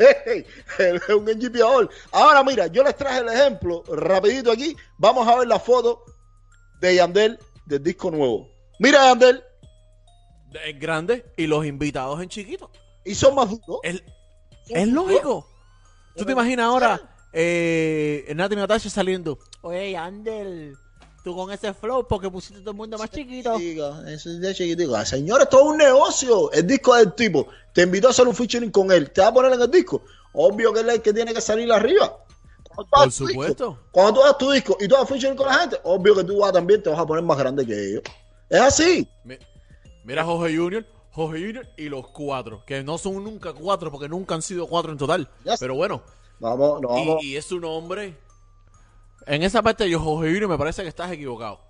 él 0.78 0.96
es 1.06 1.14
un 1.14 1.28
enjipeador. 1.28 1.90
Ahora 2.12 2.42
mira, 2.42 2.66
yo 2.68 2.82
les 2.82 2.96
traje 2.96 3.20
el 3.20 3.28
ejemplo, 3.28 3.82
rapidito 3.88 4.50
aquí, 4.50 4.74
vamos 4.96 5.28
a 5.28 5.36
ver 5.36 5.48
la 5.48 5.60
foto 5.60 6.02
de 6.80 6.94
Yandel 6.94 7.38
del 7.66 7.82
disco 7.82 8.10
nuevo. 8.10 8.48
Mira 8.78 9.04
Yandel, 9.04 9.44
Es 10.64 10.80
grande 10.80 11.26
y 11.36 11.46
los 11.46 11.66
invitados 11.66 12.22
en 12.22 12.30
chiquito. 12.30 12.70
y 13.04 13.14
son 13.14 13.34
más 13.34 13.50
duros. 13.50 13.80
Es 14.68 14.88
lógico. 14.88 15.46
¿Tú 16.16 16.24
te 16.24 16.32
imaginas 16.32 16.66
ahora 16.66 17.00
eh, 17.32 18.32
Nati 18.34 18.54
y 18.54 18.56
Natasha 18.56 18.88
saliendo? 18.90 19.38
Oye, 19.62 19.96
Andel, 19.96 20.74
tú 21.22 21.34
con 21.36 21.50
ese 21.52 21.74
flow 21.74 22.06
porque 22.08 22.30
pusiste 22.30 22.60
todo 22.60 22.70
el 22.70 22.76
mundo 22.76 22.96
más 22.98 23.10
chiquito. 23.10 23.56
Eso 23.58 24.30
es 24.30 24.40
de 24.40 24.54
chiquitico. 24.54 24.94
Ah, 24.96 25.04
Señor, 25.04 25.42
esto 25.42 25.58
es 25.60 25.64
un 25.66 25.76
negocio. 25.76 26.50
El 26.52 26.66
disco 26.66 26.96
es 26.96 27.04
del 27.04 27.14
tipo. 27.14 27.46
Te 27.74 27.82
invitó 27.82 28.08
a 28.08 28.10
hacer 28.12 28.26
un 28.26 28.34
featuring 28.34 28.70
con 28.70 28.90
él. 28.90 29.10
¿Te 29.10 29.20
va 29.20 29.28
a 29.28 29.34
poner 29.34 29.52
en 29.52 29.60
el 29.60 29.70
disco? 29.70 30.02
Obvio 30.32 30.72
que 30.72 30.80
él 30.80 30.88
es 30.88 30.94
el 30.96 31.02
que 31.02 31.12
tiene 31.12 31.34
que 31.34 31.40
salir 31.40 31.70
arriba. 31.72 32.16
Por 32.74 32.86
disco- 33.06 33.10
supuesto. 33.28 33.78
Cuando 33.90 34.14
tú 34.14 34.22
hagas 34.22 34.38
tu 34.38 34.50
disco 34.50 34.76
y 34.80 34.88
tú 34.88 34.96
hagas 34.96 35.08
featuring 35.08 35.36
con 35.36 35.46
la 35.46 35.54
gente, 35.60 35.80
obvio 35.84 36.14
que 36.14 36.24
tú 36.24 36.38
vas 36.38 36.52
también 36.52 36.82
te 36.82 36.90
vas 36.90 36.98
a 36.98 37.06
poner 37.06 37.24
más 37.24 37.38
grande 37.38 37.66
que 37.66 37.72
ellos. 37.90 38.02
Es 38.48 38.60
así. 38.60 39.08
Mi- 39.24 39.38
Mira 40.04 40.24
Jorge 40.24 40.56
Junior, 40.56 40.86
Junior 41.24 41.66
y 41.76 41.88
los 41.88 42.08
cuatro, 42.08 42.62
que 42.66 42.82
no 42.82 42.98
son 42.98 43.24
nunca 43.24 43.52
cuatro 43.52 43.90
porque 43.90 44.08
nunca 44.08 44.34
han 44.34 44.42
sido 44.42 44.66
cuatro 44.66 44.92
en 44.92 44.98
total. 44.98 45.28
Yes. 45.44 45.56
Pero 45.58 45.74
bueno, 45.74 46.02
Vamos, 46.38 46.80
no, 46.82 46.88
vamos. 46.88 47.22
y, 47.22 47.32
y 47.32 47.36
es 47.36 47.50
un 47.52 47.64
hombre. 47.64 48.16
En 49.26 49.42
esa 49.42 49.62
parte 49.62 49.84
de 49.84 49.94
Jorge 49.94 50.30
Junior 50.30 50.48
me 50.50 50.58
parece 50.58 50.82
que 50.82 50.88
estás 50.88 51.10
equivocado. 51.10 51.60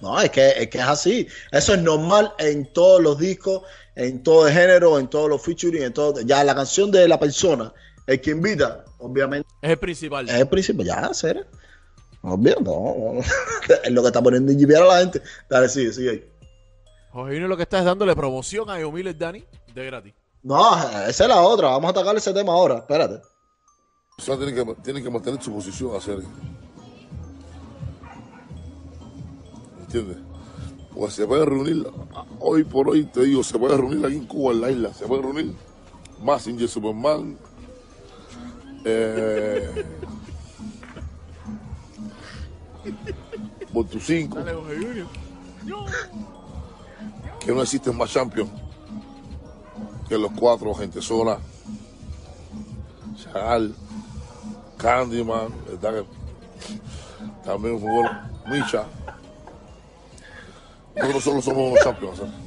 No, 0.00 0.20
es 0.20 0.30
que, 0.30 0.48
es 0.50 0.68
que 0.68 0.78
es 0.78 0.84
así. 0.84 1.26
Eso 1.50 1.74
es 1.74 1.82
normal 1.82 2.32
en 2.38 2.72
todos 2.72 3.00
los 3.00 3.18
discos, 3.18 3.62
en 3.94 4.22
todo 4.22 4.46
el 4.48 4.52
género, 4.54 4.98
en 4.98 5.08
todos 5.08 5.28
los 5.28 5.40
featuring, 5.42 5.82
en 5.82 5.92
todo. 5.92 6.20
Ya 6.20 6.44
la 6.44 6.54
canción 6.54 6.90
de 6.90 7.08
la 7.08 7.18
persona, 7.18 7.72
el 8.06 8.20
que 8.20 8.30
invita, 8.32 8.84
obviamente, 8.98 9.48
Es 9.62 9.70
el 9.70 9.78
principal. 9.78 10.28
es 10.28 10.34
el 10.34 10.48
principio. 10.48 10.84
Ya, 10.84 11.12
serio. 11.14 11.46
Obvio, 12.22 12.56
no, 12.60 13.14
no. 13.14 13.20
es 13.84 13.90
lo 13.90 14.02
que 14.02 14.08
está 14.08 14.22
poniendo 14.22 14.50
en 14.50 14.76
a 14.76 14.80
la 14.80 14.98
gente. 15.00 15.22
Dale, 15.48 15.68
sigue, 15.68 15.92
sigue 15.92 16.10
ahí. 16.10 16.24
Jorge 17.14 17.34
Junior 17.34 17.48
lo 17.48 17.56
que 17.56 17.62
está 17.62 17.78
es 17.78 17.84
dándole 17.84 18.16
promoción 18.16 18.68
a 18.68 18.80
Eomil 18.80 19.06
el 19.06 19.16
Dani 19.16 19.44
de 19.72 19.86
gratis. 19.86 20.12
No, 20.42 20.76
esa 21.06 21.24
es 21.24 21.28
la 21.28 21.42
otra. 21.42 21.68
Vamos 21.68 21.86
a 21.86 21.90
atacar 21.90 22.16
ese 22.16 22.34
tema 22.34 22.52
ahora. 22.52 22.78
Espérate. 22.78 23.20
O 24.18 24.20
sea, 24.20 24.36
tienen 24.36 24.52
que, 24.52 24.74
tienen 24.82 25.04
que 25.04 25.10
mantener 25.10 25.40
su 25.40 25.52
posición 25.52 25.94
a 25.94 26.00
serie. 26.00 26.24
¿Entiendes? 29.80 30.16
Pues 30.92 31.14
se 31.14 31.24
puede 31.24 31.44
reunir, 31.44 31.86
hoy 32.40 32.64
por 32.64 32.88
hoy 32.88 33.04
te 33.04 33.22
digo, 33.22 33.44
se 33.44 33.60
puede 33.60 33.76
reunir 33.76 34.04
aquí 34.04 34.16
en 34.16 34.26
Cuba, 34.26 34.52
en 34.52 34.60
la 34.60 34.70
isla, 34.70 34.92
se 34.92 35.06
puede 35.06 35.22
reunir 35.22 35.54
Massinger, 36.20 36.68
Superman, 36.68 37.36
eh, 38.84 39.84
por 43.72 43.86
tu 43.86 43.98
cinco, 43.98 44.38
Dale, 44.38 44.52
Jorge 44.52 44.76
Junior. 44.76 45.06
Que 47.44 47.52
no 47.52 47.62
existen 47.62 47.96
más 47.96 48.10
champions 48.10 48.50
que 50.08 50.18
los 50.18 50.32
cuatro, 50.32 50.74
gente 50.74 51.00
sola, 51.00 51.38
Chagal, 53.16 53.74
Candyman, 54.76 55.48
¿verdad? 55.66 56.04
también 57.44 57.78
jugó 57.78 58.02
Micha. 58.46 58.84
Nosotros 60.96 61.24
solo 61.24 61.42
somos 61.42 61.70
unos 61.70 61.84
champions. 61.84 62.18
¿sabes? 62.18 62.43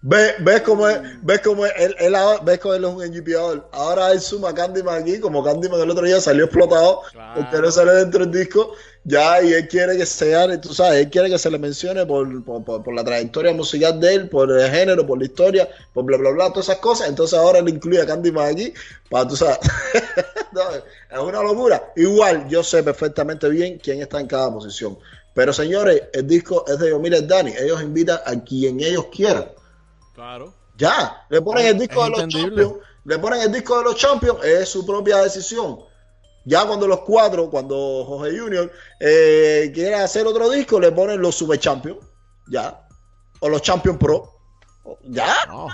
¿Ves, 0.00 0.34
ves 0.40 0.60
cómo 0.62 0.88
es? 0.88 1.00
¿Ves 1.22 1.40
cómo 1.42 1.66
es? 1.66 1.72
Él, 1.76 1.94
él 1.98 2.14
ahora- 2.14 2.40
ves 2.44 2.60
cómo 2.60 2.74
él 2.74 2.84
es 2.84 2.90
un 2.90 3.02
NGPador? 3.02 3.68
Ahora 3.72 4.12
él 4.12 4.20
suma 4.20 4.54
Candyman 4.54 5.02
aquí, 5.02 5.18
como 5.18 5.42
Candyman 5.42 5.80
el 5.80 5.90
otro 5.90 6.04
día 6.06 6.20
salió 6.20 6.44
explotado, 6.44 7.00
Claro. 7.10 7.40
porque 7.40 7.56
no 7.60 7.70
sale 7.72 7.92
dentro 7.94 8.24
del 8.24 8.30
disco, 8.30 8.72
ya, 9.02 9.42
y 9.42 9.52
él 9.54 9.66
quiere 9.66 9.96
que 9.96 10.06
sea, 10.06 10.60
tú 10.60 10.72
sabes, 10.72 11.00
él 11.00 11.10
quiere 11.10 11.28
que 11.28 11.38
se 11.38 11.50
le 11.50 11.58
mencione 11.58 12.06
por, 12.06 12.44
por, 12.44 12.64
por- 12.64 12.84
por 12.84 12.94
la 12.94 13.02
trayectoria 13.02 13.52
musical 13.52 13.98
de 13.98 14.14
él, 14.14 14.28
por 14.28 14.52
el 14.52 14.70
género, 14.70 15.04
por 15.04 15.18
la 15.18 15.24
historia, 15.24 15.68
por 15.92 16.04
bla, 16.04 16.16
bla, 16.16 16.30
bla, 16.30 16.48
todas 16.52 16.68
esas 16.68 16.78
cosas. 16.78 17.08
Entonces 17.08 17.36
ahora 17.36 17.58
él 17.58 17.68
incluye 17.68 18.00
a 18.00 18.06
Candyman 18.06 18.52
aquí, 18.52 18.72
para, 19.10 19.26
tú 19.26 19.34
sabes, 19.34 19.58
es 21.10 21.18
una 21.18 21.42
locura. 21.42 21.92
Igual, 21.96 22.48
yo 22.48 22.62
sé 22.62 22.84
perfectamente 22.84 23.48
bien 23.48 23.78
quién 23.82 24.00
está 24.00 24.20
en 24.20 24.28
cada 24.28 24.52
posición. 24.52 24.96
Pero 25.34 25.52
señores, 25.52 26.02
el 26.12 26.26
disco 26.26 26.64
es 26.68 26.78
de 26.78 26.90
Yomir 26.90 27.26
Dani, 27.26 27.52
ellos 27.58 27.82
invitan 27.82 28.20
a 28.24 28.34
quien 28.44 28.78
ellos 28.80 29.06
quieran. 29.12 29.46
Claro. 30.18 30.52
Ya, 30.76 31.24
le 31.28 31.40
ponen 31.40 31.66
el 31.66 31.78
disco 31.78 32.04
Es 32.04 32.10
de 32.10 32.10
los. 32.10 32.34
Champions, 32.34 32.74
le 33.04 33.18
ponen 33.20 33.40
el 33.40 33.52
disco 33.52 33.78
de 33.78 33.84
los 33.84 33.94
Champions, 33.94 34.44
es 34.44 34.68
su 34.68 34.84
propia 34.84 35.18
decisión. 35.18 35.78
Ya 36.44 36.66
cuando 36.66 36.88
los 36.88 37.02
cuatro, 37.02 37.48
cuando 37.48 38.04
Jorge 38.04 38.36
Junior 38.36 38.68
eh, 38.98 39.70
quiere 39.72 39.94
hacer 39.94 40.26
otro 40.26 40.50
disco, 40.50 40.80
le 40.80 40.90
ponen 40.90 41.22
los 41.22 41.36
Super 41.36 41.60
Champions, 41.60 41.98
ya, 42.48 42.84
o 43.38 43.48
los 43.48 43.62
Champions 43.62 43.96
Pro, 43.96 44.32
ya, 45.04 45.36
No, 45.46 45.68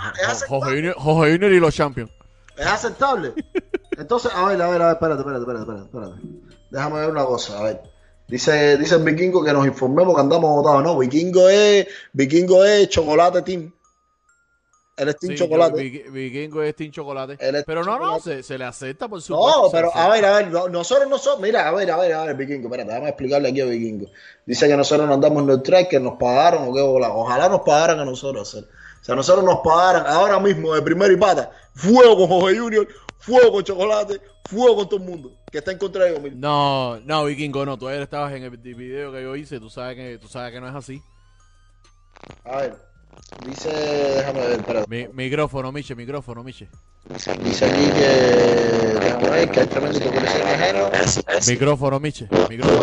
Junior, 0.47 0.93
Jorge 0.95 1.31
Junior 1.31 1.51
y 1.51 1.59
los 1.59 1.73
Champions. 1.73 2.11
es 2.55 2.67
aceptable. 2.67 3.33
Entonces, 3.97 4.31
a 4.31 4.45
ver, 4.45 4.61
a 4.61 4.69
ver, 4.69 4.79
a 4.79 4.85
ver, 4.85 4.93
espérate, 4.93 5.21
espérate, 5.21 5.41
espérate, 5.41 5.61
espérate, 5.63 5.85
espérate. 5.85 6.21
Déjame 6.69 6.99
ver 6.99 7.09
una 7.09 7.25
cosa, 7.25 7.57
a 7.57 7.63
ver. 7.63 7.81
Dice, 8.27 8.77
dice 8.77 8.93
el 8.93 9.03
vikingo 9.03 9.43
que 9.43 9.53
nos 9.53 9.65
informemos 9.65 10.13
que 10.13 10.21
andamos 10.21 10.51
votados. 10.51 10.83
No, 10.83 10.99
vikingo 10.99 11.49
es, 11.49 11.87
vikingo 12.13 12.63
es 12.63 12.89
chocolate 12.89 13.41
team. 13.41 13.71
Él 14.97 15.09
es 15.09 15.17
team 15.17 15.33
Sí, 15.33 15.37
chocolate. 15.39 15.91
yo- 16.05 16.11
Vikingo 16.11 16.61
es 16.63 16.73
Team 16.75 16.91
Chocolate. 16.91 17.37
Él 17.39 17.55
es 17.55 17.63
Pero 17.65 17.83
no, 17.83 17.99
no, 17.99 18.19
se, 18.21 18.41
se 18.43 18.57
le 18.57 18.63
acepta 18.63 19.09
por 19.09 19.21
supuesto. 19.21 19.63
No, 19.63 19.69
pero 19.69 19.91
a 19.93 20.07
ver, 20.07 20.23
a 20.25 20.37
ver, 20.37 20.47
no- 20.51 20.69
nosotros 20.69 21.09
no 21.09 21.17
somos, 21.17 21.41
mira, 21.41 21.67
a 21.67 21.71
ver, 21.73 21.91
a 21.91 21.97
ver, 21.97 22.13
a 22.13 22.23
ver, 22.25 22.35
Vikingo, 22.37 22.67
espérate, 22.67 22.89
déjame 22.91 23.09
explicarle 23.09 23.49
aquí 23.49 23.59
a 23.61 23.65
Vikingo. 23.65 24.05
Dice 24.45 24.67
que 24.69 24.77
nosotros 24.77 25.05
no 25.07 25.13
andamos 25.13 25.43
en 25.43 25.49
el 25.49 25.61
track, 25.61 25.89
que 25.89 25.99
nos 25.99 26.17
pagaron 26.17 26.69
o 26.69 26.73
qué 26.73 26.81
bola. 26.81 27.09
Ojalá 27.11 27.49
nos 27.49 27.61
pagaran 27.61 27.99
a 27.99 28.05
nosotros. 28.05 28.53
O 28.55 28.63
sea, 29.03 29.15
nosotros 29.15 29.43
nos 29.43 29.59
pagaran 29.59 30.05
ahora 30.07 30.39
mismo 30.39 30.73
de 30.73 30.81
primera 30.81 31.11
y 31.13 31.17
pata, 31.17 31.51
fuego 31.73 32.15
con 32.17 32.27
Jorge 32.27 32.57
Junior, 32.57 32.87
fuego 33.19 33.51
con 33.51 33.63
Chocolate, 33.65 34.21
fuego 34.45 34.77
con 34.77 34.89
todo 34.89 34.99
el 35.01 35.05
mundo 35.09 35.31
que 35.51 35.57
está 35.57 35.71
en 35.73 35.77
contra 35.77 36.05
de 36.05 36.11
ellos. 36.15 36.33
No, 36.35 36.99
no, 37.01 37.25
Vikingo, 37.25 37.65
no. 37.65 37.77
Tú 37.77 37.87
ayer 37.89 38.01
estabas 38.01 38.31
en 38.33 38.43
el 38.43 38.49
video 38.51 39.11
que 39.11 39.21
yo 39.23 39.35
hice. 39.35 39.59
Tú 39.59 39.69
sabes 39.69 39.95
que, 39.97 40.17
tú 40.19 40.27
sabes 40.29 40.53
que 40.53 40.61
no 40.61 40.69
es 40.69 40.75
así. 40.75 41.01
A 42.45 42.57
ver, 42.57 42.75
dice, 43.45 43.69
déjame 43.69 44.39
ver, 44.41 44.59
espérate. 44.59 44.87
Mi- 44.89 45.07
micrófono, 45.13 45.71
Miche, 45.71 45.95
micrófono, 45.95 46.43
Miche. 46.43 46.67
Dice 47.43 47.65
aquí 47.65 47.89
que, 47.91 48.07
déjame 48.99 49.29
ver, 49.29 49.51
que 49.51 49.59
hay 49.61 49.67
tremenda 49.67 49.97
hipocresía 49.99 50.41
en 50.41 50.47
el 50.47 50.65
género. 50.65 50.91
Micrófono, 51.47 51.99
Miche. 51.99 52.27
Micrófono. 52.49 52.81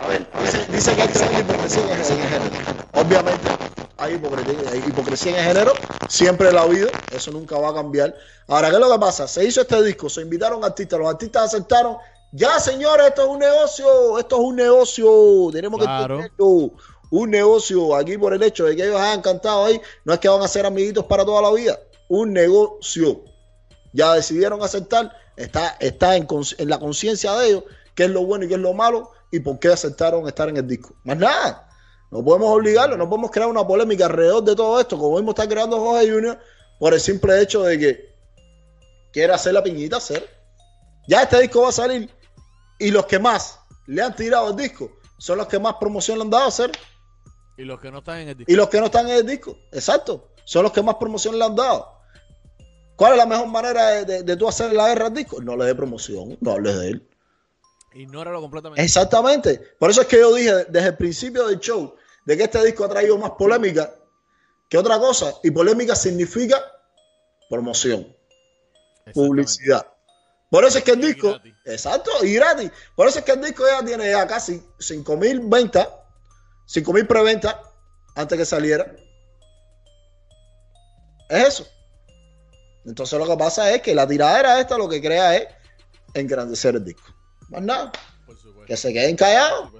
A 0.00 0.06
ver, 0.08 0.26
dice, 0.42 0.66
dice 0.72 0.94
que 0.94 1.02
hay 1.02 1.08
tremenda 1.08 1.40
hipocresía 1.40 1.82
en 1.84 1.90
el 2.22 2.28
género. 2.28 2.56
Obviamente, 2.94 3.48
hay 3.96 4.14
hipocresía, 4.14 4.70
hay 4.70 4.78
hipocresía 4.86 5.32
en 5.32 5.38
el 5.38 5.44
género, 5.44 5.72
siempre 6.08 6.52
la 6.52 6.60
ha 6.60 6.64
habido, 6.64 6.88
eso 7.10 7.30
nunca 7.32 7.58
va 7.58 7.70
a 7.70 7.74
cambiar. 7.74 8.14
Ahora, 8.46 8.68
¿qué 8.70 8.74
es 8.76 8.80
lo 8.80 8.92
que 8.92 8.98
pasa? 8.98 9.26
Se 9.26 9.44
hizo 9.44 9.60
este 9.62 9.82
disco, 9.82 10.08
se 10.08 10.20
invitaron 10.22 10.64
artistas, 10.64 10.98
los 10.98 11.08
artistas 11.08 11.44
aceptaron. 11.52 11.96
Ya, 12.30 12.60
señores, 12.60 13.06
esto 13.08 13.22
es 13.22 13.28
un 13.28 13.38
negocio, 13.38 14.18
esto 14.18 14.36
es 14.36 14.42
un 14.42 14.56
negocio, 14.56 15.08
tenemos 15.52 15.80
Claro. 15.80 16.18
que 16.18 16.24
entenderlo. 16.24 16.72
Un 17.10 17.30
negocio, 17.30 17.94
aquí 17.94 18.18
por 18.18 18.34
el 18.34 18.42
hecho 18.42 18.64
de 18.64 18.76
que 18.76 18.84
ellos 18.84 19.00
hayan 19.00 19.22
cantado 19.22 19.64
ahí, 19.64 19.80
no 20.04 20.12
es 20.12 20.20
que 20.20 20.28
van 20.28 20.42
a 20.42 20.48
ser 20.48 20.66
amiguitos 20.66 21.04
para 21.06 21.24
toda 21.24 21.40
la 21.42 21.52
vida, 21.52 21.78
un 22.08 22.32
negocio. 22.32 23.24
Ya 23.92 24.14
decidieron 24.14 24.62
aceptar, 24.62 25.16
está, 25.36 25.76
está 25.80 26.16
en, 26.16 26.28
la 26.58 26.78
conciencia 26.78 27.32
de 27.34 27.48
ellos, 27.48 27.64
qué 27.94 28.04
es 28.04 28.10
lo 28.10 28.24
bueno 28.24 28.44
y 28.44 28.48
qué 28.48 28.54
es 28.54 28.60
lo 28.60 28.74
malo, 28.74 29.12
y 29.30 29.40
por 29.40 29.58
qué 29.58 29.68
aceptaron 29.68 30.26
estar 30.28 30.48
en 30.48 30.58
el 30.58 30.66
disco. 30.66 30.94
Más 31.04 31.16
nada. 31.16 31.68
No 32.10 32.24
podemos 32.24 32.50
obligarlo, 32.50 32.96
no 32.96 33.08
podemos 33.08 33.30
crear 33.30 33.48
una 33.48 33.66
polémica 33.66 34.06
alrededor 34.06 34.42
de 34.42 34.56
todo 34.56 34.80
esto, 34.80 34.98
como 34.98 35.16
mismo 35.16 35.30
está 35.30 35.48
creando 35.48 35.78
Jorge 35.78 36.10
Junior, 36.10 36.38
por 36.78 36.94
el 36.94 37.00
simple 37.00 37.40
hecho 37.42 37.62
de 37.62 37.78
que 37.78 38.14
quiere 39.12 39.32
hacer 39.32 39.52
la 39.52 39.62
piñita 39.62 39.96
hacer. 39.96 40.28
Ya 41.06 41.22
este 41.22 41.40
disco 41.40 41.62
va 41.62 41.68
a 41.68 41.72
salir, 41.72 42.10
y 42.78 42.90
los 42.90 43.06
que 43.06 43.18
más 43.18 43.58
le 43.86 44.02
han 44.02 44.14
tirado 44.14 44.50
el 44.50 44.56
disco 44.56 44.90
son 45.18 45.38
los 45.38 45.48
que 45.48 45.58
más 45.58 45.74
promoción 45.74 46.18
le 46.18 46.24
han 46.24 46.30
dado 46.30 46.44
a 46.44 46.48
hacer. 46.48 46.70
Y 47.58 47.64
los 47.64 47.80
que 47.80 47.90
no 47.90 47.98
están 47.98 48.20
en 48.20 48.28
el 48.28 48.36
disco. 48.36 48.52
Y 48.52 48.56
los 48.56 48.68
que 48.68 48.78
no 48.78 48.86
están 48.86 49.08
en 49.08 49.16
el 49.16 49.26
disco, 49.26 49.58
exacto, 49.72 50.30
son 50.44 50.62
los 50.62 50.72
que 50.72 50.82
más 50.82 50.94
promoción 50.94 51.38
le 51.38 51.44
han 51.44 51.54
dado. 51.54 51.98
¿Cuál 52.96 53.12
es 53.12 53.18
la 53.18 53.26
mejor 53.26 53.48
manera 53.48 53.86
de, 53.90 54.04
de, 54.04 54.22
de 54.22 54.36
tú 54.36 54.48
hacer 54.48 54.72
la 54.72 54.88
guerra 54.88 55.06
al 55.06 55.14
disco? 55.14 55.42
No 55.42 55.56
le 55.56 55.66
dé 55.66 55.74
promoción, 55.74 56.38
no 56.40 56.52
hables 56.52 56.78
de 56.78 56.88
él. 56.88 57.08
Ignóralo 57.94 58.40
completamente. 58.40 58.82
Exactamente. 58.82 59.60
Por 59.78 59.90
eso 59.90 60.02
es 60.02 60.06
que 60.06 60.18
yo 60.18 60.34
dije 60.34 60.66
desde 60.68 60.88
el 60.88 60.96
principio 60.96 61.46
del 61.46 61.58
show 61.58 61.94
de 62.24 62.36
que 62.36 62.44
este 62.44 62.64
disco 62.64 62.84
ha 62.84 62.88
traído 62.88 63.18
más 63.18 63.32
polémica 63.32 63.92
que 64.68 64.78
otra 64.78 64.98
cosa. 64.98 65.34
Y 65.42 65.50
polémica 65.50 65.96
significa 65.96 66.62
promoción, 67.48 68.14
publicidad. 69.14 69.86
Por 70.50 70.64
eso 70.64 70.78
es 70.78 70.84
que 70.84 70.92
el 70.92 71.00
disco, 71.00 71.38
exacto, 71.64 72.10
y 72.22 72.34
gratis. 72.34 72.70
Por 72.94 73.08
eso 73.08 73.18
es 73.18 73.24
que 73.24 73.32
el 73.32 73.42
disco 73.42 73.64
ya 73.66 73.84
tiene 73.84 74.10
ya 74.10 74.26
casi 74.26 74.62
5.000 74.78 75.48
ventas, 75.48 75.88
5.000 76.68 77.06
preventas 77.06 77.56
antes 78.14 78.38
que 78.38 78.44
saliera. 78.44 78.94
Es 81.28 81.48
eso. 81.48 81.66
Entonces 82.84 83.18
lo 83.18 83.26
que 83.26 83.36
pasa 83.36 83.74
es 83.74 83.82
que 83.82 83.94
la 83.94 84.06
tiradera 84.06 84.60
esta 84.60 84.78
lo 84.78 84.88
que 84.88 85.00
crea 85.00 85.36
es 85.36 85.48
engrandecer 86.14 86.76
el 86.76 86.84
disco. 86.84 87.14
Más 87.48 87.62
nada. 87.62 87.92
Que 88.66 88.76
se 88.76 88.92
queden 88.92 89.16
callados. 89.16 89.72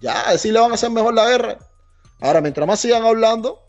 Ya, 0.00 0.22
así 0.22 0.50
le 0.50 0.58
van 0.58 0.72
a 0.72 0.74
hacer 0.74 0.90
mejor 0.90 1.14
la 1.14 1.28
guerra. 1.28 1.58
Ahora, 2.20 2.40
mientras 2.40 2.66
más 2.66 2.80
sigan 2.80 3.04
hablando, 3.04 3.62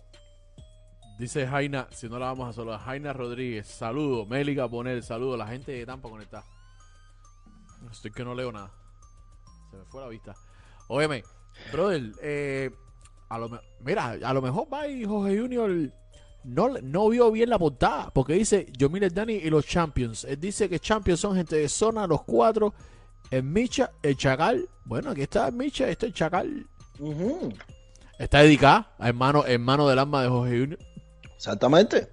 Dice 1.17 1.47
Jaina, 1.47 1.87
si 1.91 2.09
no 2.09 2.17
la 2.17 2.25
vamos 2.25 2.49
a 2.49 2.53
saludar, 2.53 2.79
Jaina 2.79 3.13
Rodríguez, 3.13 3.67
saludo, 3.67 4.25
Mélica 4.25 4.67
Poner, 4.67 5.01
saludo, 5.03 5.37
la 5.37 5.47
gente 5.47 5.71
de 5.71 5.85
Tampa 5.85 6.09
conectada. 6.09 6.43
Estoy 7.91 8.11
que 8.11 8.25
no 8.25 8.33
leo 8.33 8.51
nada. 8.51 8.73
Se 9.69 9.77
me 9.77 9.85
fue 9.85 10.01
la 10.01 10.07
vista. 10.07 10.33
Óyeme, 10.87 11.23
brother, 11.71 12.11
eh, 12.21 12.71
a 13.29 13.37
lo 13.37 13.49
mira, 13.79 14.17
a 14.23 14.33
lo 14.33 14.41
mejor 14.41 14.67
va 14.71 14.87
y 14.87 15.05
Jorge 15.05 15.39
Junior 15.39 15.71
no, 16.43 16.69
no 16.81 17.09
vio 17.09 17.31
bien 17.31 17.49
la 17.49 17.57
portada, 17.57 18.11
porque 18.13 18.33
dice 18.33 18.67
yo 18.77 18.89
mire 18.89 19.09
Dani 19.09 19.33
y 19.33 19.49
los 19.49 19.65
Champions. 19.65 20.25
Él 20.25 20.39
dice 20.39 20.69
que 20.69 20.79
Champions 20.79 21.19
son 21.19 21.35
gente 21.35 21.55
de 21.55 21.69
zona, 21.69 22.05
los 22.05 22.23
cuatro, 22.23 22.73
el 23.31 23.43
Micha, 23.43 23.91
el 24.01 24.17
Chacal. 24.17 24.67
Bueno, 24.85 25.11
aquí 25.11 25.21
está 25.21 25.47
el 25.47 25.53
Micha, 25.53 25.87
este 25.89 26.07
es 26.07 26.11
el 26.11 26.13
Chacal. 26.13 26.67
Ujú. 26.99 27.53
Está 28.19 28.39
dedicada 28.39 28.93
a 28.99 29.09
hermano, 29.09 29.45
hermano 29.45 29.87
del 29.87 29.99
alma 29.99 30.21
de 30.21 30.29
Jorge 30.29 30.59
Junior. 30.59 30.79
Exactamente. 31.35 32.09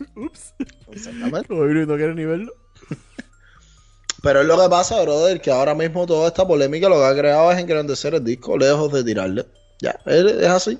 Ups. 0.16 0.54
Exactamente. 0.90 1.48
Jorge 1.48 1.68
Junior 1.68 1.88
no 1.88 1.96
quiere 1.96 2.14
ni 2.14 2.24
verlo. 2.24 2.52
Pero 4.22 4.40
es 4.40 4.46
lo 4.46 4.60
que 4.60 4.68
pasa, 4.68 5.00
brother, 5.02 5.40
que 5.40 5.50
ahora 5.50 5.74
mismo 5.74 6.04
toda 6.06 6.28
esta 6.28 6.46
polémica 6.46 6.88
lo 6.88 6.96
que 6.96 7.04
ha 7.04 7.14
creado 7.14 7.52
es 7.52 7.58
engrandecer 7.58 8.14
el 8.14 8.24
disco 8.24 8.58
lejos 8.58 8.92
de 8.92 9.04
tirarle. 9.04 9.46
Ya, 9.80 9.98
es, 10.06 10.44
así. 10.48 10.78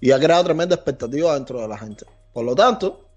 Y 0.00 0.12
ha 0.12 0.20
creado 0.20 0.44
tremenda 0.44 0.76
expectativa 0.76 1.34
dentro 1.34 1.60
de 1.60 1.66
la 1.68 1.76
gente. 1.78 2.04
Por 2.32 2.44
lo 2.44 2.54
tanto, 2.54 3.08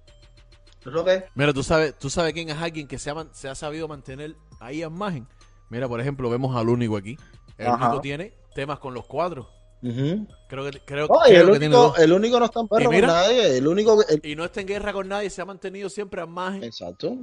es 0.79 0.85
lo 0.87 1.05
que 1.05 1.13
es. 1.15 1.23
Mira, 1.35 1.53
tú 1.53 1.61
sabes, 1.61 1.95
tú 1.99 2.09
sabes 2.09 2.33
quién 2.33 2.49
es 2.49 2.57
alguien 2.57 2.87
que 2.87 2.97
se 2.97 3.11
ha, 3.11 3.27
se 3.31 3.47
ha 3.47 3.55
sabido 3.55 3.87
mantener 3.87 4.35
ahí 4.59 4.81
a 4.81 4.87
imagen. 4.87 5.27
Mira, 5.69 5.87
por 5.87 5.99
ejemplo, 6.01 6.29
vemos 6.29 6.55
al 6.55 6.69
único 6.69 6.97
aquí. 6.97 7.17
El 7.57 7.67
Ajá. 7.67 7.87
único 7.89 8.01
tiene 8.01 8.33
temas 8.55 8.79
con 8.79 8.93
los 8.93 9.05
cuatro. 9.05 9.49
Ujú. 9.83 10.25
Creo 10.49 10.71
que, 10.71 10.79
creo, 10.79 11.07
No, 11.07 11.19
y 11.27 11.29
creo 11.29 11.41
el, 11.41 11.51
que 11.53 11.59
tiene 11.59 11.75
único, 11.75 11.89
dos. 11.89 11.99
el 11.99 12.11
único 12.13 12.39
no 12.39 12.45
está 12.45 12.59
en 12.61 12.67
perro 12.67 12.81
Y 12.81 12.85
con 12.85 12.95
mira- 12.95 13.07
nadie. 13.07 13.57
El 13.57 13.67
único 13.67 14.03
el- 14.07 14.21
Y 14.25 14.35
no 14.35 14.45
está 14.45 14.61
en 14.61 14.67
guerra 14.67 14.93
con 14.93 15.07
nadie, 15.07 15.29
se 15.29 15.41
ha 15.41 15.45
mantenido 15.45 15.89
siempre 15.89 16.21
a 16.21 16.23
imagen. 16.25 16.63
Exacto. 16.63 17.17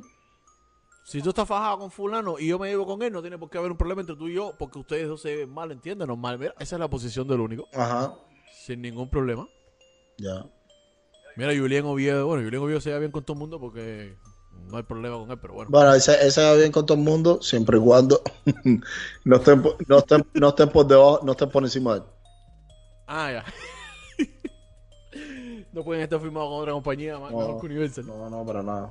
Si 1.07 1.21
tú 1.21 1.29
estás 1.29 1.47
fajado 1.47 1.79
con 1.81 1.91
fulano 1.91 2.39
y 2.39 2.49
yo 2.49 2.59
me 2.59 2.69
llevo 2.69 2.87
con 2.87 3.03
él, 3.03 3.13
no 3.13 3.21
tiene 3.21 3.37
por 3.37 3.51
qué 3.51 3.59
haber 3.59 3.71
un 3.71 3.77
problema 3.77 4.01
entre 4.01 4.17
tú 4.17 4.27
y 4.29 4.35
yo, 4.35 4.55
porque 4.59 4.79
ustedes 4.79 5.07
dos 5.07 5.21
se 5.21 5.37
ven 5.37 5.51
mal, 5.53 5.71
¿entienden? 5.71 6.09
Normal. 6.09 6.39
Mira, 6.39 6.55
esa 6.59 6.77
es 6.77 6.81
la 6.81 6.89
posición 6.89 7.29
del 7.29 7.41
único, 7.41 7.69
Ajá. 7.75 8.15
sin 8.65 8.81
ningún 8.81 9.11
problema. 9.11 9.47
Ya. 10.17 10.47
Mira, 11.37 11.51
Julián 11.55 11.85
Oviedo, 11.85 12.27
bueno, 12.27 12.43
Julián 12.43 12.63
Oviedo 12.63 12.81
se 12.81 12.89
lleva 12.89 13.01
bien 13.01 13.13
con 13.13 13.23
todo 13.23 13.35
el 13.35 13.41
mundo 13.41 13.61
porque 13.61 14.17
no 14.71 14.79
hay 14.79 14.83
problema 14.85 15.19
con 15.19 15.31
él, 15.31 15.39
pero 15.39 15.53
bueno. 15.55 15.71
Bueno, 15.71 15.93
ese, 15.93 16.27
ese 16.27 16.43
va 16.43 16.55
bien 16.55 16.73
con 16.73 16.87
todo 16.87 16.97
el 16.97 17.05
mundo, 17.05 17.43
siempre 17.43 17.77
y 17.77 17.81
cuando 17.83 18.23
no 19.25 19.37
estén, 19.37 19.61
por- 19.61 19.77
no 19.89 19.99
estén, 19.99 20.27
no 20.33 20.49
estén 20.49 20.71
por 20.71 20.87
debajo, 20.87 21.21
no 21.23 21.33
estén 21.33 21.51
por 21.51 21.65
encima 21.65 21.95
de 21.95 21.99
él. 22.01 22.05
Ah, 23.07 23.31
ya. 23.31 23.45
no 25.73 25.85
pueden 25.85 26.03
estar 26.03 26.19
firmados 26.19 26.49
con 26.49 26.61
otra 26.61 26.73
compañía 26.73 27.19
más 27.19 27.31
No. 27.31 27.39
mejor 27.41 27.61
que 27.61 27.67
Universal. 27.67 28.07
No, 28.07 28.31
no, 28.31 28.47
para 28.47 28.63
nada. 28.63 28.91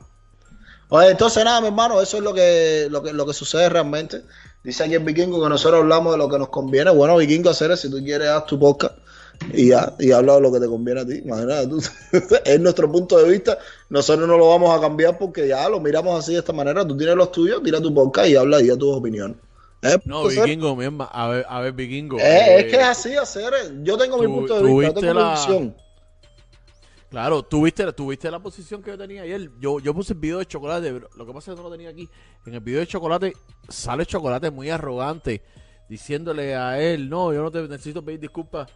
Oye, 0.96 1.10
entonces 1.10 1.44
nada, 1.44 1.60
mi 1.60 1.68
hermano, 1.70 2.00
eso 2.00 2.18
es 2.18 2.24
lo 2.24 2.36
que, 2.36 2.86
lo 2.92 3.02
que, 3.02 3.14
lo 3.14 3.26
que 3.26 3.34
sucede 3.34 3.68
realmente. 3.68 4.22
Dice 4.64 4.84
aquí 4.84 4.94
el 4.94 5.04
vikingo 5.04 5.42
que 5.42 5.50
nosotros 5.50 5.82
hablamos 5.82 6.12
de 6.14 6.20
lo 6.20 6.30
que 6.30 6.38
nos 6.38 6.50
conviene. 6.50 6.92
Bueno, 6.92 7.18
vikingo, 7.18 7.50
hacer 7.50 7.72
es, 7.72 7.80
si 7.80 7.90
tú 7.90 7.98
quieres, 7.98 8.28
haz 8.28 8.46
tu 8.46 8.60
podcast 8.60 8.94
y 9.52 9.70
ya, 9.70 9.96
y 9.98 10.12
habla 10.12 10.36
de 10.36 10.42
lo 10.42 10.54
que 10.54 10.60
te 10.60 10.68
conviene 10.68 11.02
a 11.02 11.06
ti. 11.08 11.22
Imagínate 11.26 11.66
tú. 11.68 11.82
es 12.46 12.60
nuestro 12.60 12.92
punto 12.92 13.18
de 13.18 13.28
vista. 13.28 13.58
Nosotros 13.90 14.28
no 14.28 14.38
lo 14.38 14.50
vamos 14.50 14.78
a 14.78 14.80
cambiar 14.80 15.18
porque 15.18 15.48
ya 15.48 15.68
lo 15.68 15.80
miramos 15.80 16.20
así 16.20 16.34
de 16.34 16.40
esta 16.40 16.54
manera. 16.54 16.88
Tú 16.88 16.96
tienes 16.96 17.16
los 17.16 17.32
tuyos, 17.32 17.64
tira 17.64 17.82
tu 17.82 17.92
podcast 17.92 18.30
y 18.30 18.36
habla 18.36 18.62
y 18.62 18.68
da 18.68 18.78
tus 18.78 18.96
opiniones. 18.96 19.38
¿Eh? 19.82 19.98
No, 20.06 20.18
Entonces, 20.20 20.44
Vikingo, 20.44 20.76
mi 20.76 20.86
herma- 20.86 21.10
a 21.12 21.28
ver, 21.28 21.46
a 21.50 21.60
ver, 21.60 21.74
Vikingo. 21.74 22.20
eh, 22.20 22.22
eh, 22.24 22.60
es 22.60 22.64
que 22.66 22.76
es 22.76 22.84
así 22.84 23.16
hacer. 23.16 23.52
Yo 23.82 23.98
tengo 23.98 24.20
mi 24.20 24.28
punto 24.28 24.62
de 24.62 24.64
vista, 24.64 24.88
yo 24.90 24.94
tengo 24.94 25.14
mi 25.16 25.20
la- 25.20 25.32
visión. 25.32 25.76
Claro, 27.14 27.44
tuviste, 27.44 27.94
tuviste 27.94 28.32
la 28.32 28.40
posición 28.40 28.82
que 28.82 28.90
yo 28.90 28.98
tenía 28.98 29.22
ayer. 29.22 29.52
Yo, 29.60 29.80
yo 29.80 29.94
puse 29.94 30.14
el 30.14 30.20
video 30.20 30.40
de 30.40 30.48
chocolate, 30.48 30.92
pero 30.92 31.10
lo 31.16 31.28
que 31.28 31.32
pasa 31.32 31.52
es 31.52 31.56
que 31.56 31.62
no 31.62 31.70
lo 31.70 31.72
tenía 31.72 31.92
aquí. 31.92 32.10
En 32.44 32.56
el 32.56 32.60
video 32.60 32.80
de 32.80 32.88
chocolate 32.88 33.38
sale 33.70 34.04
chocolate 34.04 34.50
muy 34.50 34.72
arrogante, 34.72 35.44
diciéndole 35.88 36.56
a 36.56 36.82
él, 36.82 37.08
no, 37.08 37.32
yo 37.32 37.44
no 37.44 37.52
te 37.52 37.62
necesito 37.68 38.04
pedir 38.04 38.20
disculpas 38.20 38.68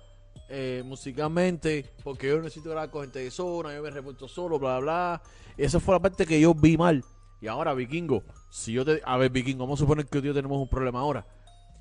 eh, 0.49 0.83
musicalmente, 0.85 1.83
porque 2.03 2.27
yo 2.27 2.39
necesito 2.39 2.69
grabar 2.69 2.91
con 2.91 3.01
gente 3.01 3.17
de 3.17 3.31
zona, 3.31 3.73
yo 3.73 3.81
me 3.81 3.89
reporto 3.89 4.27
solo, 4.27 4.59
bla, 4.59 4.77
bla. 4.81 5.23
Esa 5.57 5.79
fue 5.79 5.95
la 5.95 5.99
parte 5.99 6.23
que 6.27 6.39
yo 6.39 6.53
vi 6.53 6.77
mal. 6.77 7.03
Y 7.41 7.47
ahora, 7.47 7.73
Vikingo, 7.73 8.21
si 8.51 8.71
yo 8.71 8.85
te... 8.85 9.01
A 9.03 9.17
ver, 9.17 9.31
Vikingo, 9.31 9.63
vamos 9.63 9.79
a 9.79 9.81
suponer 9.81 10.05
que 10.05 10.21
yo 10.21 10.35
tenemos 10.35 10.61
un 10.61 10.69
problema 10.69 10.99
ahora. 10.99 11.25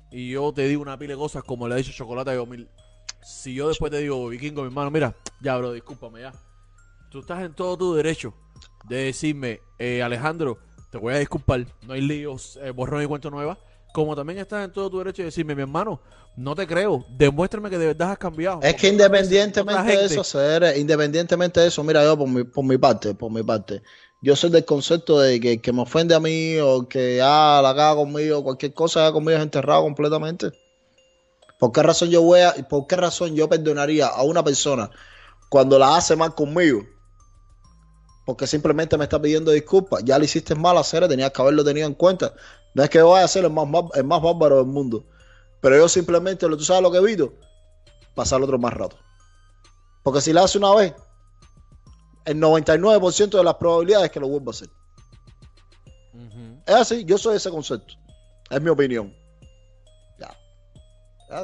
Y 0.09 0.31
yo 0.31 0.51
te 0.51 0.67
digo 0.67 0.81
una 0.81 0.97
pila 0.97 1.13
de 1.13 1.19
cosas 1.19 1.43
como 1.43 1.67
le 1.67 1.75
ha 1.75 1.77
dicho 1.77 1.91
Chocolate 1.91 2.31
a 2.31 2.33
Yomil. 2.33 2.67
Si 3.21 3.53
yo 3.53 3.67
después 3.67 3.91
te 3.91 3.99
digo, 3.99 4.27
Vikingo, 4.27 4.63
mi 4.63 4.69
hermano, 4.69 4.89
mira, 4.89 5.15
ya, 5.39 5.55
bro, 5.55 5.71
discúlpame, 5.71 6.21
ya. 6.21 6.33
Tú 7.09 7.19
estás 7.19 7.41
en 7.41 7.53
todo 7.53 7.77
tu 7.77 7.93
derecho 7.93 8.33
de 8.89 9.05
decirme, 9.05 9.61
eh, 9.79 10.03
Alejandro, 10.03 10.57
te 10.91 10.97
voy 10.97 11.13
a 11.13 11.19
disculpar, 11.19 11.65
no 11.83 11.93
hay 11.93 12.01
líos, 12.01 12.59
eh, 12.61 12.71
borrón 12.71 13.01
y 13.01 13.05
cuento 13.05 13.29
nueva. 13.29 13.57
Como 13.93 14.13
también 14.13 14.39
estás 14.39 14.65
en 14.65 14.73
todo 14.73 14.89
tu 14.89 14.97
derecho 14.97 15.21
de 15.21 15.27
decirme, 15.27 15.55
mi 15.55 15.61
hermano, 15.61 16.01
no 16.35 16.53
te 16.53 16.67
creo, 16.67 17.05
demuéstrame 17.09 17.69
que 17.69 17.77
de 17.77 17.87
verdad 17.87 18.11
has 18.11 18.17
cambiado. 18.17 18.59
Es 18.61 18.75
que 18.75 18.89
independientemente 18.89 19.97
de 19.97 20.05
eso, 20.05 20.23
Cere, 20.23 20.77
independientemente 20.77 21.61
de 21.61 21.67
eso, 21.67 21.81
mira, 21.81 22.03
yo 22.03 22.17
por 22.17 22.27
mi, 22.27 22.43
por 22.43 22.65
mi 22.65 22.77
parte, 22.77 23.15
por 23.15 23.31
mi 23.31 23.41
parte, 23.41 23.81
yo 24.21 24.35
soy 24.35 24.49
del 24.49 24.65
concepto 24.65 25.19
de 25.19 25.39
que 25.39 25.61
que 25.61 25.71
me 25.71 25.83
ofende 25.83 26.13
a 26.13 26.19
mí 26.19 26.57
o 26.59 26.87
que 26.89 27.21
ah, 27.23 27.61
la 27.63 27.73
caga 27.73 27.95
conmigo, 27.95 28.43
cualquier 28.43 28.73
cosa 28.73 29.01
haga 29.03 29.13
conmigo 29.13 29.37
es 29.37 29.43
enterrado 29.43 29.81
completamente. 29.83 30.51
¿Por 31.57 31.71
qué 31.71 31.81
razón 31.81 32.09
yo 32.09 32.21
voy 32.21 32.41
a, 32.41 32.53
por 32.69 32.85
qué 32.85 32.97
razón 32.97 33.33
yo 33.33 33.47
perdonaría 33.47 34.07
a 34.07 34.23
una 34.23 34.43
persona 34.43 34.91
cuando 35.49 35.79
la 35.79 35.95
hace 35.95 36.15
mal 36.17 36.35
conmigo? 36.35 36.83
Porque 38.27 38.45
simplemente 38.45 38.97
me 38.97 39.05
está 39.05 39.21
pidiendo 39.21 39.51
disculpas. 39.51 40.03
Ya 40.03 40.19
le 40.19 40.25
hiciste 40.25 40.53
mal 40.53 40.77
a 40.77 40.83
Cere, 40.83 41.07
tenías 41.07 41.31
que 41.31 41.41
haberlo 41.41 41.63
tenido 41.63 41.87
en 41.87 41.93
cuenta. 41.93 42.33
No 42.73 42.83
es 42.83 42.89
que 42.89 43.01
vaya 43.01 43.23
a 43.23 43.27
ser 43.29 43.45
el 43.45 43.51
más, 43.51 43.71
bar- 43.71 43.85
el 43.95 44.03
más 44.03 44.21
bárbaro 44.21 44.57
del 44.57 44.65
mundo. 44.65 45.05
Pero 45.61 45.77
yo 45.77 45.87
simplemente, 45.87 46.45
¿tú 46.45 46.59
sabes 46.59 46.83
lo 46.83 46.91
que 46.91 46.97
evito? 46.97 47.33
Pasar 48.15 48.41
otro 48.41 48.59
más 48.59 48.73
rato. 48.73 48.97
Porque 50.03 50.19
si 50.19 50.33
la 50.33 50.43
hace 50.43 50.57
una 50.57 50.75
vez, 50.75 50.93
el 52.25 52.37
99% 52.37 53.37
de 53.37 53.43
las 53.45 53.55
probabilidades 53.55 54.07
es 54.07 54.11
que 54.11 54.19
lo 54.19 54.27
vuelva 54.27 54.49
a 54.49 54.55
hacer. 54.55 54.69
Es 56.65 56.75
así, 56.75 57.05
yo 57.05 57.17
soy 57.17 57.37
ese 57.37 57.49
concepto. 57.49 57.93
Es 58.49 58.61
mi 58.61 58.69
opinión. 58.69 59.15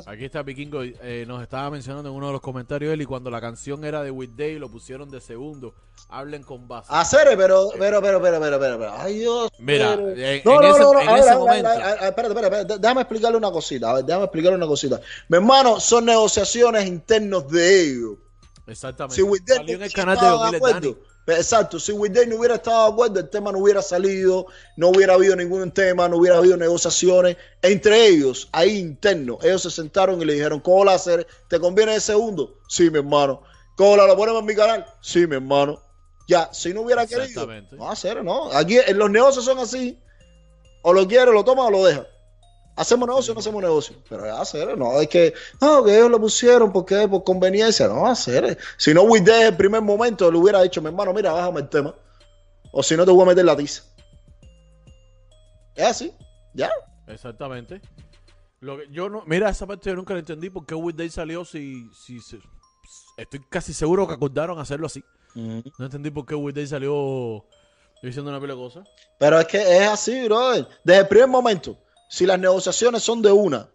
Aquí 0.06 0.26
está 0.26 0.44
Vikingo, 0.44 0.82
eh, 0.84 1.26
nos 1.28 1.42
estaba 1.44 1.70
mencionando 1.70 2.10
en 2.10 2.16
uno 2.16 2.28
de 2.28 2.32
los 2.34 2.42
comentarios 2.42 2.94
él 2.94 3.02
y 3.02 3.06
cuando 3.06 3.30
la 3.30 3.42
canción 3.42 3.84
era 3.84 4.02
de 4.02 4.12
With 4.12 4.30
Day 4.36 4.58
lo 4.58 4.70
pusieron 4.70 5.10
de 5.10 5.20
segundo. 5.20 5.74
Hablen 6.10 6.44
con 6.44 6.68
base. 6.68 6.88
Hacer, 6.90 7.28
pero, 7.38 7.70
pero, 7.78 8.02
pero, 8.02 8.22
pero, 8.22 8.40
pero, 8.40 8.60
pero, 8.60 8.80
pero. 8.80 8.94
Ay, 8.98 9.20
Dios. 9.20 9.50
Mira, 9.60 9.96
pero- 9.96 10.10
en- 10.16 10.42
no, 10.46 10.54
en 10.54 10.62
no, 10.62 10.68
ese- 10.76 10.80
no, 10.80 10.94
no, 10.94 11.02
en 11.02 11.10
a 11.10 11.18
ese 11.20 11.30
a 11.30 11.32
ver, 11.34 11.40
momento. 11.40 11.68
a 11.70 11.74
ver, 11.74 11.82
a 11.84 11.88
ver, 11.88 12.04
espérate, 12.04 12.28
espérate, 12.34 12.56
espérate, 12.62 12.80
déjame 12.80 13.02
explicarle 13.02 13.38
una 13.38 13.52
cosita, 13.52 13.90
a 13.90 13.94
ver, 13.96 14.06
déjame 14.06 14.26
explicarle 14.26 14.58
una 14.58 14.68
cosita. 14.68 15.02
Mi 15.28 15.38
hermano, 15.38 15.80
son 15.80 16.06
negociaciones 16.06 16.86
internos 16.88 17.48
de 17.50 17.82
ellos. 17.84 18.18
Exactamente. 18.66 19.16
Si 19.16 19.22
Whitney 19.22 19.58
Salió 19.58 19.76
en 19.76 19.84
el 19.84 19.92
canal 19.94 20.18
de 20.18 20.24
de 20.26 20.30
2000 20.32 20.56
acuerdo, 20.56 20.80
Dani. 20.80 20.98
Pues, 21.26 21.38
Exacto, 21.38 21.80
si 21.80 21.92
Whitney 21.94 22.28
no 22.28 22.38
hubiera 22.38 22.56
estado 22.56 22.88
de 22.88 22.94
acuerdo, 22.94 23.20
el 23.20 23.30
tema 23.30 23.52
no 23.52 23.60
hubiera 23.60 23.82
salido, 23.82 24.48
no 24.76 24.90
hubiera 24.90 25.14
habido 25.14 25.36
ningún 25.36 25.72
tema, 25.72 26.10
no 26.10 26.18
hubiera 26.18 26.38
habido 26.38 26.58
negociaciones. 26.58 27.38
Entre 27.62 28.08
ellos, 28.08 28.50
ahí 28.52 28.78
interno, 28.78 29.40
ellos 29.42 29.62
se 29.62 29.72
sentaron 29.72 30.22
y 30.22 30.26
le 30.26 30.34
dijeron, 30.34 30.60
¿cómo 30.60 30.84
la 30.84 30.96
hacer? 30.96 31.26
¿Te 31.48 31.60
conviene 31.60 31.96
el 31.96 32.02
segundo? 32.02 32.60
Sí, 32.68 32.90
mi 32.90 33.00
hermano. 33.00 33.42
¿Cómo 33.78 33.96
la 33.96 34.06
lo 34.06 34.18
ponemos 34.18 34.42
en 34.42 34.46
mi 34.46 34.56
canal? 34.56 34.86
Sí, 35.02 35.26
mi 35.26 35.36
hermano. 35.36 35.82
Ya, 36.28 36.50
si 36.54 36.74
no 36.74 36.82
hubiera 36.82 37.06
querido, 37.06 37.48
no 37.72 37.90
hacer, 37.90 38.24
no. 38.24 38.52
Aquí 38.52 38.78
en 38.78 38.98
los 38.98 39.10
negocios 39.10 39.46
son 39.46 39.60
así. 39.60 40.00
O 40.84 40.94
lo 40.94 41.08
quiere, 41.08 41.32
lo 41.32 41.44
toma 41.44 41.66
o 41.66 41.72
lo 41.72 41.86
deja. 41.86 42.06
Hacemos 42.76 43.08
negocio 43.08 43.32
o 43.32 43.36
no 43.36 43.40
hacemos 43.40 43.62
negocio. 43.62 43.96
Pero 44.10 44.26
es 44.26 44.32
hacer, 44.34 44.78
no, 44.78 45.00
es 45.00 45.08
que, 45.08 45.34
no, 45.62 45.84
que 45.84 45.96
ellos 45.96 46.10
lo 46.10 46.20
pusieron 46.20 46.72
porque 46.72 47.08
por 47.08 47.24
conveniencia. 47.24 47.88
No, 47.88 48.08
hacer. 48.08 48.58
Si 48.78 48.94
no, 48.94 49.04
Wiz 49.04 49.24
desde 49.24 49.50
el 49.50 49.58
primer 49.58 49.82
momento 49.82 50.32
le 50.32 50.38
hubiera 50.40 50.62
dicho, 50.62 50.82
mi 50.82 50.88
hermano, 50.88 51.14
mira, 51.14 51.32
bájame 51.32 51.62
el 51.62 51.70
tema. 51.70 51.94
O 52.72 52.82
si 52.82 52.98
no, 52.98 53.06
te 53.06 53.12
voy 53.12 53.22
a 53.24 53.26
meter 53.28 53.46
la 53.46 53.56
tiza. 53.56 53.84
Es 55.76 55.86
así, 55.86 56.14
ya. 56.54 56.72
Exactamente. 57.08 57.82
Lo 58.60 58.78
que, 58.78 58.88
yo 58.92 59.10
no, 59.10 59.24
mira, 59.26 59.50
esa 59.50 59.68
parte 59.68 59.90
yo 59.90 59.96
nunca 59.96 60.14
la 60.14 60.20
entendí 60.22 60.50
por 60.50 60.66
qué 60.66 60.74
With 60.74 60.96
Day 60.96 61.10
salió 61.10 61.44
si, 61.46 61.90
si 61.94 62.20
se- 62.22 62.40
estoy 63.18 63.42
casi 63.50 63.74
seguro 63.74 64.08
que 64.08 64.14
acordaron 64.14 64.58
hacerlo 64.60 64.88
así. 64.88 65.04
No 65.36 65.86
entendí 65.86 66.12
por 66.12 66.26
qué 66.26 66.36
Day 66.54 66.68
salió 66.68 67.44
diciendo 68.02 68.30
una 68.32 68.40
pila 68.40 68.54
de 68.54 68.60
cosas. 68.60 68.88
Pero 69.20 69.40
es 69.40 69.48
que 69.48 69.58
es 69.78 69.88
así, 69.88 70.26
brother. 70.26 70.68
Desde 70.84 71.02
el 71.02 71.08
primer 71.08 71.28
momento, 71.28 71.78
si 72.10 72.26
las 72.26 72.40
negociaciones 72.40 73.04
son 73.04 73.22
de 73.22 73.32
una, 73.32 73.70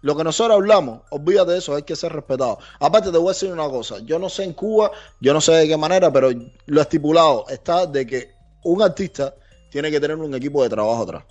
lo 0.00 0.16
que 0.16 0.24
nosotros 0.24 0.56
hablamos, 0.56 1.02
olvídate 1.10 1.52
de 1.52 1.58
eso, 1.58 1.74
hay 1.74 1.82
que 1.82 1.96
ser 1.96 2.12
respetado. 2.12 2.58
Aparte, 2.78 3.10
te 3.10 3.18
voy 3.18 3.28
a 3.28 3.32
decir 3.32 3.52
una 3.52 3.68
cosa. 3.68 3.98
Yo 4.00 4.18
no 4.18 4.28
sé 4.28 4.44
en 4.44 4.52
Cuba, 4.52 4.92
yo 5.20 5.34
no 5.34 5.40
sé 5.40 5.52
de 5.52 5.68
qué 5.68 5.76
manera, 5.76 6.12
pero 6.12 6.30
lo 6.66 6.80
estipulado 6.80 7.44
está 7.48 7.86
de 7.86 8.06
que 8.06 8.30
un 8.64 8.80
artista 8.82 9.34
tiene 9.70 9.90
que 9.90 10.00
tener 10.00 10.16
un 10.16 10.34
equipo 10.34 10.62
de 10.62 10.68
trabajo 10.68 11.02
atrás. 11.02 11.24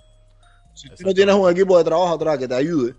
Si 0.73 0.89
tú 0.89 1.05
no 1.05 1.13
tienes 1.13 1.33
un 1.33 1.49
equipo 1.49 1.77
de 1.77 1.83
trabajo 1.83 2.13
atrás 2.13 2.37
que 2.37 2.47
te 2.47 2.55
ayude, 2.55 2.93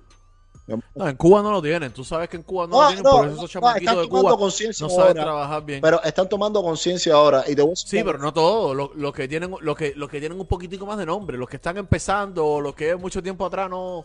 No, 0.94 1.08
en 1.08 1.16
Cuba 1.16 1.40
no 1.42 1.50
lo 1.50 1.62
tienen. 1.62 1.92
Tú 1.92 2.04
sabes 2.04 2.28
que 2.28 2.36
en 2.36 2.42
Cuba 2.42 2.66
no, 2.66 2.76
No, 2.76 2.82
lo 2.82 2.86
tienen, 2.88 3.02
no, 3.04 3.10
por 3.10 3.20
eso 3.26 3.30
no, 3.34 3.38
esos 3.38 3.50
chamaquitos 3.50 3.80
están 3.82 4.02
de 4.02 4.08
Cuba 4.08 4.36
no 4.36 4.50
saben 4.90 5.18
ahora. 5.18 5.22
trabajar 5.22 5.64
bien. 5.64 5.80
pero 5.80 6.02
están 6.02 6.28
tomando 6.28 6.62
conciencia 6.62 7.14
ahora. 7.14 7.42
Y 7.46 7.54
te 7.56 7.62
voy 7.62 7.70
a 7.70 7.72
decir 7.72 7.88
Sí, 7.88 8.04
pero 8.04 8.18
no 8.18 8.32
todos. 8.32 8.76
Los, 8.76 8.94
los 8.94 9.12
que 9.14 9.26
tienen, 9.26 9.54
los 9.60 9.76
que, 9.76 9.94
los 9.96 10.10
que 10.10 10.20
tienen 10.20 10.38
un 10.38 10.46
poquitico 10.46 10.84
más 10.84 10.98
de 10.98 11.06
nombre, 11.06 11.38
los 11.38 11.48
que 11.48 11.56
están 11.56 11.78
empezando, 11.78 12.46
o 12.46 12.60
los 12.60 12.74
que 12.74 12.94
mucho 12.96 13.22
tiempo 13.22 13.46
atrás, 13.46 13.70
no. 13.70 14.04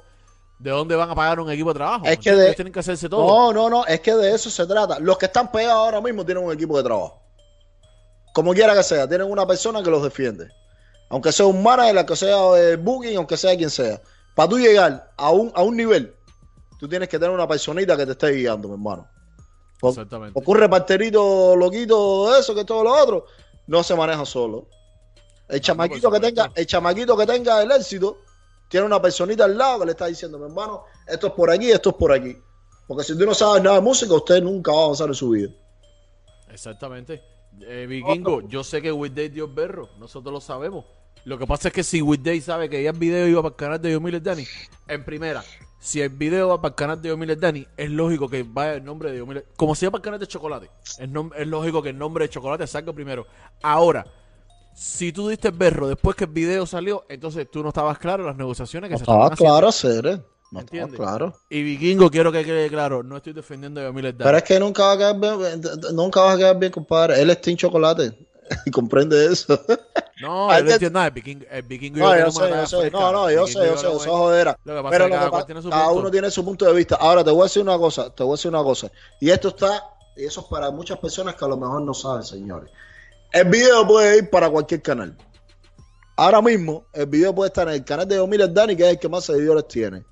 ¿De 0.59 0.69
dónde 0.69 0.95
van 0.95 1.09
a 1.09 1.15
pagar 1.15 1.41
un 1.41 1.51
equipo 1.51 1.69
de 1.69 1.75
trabajo? 1.75 2.05
Es 2.05 2.17
que 2.19 2.31
de- 2.33 2.53
tienen 2.53 2.71
que 2.71 2.79
hacerse 2.79 3.09
todo. 3.09 3.27
No, 3.27 3.51
no, 3.51 3.69
no, 3.69 3.85
es 3.85 3.99
que 3.99 4.13
de 4.15 4.33
eso 4.33 4.49
se 4.49 4.65
trata. 4.65 4.99
Los 4.99 5.17
que 5.17 5.25
están 5.25 5.51
pegados 5.51 5.83
ahora 5.85 5.99
mismo 5.99 6.23
tienen 6.25 6.45
un 6.45 6.53
equipo 6.53 6.77
de 6.77 6.83
trabajo. 6.83 7.21
Como 8.33 8.53
quiera 8.53 8.73
que 8.73 8.83
sea, 8.83 9.07
tienen 9.07 9.29
una 9.29 9.45
persona 9.45 9.83
que 9.83 9.89
los 9.89 10.01
defiende. 10.01 10.47
Aunque 11.09 11.31
sea 11.31 11.45
un 11.45 11.61
manager, 11.61 11.97
aunque 11.97 12.15
sea 12.15 12.37
el 12.57 12.77
booking, 12.77 13.17
aunque 13.17 13.37
sea 13.37 13.55
quien 13.57 13.69
sea. 13.69 14.01
Para 14.35 14.49
tú 14.49 14.57
llegar 14.57 15.11
a 15.17 15.29
un, 15.31 15.51
a 15.53 15.61
un 15.61 15.75
nivel, 15.77 16.15
tú 16.83 16.89
tienes 16.89 17.07
que 17.07 17.17
tener 17.17 17.33
una 17.33 17.47
personita 17.47 17.95
que 17.95 18.05
te 18.05 18.11
esté 18.11 18.31
guiando, 18.31 18.67
mi 18.67 18.73
hermano. 18.73 19.07
Exactamente. 19.81 20.37
Ocurre 20.37 20.67
parterito, 20.67 21.55
loquito, 21.55 22.37
eso, 22.37 22.53
que 22.53 22.65
todo 22.65 22.83
lo 22.83 22.93
otro, 22.93 23.25
no 23.67 23.81
se 23.83 23.95
maneja 23.95 24.25
solo. 24.25 24.67
El 25.47 25.61
chamaquito 25.61 26.11
que 26.11 26.17
supuesto. 26.17 26.27
tenga, 26.27 26.51
el 26.53 26.67
chamaquito 26.67 27.15
que 27.15 27.25
tenga 27.25 27.63
el 27.63 27.71
éxito, 27.71 28.17
tiene 28.67 28.85
una 28.85 29.01
personita 29.01 29.45
al 29.45 29.57
lado 29.57 29.79
que 29.79 29.85
le 29.85 29.91
está 29.93 30.07
diciendo, 30.07 30.37
mi 30.37 30.43
hermano, 30.43 30.83
esto 31.07 31.27
es 31.27 31.33
por 31.33 31.49
aquí, 31.49 31.71
esto 31.71 31.91
es 31.91 31.95
por 31.95 32.11
aquí. 32.11 32.35
Porque 32.85 33.05
si 33.05 33.17
tú 33.17 33.25
no 33.25 33.33
sabes 33.33 33.63
nada 33.63 33.77
de 33.77 33.81
música, 33.81 34.13
usted 34.13 34.43
nunca 34.43 34.73
va 34.73 34.79
a 34.79 34.83
avanzar 34.83 35.07
en 35.07 35.13
su 35.13 35.29
vida. 35.29 35.53
Exactamente. 36.51 37.23
Eh, 37.61 37.85
Vikingo, 37.87 38.41
yo 38.41 38.61
sé 38.61 38.81
que 38.81 38.91
Weekday 38.91 39.29
dio 39.29 39.47
berro, 39.47 39.87
nosotros 39.99 40.33
lo 40.33 40.41
sabemos. 40.41 40.83
Lo 41.23 41.37
que 41.37 41.47
pasa 41.47 41.69
es 41.69 41.73
que 41.73 41.83
si 41.83 42.01
Weekday 42.01 42.41
sabe 42.41 42.67
que 42.67 42.83
ya 42.83 42.89
el 42.89 42.97
video 42.97 43.25
iba 43.25 43.41
para 43.41 43.53
el 43.53 43.55
canal 43.55 43.81
de 43.81 43.93
Yomiles 43.93 44.21
Dani, 44.21 44.45
en 44.89 45.05
primera, 45.05 45.45
si 45.83 45.99
el 45.99 46.09
video 46.09 46.47
va 46.47 46.61
para 46.61 46.69
el 46.69 46.75
canal 46.75 47.01
de 47.01 47.09
Yomiles 47.09 47.37
Dani, 47.37 47.67
es 47.75 47.89
lógico 47.89 48.29
que 48.29 48.45
vaya 48.47 48.75
el 48.75 48.85
nombre 48.85 49.11
de 49.11 49.17
Yomiles. 49.17 49.43
Como 49.57 49.75
si 49.75 49.85
va 49.85 49.91
para 49.91 49.99
el 49.99 50.03
canal 50.03 50.19
de 50.21 50.27
Chocolate, 50.27 50.69
es, 50.97 51.47
lógico 51.47 51.83
que 51.83 51.89
el 51.89 51.97
nombre 51.97 52.23
de 52.23 52.29
Chocolate 52.29 52.65
salga 52.67 52.93
primero. 52.93 53.27
Ahora, 53.61 54.05
si 54.73 55.11
tú 55.11 55.27
diste 55.27 55.49
el 55.49 55.55
berro 55.55 55.89
después 55.89 56.15
que 56.15 56.23
el 56.23 56.29
video 56.29 56.65
salió, 56.65 57.03
entonces 57.09 57.51
tú 57.51 57.61
no 57.61 57.67
estabas 57.67 57.97
claro 57.97 58.23
en 58.23 58.27
las 58.27 58.37
negociaciones 58.37 58.87
que 58.87 58.93
No 58.93 58.97
se 58.99 59.03
estaba 59.03 59.33
estaban 59.33 59.33
haciendo. 59.33 59.59
claro, 59.59 59.71
Cere. 59.73 60.23
No 60.51 60.59
estaba 60.61 60.87
claro. 60.87 61.35
Y 61.49 61.63
Vikingo, 61.63 62.09
quiero 62.09 62.31
que 62.31 62.45
quede 62.45 62.69
claro, 62.69 63.03
no 63.03 63.17
estoy 63.17 63.33
defendiendo 63.33 63.81
a 63.81 63.83
Yomiles 63.83 64.17
Dani. 64.17 64.23
Pero 64.23 64.37
es 64.37 64.43
que 64.45 64.59
nunca 64.61 64.85
va 64.85 64.91
a 64.93 64.97
quedar 64.97 65.19
bien, 65.19 65.61
nunca 65.93 66.21
va 66.21 66.31
a 66.31 66.37
quedar 66.37 66.57
bien, 66.57 66.71
compadre. 66.71 67.21
Él 67.21 67.29
es 67.29 67.41
Team 67.41 67.57
Chocolate. 67.57 68.17
Y 68.65 68.71
comprende 68.71 69.25
eso. 69.25 69.59
No, 70.21 70.51
yo 70.57 70.63
no 70.63 70.71
entiendo 70.71 70.99
nada. 70.99 71.07
El 71.07 71.13
vikingo, 71.13 71.45
el 71.49 71.63
vikingo 71.63 71.99
No, 71.99 72.17
yo 72.17 72.31
sé, 72.31 72.49
yo 72.49 72.65
sé. 72.65 72.77
fresca. 72.77 73.11
No, 73.11 73.31
yo 73.31 73.47
sé, 73.47 73.53
yo 73.53 73.77
sé, 73.77 73.87
eso 73.87 73.97
es 73.97 74.05
jodera. 74.05 74.57
Lo 74.63 74.89
Pero 74.89 75.07
lo 75.07 75.15
cada 75.15 75.31
punto. 75.31 75.93
uno 75.93 76.11
tiene 76.11 76.31
su 76.31 76.43
punto 76.43 76.65
de 76.65 76.73
vista. 76.73 76.95
Ahora 76.95 77.23
te 77.23 77.31
voy 77.31 77.41
a 77.41 77.43
decir 77.43 77.61
una 77.61 77.77
cosa, 77.77 78.09
te 78.09 78.23
voy 78.23 78.33
a 78.33 78.35
decir 78.35 78.49
una 78.49 78.63
cosa. 78.63 78.91
Y 79.19 79.29
esto 79.29 79.49
está, 79.49 79.83
y 80.15 80.25
eso 80.25 80.41
es 80.41 80.47
para 80.47 80.71
muchas 80.71 80.99
personas 80.99 81.35
que 81.35 81.45
a 81.45 81.47
lo 81.47 81.57
mejor 81.57 81.81
no 81.81 81.93
saben, 81.93 82.23
señores. 82.23 82.69
El 83.31 83.49
video 83.49 83.85
puede 83.87 84.17
ir 84.19 84.29
para 84.29 84.49
cualquier 84.49 84.81
canal. 84.81 85.17
Ahora 86.15 86.41
mismo, 86.41 86.85
el 86.93 87.07
video 87.07 87.33
puede 87.33 87.47
estar 87.47 87.67
en 87.67 87.73
el 87.73 87.83
canal 87.83 88.07
de 88.07 88.17
Domiles 88.17 88.53
Dani, 88.53 88.75
que 88.75 88.83
es 88.83 88.89
el 88.89 88.99
que 88.99 89.09
más 89.09 89.23
seguidores 89.25 89.67
tiene. 89.67 90.03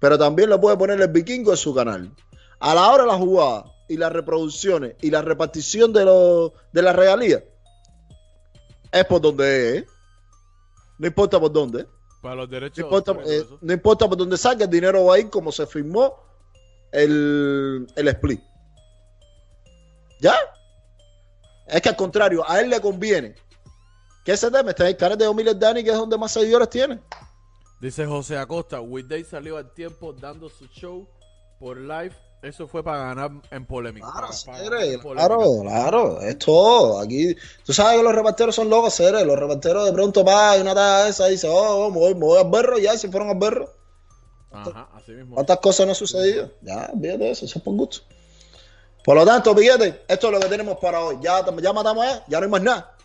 Pero 0.00 0.18
también 0.18 0.50
le 0.50 0.58
puede 0.58 0.76
poner 0.76 1.00
el 1.00 1.08
vikingo 1.08 1.52
en 1.52 1.56
su 1.56 1.74
canal. 1.74 2.14
A 2.60 2.74
la 2.74 2.90
hora 2.90 3.04
de 3.04 3.08
la 3.08 3.16
jugada 3.16 3.64
y 3.88 3.96
las 3.96 4.12
reproducciones 4.12 4.94
y 5.00 5.10
la 5.10 5.22
repartición 5.22 5.92
de, 5.92 6.04
los 6.04 6.52
de 6.72 6.82
las 6.82 6.94
regalías, 6.94 7.42
es 9.00 9.06
por 9.06 9.20
donde 9.20 9.70
es. 9.70 9.82
¿eh? 9.82 9.86
No 10.98 11.06
importa 11.06 11.38
por 11.38 11.52
dónde. 11.52 11.86
Para 12.22 12.34
los 12.36 12.50
derechos. 12.50 12.78
No 12.78 12.84
importa, 12.84 13.16
eh, 13.26 13.46
no 13.60 13.72
importa 13.72 14.08
por 14.08 14.16
dónde 14.16 14.36
salga, 14.36 14.64
el 14.64 14.70
dinero 14.70 15.04
va 15.04 15.16
a 15.16 15.18
ir 15.18 15.30
como 15.30 15.52
se 15.52 15.66
firmó 15.66 16.14
el, 16.92 17.86
el 17.94 18.08
split. 18.08 18.40
¿Ya? 20.20 20.34
Es 21.66 21.82
que 21.82 21.88
al 21.88 21.96
contrario, 21.96 22.48
a 22.48 22.60
él 22.60 22.70
le 22.70 22.80
conviene 22.80 23.34
que 24.24 24.32
ese 24.32 24.50
tema 24.50 24.70
esté 24.70 24.84
en 24.84 24.88
el 24.90 24.96
canal 24.96 25.18
de 25.18 25.26
Omiles 25.26 25.58
Dani, 25.58 25.84
que 25.84 25.90
es 25.90 25.96
donde 25.96 26.18
más 26.18 26.32
seguidores 26.32 26.68
tiene. 26.70 27.00
Dice 27.80 28.06
José 28.06 28.38
Acosta, 28.38 28.80
Weekday 28.80 29.22
salió 29.22 29.56
al 29.56 29.72
tiempo 29.74 30.12
dando 30.12 30.48
su 30.48 30.66
show 30.66 31.08
por 31.60 31.78
live. 31.78 32.14
Eso 32.42 32.68
fue 32.68 32.84
para 32.84 32.98
ganar 33.14 33.30
en 33.50 33.66
polémica. 33.66 34.06
Claro, 34.12 34.28
para- 34.28 34.44
para 34.44 34.58
Cere, 34.58 34.76
ganar 34.76 34.94
en 34.94 35.00
polémica. 35.00 35.26
claro, 35.36 35.60
claro, 35.62 36.20
es 36.20 36.38
todo. 36.38 37.00
Aquí, 37.00 37.34
tú 37.64 37.72
sabes 37.72 37.96
que 37.98 38.02
los 38.04 38.14
reparteros 38.14 38.54
son 38.54 38.68
locos, 38.70 38.94
Cere. 38.94 39.24
Los 39.24 39.38
reparteros 39.38 39.84
de 39.86 39.92
pronto 39.92 40.24
va 40.24 40.56
y 40.56 40.60
una 40.60 40.74
taza 40.74 41.08
esa 41.08 41.28
y 41.28 41.32
dice, 41.32 41.48
oh, 41.50 41.90
me 41.90 41.98
voy, 41.98 42.14
me 42.14 42.20
voy 42.20 42.38
al 42.40 42.50
berro, 42.50 42.78
ya, 42.78 42.96
se 42.96 43.10
fueron 43.10 43.30
al 43.30 43.38
berro. 43.38 43.68
Ajá, 44.52 44.88
así 44.94 45.12
mismo. 45.12 45.34
¿Cuántas 45.34 45.58
cosas 45.58 45.86
no 45.86 45.90
han 45.92 45.96
sucedido? 45.96 46.50
Ya, 46.62 46.90
olvídate 46.92 47.24
de 47.24 47.30
eso, 47.30 47.44
eso 47.46 47.58
es 47.58 47.64
por 47.64 47.74
gusto. 47.74 47.98
Por 49.04 49.16
lo 49.16 49.24
tanto, 49.24 49.54
Piquete, 49.54 50.04
esto 50.08 50.26
es 50.28 50.32
lo 50.32 50.40
que 50.40 50.46
tenemos 50.46 50.78
para 50.78 51.00
hoy. 51.00 51.18
Ya, 51.20 51.44
ya 51.62 51.72
matamos 51.72 52.04
ya, 52.04 52.24
ya 52.26 52.38
no 52.40 52.44
hay 52.44 52.50
más 52.50 52.62
nada. 52.62 52.96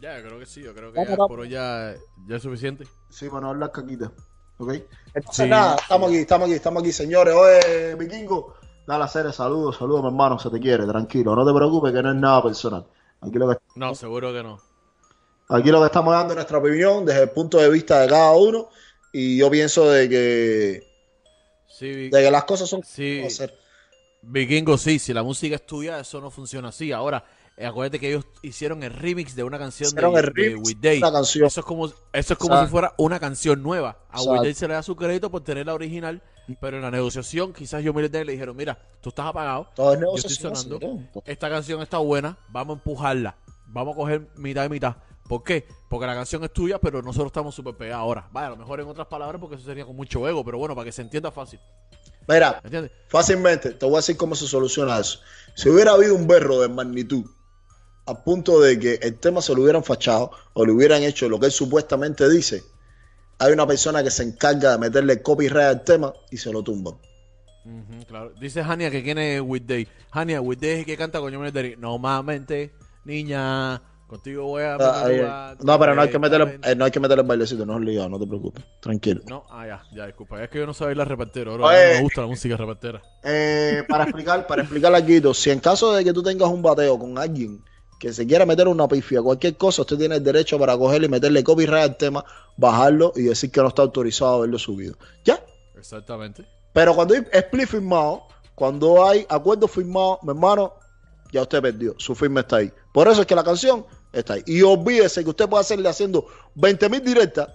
Ya, 0.00 0.18
yo 0.18 0.24
creo 0.26 0.38
que 0.38 0.46
sí. 0.46 0.62
Yo 0.62 0.74
creo 0.74 0.92
que 0.92 1.04
ya 1.04 1.16
por 1.16 1.40
hoy 1.40 1.48
ya, 1.50 1.94
ya 2.28 2.36
es 2.36 2.42
suficiente. 2.42 2.86
Sí, 3.10 3.28
para 3.28 3.40
no 3.42 3.48
hablar 3.50 3.72
caquita. 3.72 4.12
¿Ok? 4.58 4.72
Entonces, 5.14 5.44
Sí, 5.44 5.48
nada, 5.50 5.76
estamos 5.76 6.08
aquí, 6.08 6.18
estamos 6.18 6.46
aquí, 6.46 6.54
estamos 6.54 6.82
aquí, 6.82 6.92
señores. 6.92 7.34
Oye, 7.34 7.94
Vikingo, 7.96 8.54
dale 8.86 9.02
a 9.02 9.06
hacer 9.06 9.32
saludos, 9.32 9.76
saludos, 9.76 10.02
mi 10.02 10.08
hermano, 10.08 10.38
se 10.38 10.50
te 10.50 10.58
quiere, 10.60 10.86
tranquilo. 10.86 11.34
No 11.34 11.46
te 11.46 11.54
preocupes, 11.54 11.92
que 11.92 12.02
no 12.02 12.10
es 12.10 12.16
nada 12.16 12.42
personal. 12.42 12.86
Aquí 13.20 13.38
lo 13.38 13.48
que, 13.48 13.56
No, 13.74 13.94
seguro 13.94 14.32
que 14.32 14.42
no. 14.42 14.58
aquí 15.48 15.70
lo 15.70 15.80
que 15.80 15.86
estamos 15.86 16.12
dando 16.12 16.32
es 16.32 16.36
nuestra 16.36 16.58
opinión 16.58 17.04
desde 17.04 17.22
el 17.24 17.30
punto 17.30 17.58
de 17.58 17.70
vista 17.70 18.00
de 18.00 18.08
cada 18.08 18.32
uno. 18.32 18.68
Y 19.12 19.38
yo 19.38 19.50
pienso 19.50 19.88
de 19.90 20.08
que, 20.08 20.82
Sí, 21.68 22.08
de 22.08 22.22
que 22.22 22.30
las 22.30 22.44
cosas 22.44 22.68
son 22.68 22.82
Sí. 22.82 23.22
Vikingo, 24.22 24.76
sí. 24.78 24.98
Si 24.98 25.12
la 25.12 25.22
música 25.22 25.56
es 25.56 25.66
tuya, 25.66 26.00
eso 26.00 26.20
no 26.20 26.30
funciona 26.30 26.68
así. 26.68 26.90
Ahora, 26.92 27.24
acuérdate 27.64 27.98
que 27.98 28.08
ellos 28.10 28.26
hicieron 28.42 28.82
el 28.82 28.92
remix 28.92 29.34
de 29.34 29.42
una 29.42 29.58
canción 29.58 29.88
Hicieron 29.88 30.14
de, 30.14 30.20
el 30.20 30.32
de 30.34 30.90
de 30.90 30.98
una 30.98 31.12
canción. 31.12 31.46
Eso 31.46 31.60
es 31.60 31.66
como, 31.66 31.86
eso 31.86 31.94
es 32.12 32.26
como 32.38 32.54
Exacto. 32.54 32.66
si 32.66 32.70
fuera 32.70 32.94
una 32.98 33.18
canción 33.18 33.62
nueva. 33.62 33.98
A 34.10 34.18
Exacto. 34.18 34.32
Weekday 34.32 34.54
se 34.54 34.68
le 34.68 34.74
da 34.74 34.82
su 34.82 34.96
crédito 34.96 35.30
por 35.30 35.42
tener 35.42 35.66
la 35.66 35.74
original, 35.74 36.22
pero 36.60 36.76
en 36.76 36.82
la 36.82 36.90
negociación 36.90 37.52
quizás 37.52 37.82
yo 37.82 37.94
me 37.94 38.06
le 38.06 38.24
dijeron, 38.24 38.56
mira, 38.56 38.78
tú 39.00 39.08
estás 39.08 39.26
apagado, 39.26 39.70
Todo 39.74 39.94
es 39.94 40.00
yo 40.00 40.14
estoy 40.16 40.34
sonando, 40.34 40.78
esta 41.24 41.48
canción 41.48 41.80
está 41.80 41.98
buena, 41.98 42.38
vamos 42.48 42.74
a 42.74 42.78
empujarla, 42.78 43.36
vamos 43.66 43.94
a 43.94 43.96
coger 43.96 44.28
mitad 44.36 44.64
y 44.64 44.68
mitad. 44.68 44.96
¿Por 45.28 45.42
qué? 45.42 45.66
Porque 45.88 46.06
la 46.06 46.14
canción 46.14 46.44
es 46.44 46.52
tuya, 46.52 46.78
pero 46.78 47.02
nosotros 47.02 47.28
estamos 47.28 47.54
súper 47.54 47.74
pegados 47.76 48.02
ahora. 48.02 48.28
Vaya, 48.32 48.48
a 48.48 48.50
lo 48.50 48.56
mejor 48.56 48.80
en 48.80 48.86
otras 48.86 49.08
palabras, 49.08 49.40
porque 49.40 49.56
eso 49.56 49.64
sería 49.64 49.84
con 49.84 49.96
mucho 49.96 50.26
ego, 50.28 50.44
pero 50.44 50.58
bueno, 50.58 50.74
para 50.74 50.84
que 50.84 50.92
se 50.92 51.02
entienda 51.02 51.32
fácil. 51.32 51.58
Mira, 52.28 52.60
¿Me 52.62 52.68
entiendes? 52.68 52.92
Fácilmente, 53.08 53.70
te 53.70 53.86
voy 53.86 53.94
a 53.94 53.98
decir 53.98 54.16
cómo 54.16 54.34
se 54.34 54.46
soluciona 54.46 54.98
eso. 54.98 55.20
Si 55.54 55.68
hubiera 55.68 55.92
habido 55.92 56.14
un 56.14 56.26
berro 56.26 56.60
de 56.60 56.68
magnitud 56.68 57.24
a 58.06 58.22
punto 58.24 58.60
de 58.60 58.78
que 58.78 58.94
el 59.02 59.18
tema 59.18 59.42
se 59.42 59.54
lo 59.54 59.62
hubieran 59.62 59.82
fachado 59.84 60.30
o 60.54 60.64
le 60.64 60.72
hubieran 60.72 61.02
hecho 61.02 61.28
lo 61.28 61.38
que 61.40 61.46
él 61.46 61.52
supuestamente 61.52 62.28
dice, 62.28 62.62
hay 63.38 63.52
una 63.52 63.66
persona 63.66 64.02
que 64.02 64.10
se 64.10 64.22
encarga 64.22 64.72
de 64.72 64.78
meterle 64.78 65.20
copyright 65.22 65.66
al 65.68 65.84
tema 65.84 66.12
y 66.30 66.36
se 66.36 66.52
lo 66.52 66.62
tumban. 66.62 66.94
Ujú, 67.64 68.06
claro. 68.06 68.32
Dice 68.40 68.60
Hania 68.60 68.90
que 68.90 69.02
quién 69.02 69.18
es 69.18 69.40
Weekday. 69.40 69.88
Hania, 70.12 70.40
Weekday 70.40 70.70
es 70.70 70.78
el 70.80 70.86
que 70.86 70.96
canta 70.96 71.18
con 71.18 71.32
yo 71.32 71.40
me 71.40 71.76
Normalmente, 71.76 72.72
niña, 73.04 73.82
contigo 74.06 74.44
voy 74.44 74.62
a... 74.62 74.76
Ah, 74.76 75.04
ahí- 75.04 75.56
no, 75.64 75.78
pero 75.78 75.96
no 75.96 76.02
hay 76.02 76.08
que 76.08 76.18
meterle, 76.20 76.44
completamente". 76.44 76.70
eh, 76.70 76.76
no 76.76 76.84
hay 76.84 76.90
que 76.92 77.00
meterle 77.00 77.22
el 77.22 77.26
bailecito, 77.28 77.66
no 77.66 77.76
es 77.76 77.84
ligado, 77.84 78.08
no 78.08 78.20
te 78.20 78.26
preocupes, 78.28 78.64
tranquilo. 78.78 79.20
No, 79.28 79.44
ah, 79.50 79.66
ya, 79.66 79.82
ya, 79.92 80.06
disculpa. 80.06 80.42
Es 80.44 80.48
que 80.48 80.58
yo 80.58 80.66
no 80.66 80.72
sabía 80.74 80.90
bailar 80.90 81.08
repartero. 81.08 81.54
Bro. 81.54 81.66
Oye. 81.66 81.88
No 81.88 81.94
me 81.94 82.00
gusta 82.02 82.20
la 82.20 82.26
música 82.28 82.56
repartera. 82.56 83.02
Eh, 83.24 83.82
para 83.88 84.04
explicar, 84.04 84.46
para 84.46 84.62
explicar 84.62 84.94
algo, 84.94 85.34
si 85.34 85.50
en 85.50 85.58
caso 85.58 85.92
de 85.92 86.04
que 86.04 86.12
tú 86.12 86.22
tengas 86.22 86.48
un 86.48 86.62
bateo 86.62 86.96
con 86.96 87.18
alguien 87.18 87.60
que 87.98 88.12
se 88.12 88.26
quiera 88.26 88.44
meter 88.44 88.68
una 88.68 88.86
pifia, 88.88 89.22
cualquier 89.22 89.56
cosa, 89.56 89.82
usted 89.82 89.96
tiene 89.96 90.16
el 90.16 90.24
derecho 90.24 90.58
para 90.58 90.76
cogerle 90.76 91.06
y 91.06 91.10
meterle 91.10 91.42
copyright 91.42 91.82
al 91.82 91.96
tema, 91.96 92.24
bajarlo 92.56 93.12
y 93.16 93.22
decir 93.22 93.50
que 93.50 93.60
no 93.62 93.68
está 93.68 93.82
autorizado 93.82 94.34
a 94.36 94.40
verlo 94.40 94.58
subido. 94.58 94.96
¿Ya? 95.24 95.40
Exactamente. 95.76 96.46
Pero 96.72 96.94
cuando 96.94 97.14
hay 97.14 97.22
split 97.32 97.68
firmado, 97.68 98.24
cuando 98.54 99.04
hay 99.06 99.24
acuerdo 99.28 99.66
firmado, 99.66 100.18
mi 100.22 100.30
hermano, 100.30 100.74
ya 101.32 101.42
usted 101.42 101.62
perdió. 101.62 101.94
Su 101.98 102.14
firma 102.14 102.40
está 102.40 102.56
ahí. 102.56 102.72
Por 102.92 103.08
eso 103.08 103.22
es 103.22 103.26
que 103.26 103.34
la 103.34 103.44
canción 103.44 103.86
está 104.12 104.34
ahí. 104.34 104.42
Y 104.46 104.62
olvídese 104.62 105.24
que 105.24 105.30
usted 105.30 105.48
puede 105.48 105.62
hacerle 105.62 105.88
haciendo 105.88 106.26
20 106.54 106.88
mil 106.90 107.02
directas, 107.02 107.48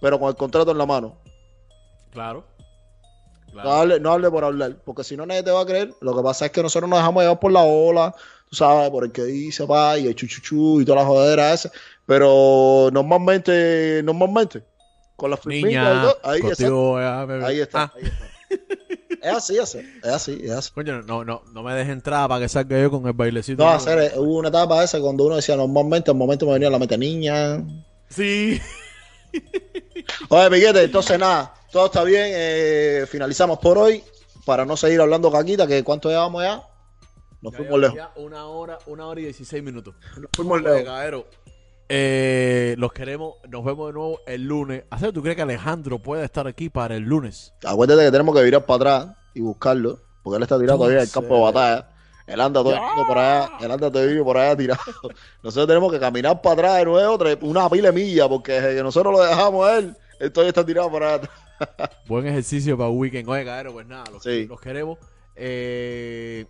pero 0.00 0.18
con 0.18 0.28
el 0.28 0.36
contrato 0.36 0.70
en 0.70 0.78
la 0.78 0.86
mano. 0.86 1.16
Claro. 2.10 2.44
No 3.48 3.52
Claro. 3.60 3.72
hable, 3.72 4.00
no 4.00 4.12
hable 4.12 4.30
por 4.30 4.44
hablar, 4.44 4.76
porque 4.82 5.04
si 5.04 5.14
no 5.14 5.26
nadie 5.26 5.42
te 5.42 5.50
va 5.50 5.60
a 5.60 5.66
creer. 5.66 5.92
Lo 6.00 6.16
que 6.16 6.22
pasa 6.22 6.46
es 6.46 6.52
que 6.52 6.62
nosotros 6.62 6.88
nos 6.88 6.98
dejamos 6.98 7.22
llevar 7.22 7.38
por 7.38 7.52
la 7.52 7.62
ola, 7.62 8.14
tú 8.52 8.56
sabes, 8.56 8.90
por 8.90 9.02
el 9.04 9.12
que 9.12 9.24
dice, 9.24 9.66
pa, 9.66 9.96
y 9.98 10.06
el 10.08 10.14
chuchuchu 10.14 10.82
y 10.82 10.84
toda 10.84 10.98
la 11.00 11.06
jodera 11.06 11.54
esa. 11.54 11.70
Pero 12.04 12.90
normalmente, 12.92 14.02
normalmente, 14.04 14.62
con 15.16 15.30
la 15.30 15.38
firmita 15.38 15.68
y 15.68 15.70
Niña, 15.70 16.02
todo, 16.02 16.18
ahí 16.22 16.36
está. 16.40 16.48
contigo 16.48 16.94
beber. 16.94 17.44
Ahí 17.44 17.60
está, 17.60 17.82
Ah, 17.84 17.92
ahí 17.96 18.02
está. 18.04 18.26
Es 19.22 19.32
así, 19.36 19.54
es 19.54 19.60
así, 19.62 19.78
es 20.02 20.08
así, 20.10 20.40
es 20.44 20.50
así. 20.50 20.70
coño, 20.72 21.00
no, 21.00 21.24
no, 21.24 21.42
no 21.50 21.62
me 21.62 21.72
dejes 21.72 21.92
entrar 21.94 22.28
para 22.28 22.42
que 22.42 22.48
salga 22.50 22.78
yo 22.78 22.90
con 22.90 23.06
el 23.06 23.14
bailecito. 23.14 23.64
No, 23.64 23.70
hacer, 23.70 23.98
eh, 23.98 24.12
hubo 24.18 24.36
una 24.38 24.48
etapa 24.50 24.84
esa 24.84 25.00
cuando 25.00 25.24
uno 25.24 25.36
decía 25.36 25.56
normalmente, 25.56 26.10
al 26.10 26.16
momento 26.18 26.44
me 26.44 26.52
venía 26.52 26.68
la 26.68 26.78
meta 26.78 26.98
niña. 26.98 27.64
Sí. 28.10 28.60
Oye, 30.28 30.50
Piquete, 30.50 30.82
entonces 30.82 31.18
nada, 31.18 31.54
todo 31.70 31.86
está 31.86 32.04
bien. 32.04 32.26
eh, 32.34 33.06
finalizamos 33.08 33.58
por 33.60 33.78
hoy 33.78 34.04
para 34.44 34.66
no 34.66 34.76
seguir 34.76 35.00
hablando 35.00 35.30
caquita, 35.32 35.66
que 35.66 35.82
cuánto 35.82 36.10
llevamos 36.10 36.42
ya. 36.42 36.62
Nos 37.42 37.52
Ya 37.52 37.58
fuimos 37.58 37.80
lejos. 37.80 37.96
ya 37.96 38.12
una 38.16 38.46
hora, 38.46 38.78
una 38.86 39.06
hora 39.06 39.20
y 39.20 39.24
16 39.24 39.62
minutos. 39.62 39.94
Nos 40.16 40.30
fuimos 40.34 40.60
Oye, 40.60 40.68
lejos. 40.70 40.84
caballero, 40.84 41.26
eh, 41.88 42.74
los 42.78 42.92
queremos, 42.92 43.34
nos 43.48 43.64
vemos 43.64 43.88
de 43.88 43.92
nuevo 43.92 44.20
el 44.26 44.44
lunes. 44.44 44.84
¿Hacer 44.90 45.12
tú 45.12 45.20
crees 45.22 45.36
que 45.36 45.42
Alejandro 45.42 45.98
puede 45.98 46.24
estar 46.24 46.46
aquí 46.46 46.68
para 46.70 46.96
el 46.96 47.02
lunes? 47.02 47.52
Acuérdate 47.64 48.04
que 48.04 48.10
tenemos 48.12 48.34
que 48.34 48.42
virar 48.44 48.64
para 48.64 48.76
atrás 49.02 49.16
y 49.34 49.40
buscarlo, 49.40 49.98
porque 50.22 50.36
él 50.36 50.42
está 50.44 50.58
tirado 50.58 50.78
todavía 50.78 50.98
en 50.98 51.04
el 51.04 51.10
campo 51.10 51.34
de 51.36 51.42
batalla. 51.42 51.88
Él 52.24 52.40
anda 52.40 52.60
todo 52.62 52.72
el 52.74 52.80
mundo 52.80 53.04
por 53.08 53.18
allá, 53.18 53.50
él 53.60 53.70
anda 53.72 53.90
todavía 53.90 54.22
por 54.24 54.38
allá 54.38 54.56
tirado. 54.56 54.80
Nosotros 55.42 55.66
tenemos 55.66 55.92
que 55.92 55.98
caminar 55.98 56.40
para 56.40 56.52
atrás 56.54 56.76
de 56.78 56.84
nuevo, 56.84 57.18
una 57.42 57.68
pila 57.68 57.90
de 57.90 57.92
millas, 58.00 58.28
porque 58.28 58.52
desde 58.52 58.76
que 58.76 58.82
nosotros 58.84 59.12
lo 59.12 59.20
dejamos 59.22 59.66
a 59.68 59.78
él, 59.78 59.96
él 60.20 60.32
todavía 60.32 60.50
está 60.50 60.64
tirado 60.64 60.88
por 60.90 61.02
allá. 61.02 61.28
Buen 62.06 62.26
ejercicio 62.26 62.78
para 62.78 62.88
un 62.88 62.98
weekend. 62.98 63.28
Oye, 63.28 63.44
cabrón, 63.44 63.72
pues 63.74 63.86
nada, 63.88 64.04
los, 64.12 64.22
Sí. 64.22 64.46
los 64.46 64.60
queremos. 64.60 64.98
Eh, 65.34 66.46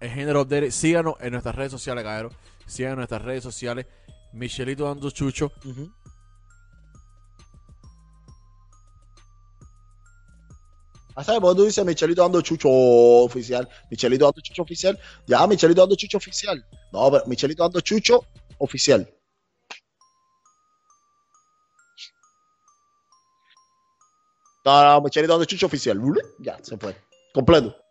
el 0.00 0.10
género 0.10 0.42
update, 0.42 0.70
síganos 0.70 1.14
en 1.20 1.32
nuestras 1.32 1.54
redes 1.54 1.72
sociales, 1.72 2.04
cabrón. 2.04 2.32
Síganos 2.66 2.92
en 2.92 2.98
nuestras 2.98 3.22
redes 3.22 3.42
sociales. 3.42 3.86
Michelito 4.32 4.84
dando 4.84 5.10
chucho. 5.10 5.52
Ah, 11.14 11.24
¿sabes 11.24 11.40
por 11.40 11.54
qué 11.54 11.56
tú 11.56 11.64
dices 11.64 11.84
Michelito 11.84 12.20
dando 12.20 12.42
chucho 12.42 12.68
oficial? 12.68 13.66
Michelito 13.90 14.26
dando 14.26 14.40
chucho 14.42 14.62
oficial. 14.62 14.98
Ya, 15.26 15.46
Michelito 15.46 15.80
dando 15.80 15.96
chucho 15.96 16.18
oficial. 16.18 16.66
No, 16.92 17.10
pero 17.10 17.24
Michelito 17.26 17.62
dando 17.62 17.80
chucho 17.80 18.20
oficial. 18.58 19.10
No, 24.66 25.00
Michelito 25.00 25.32
dando 25.32 25.44
chucho 25.46 25.66
oficial. 25.66 25.98
Ya, 26.40 26.58
se 26.62 26.76
fue. 26.76 26.94
Completo. 27.32 27.85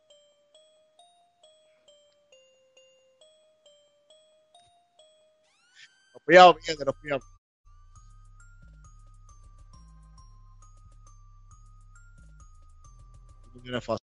Nos 6.26 6.34
pillamos, 6.34 6.56
mi 6.56 6.62
gente, 6.64 6.86
nos 6.86 6.96
pillamos. 6.96 7.26
No 13.54 13.62
tiene 13.62 13.80
fácil. 13.82 14.00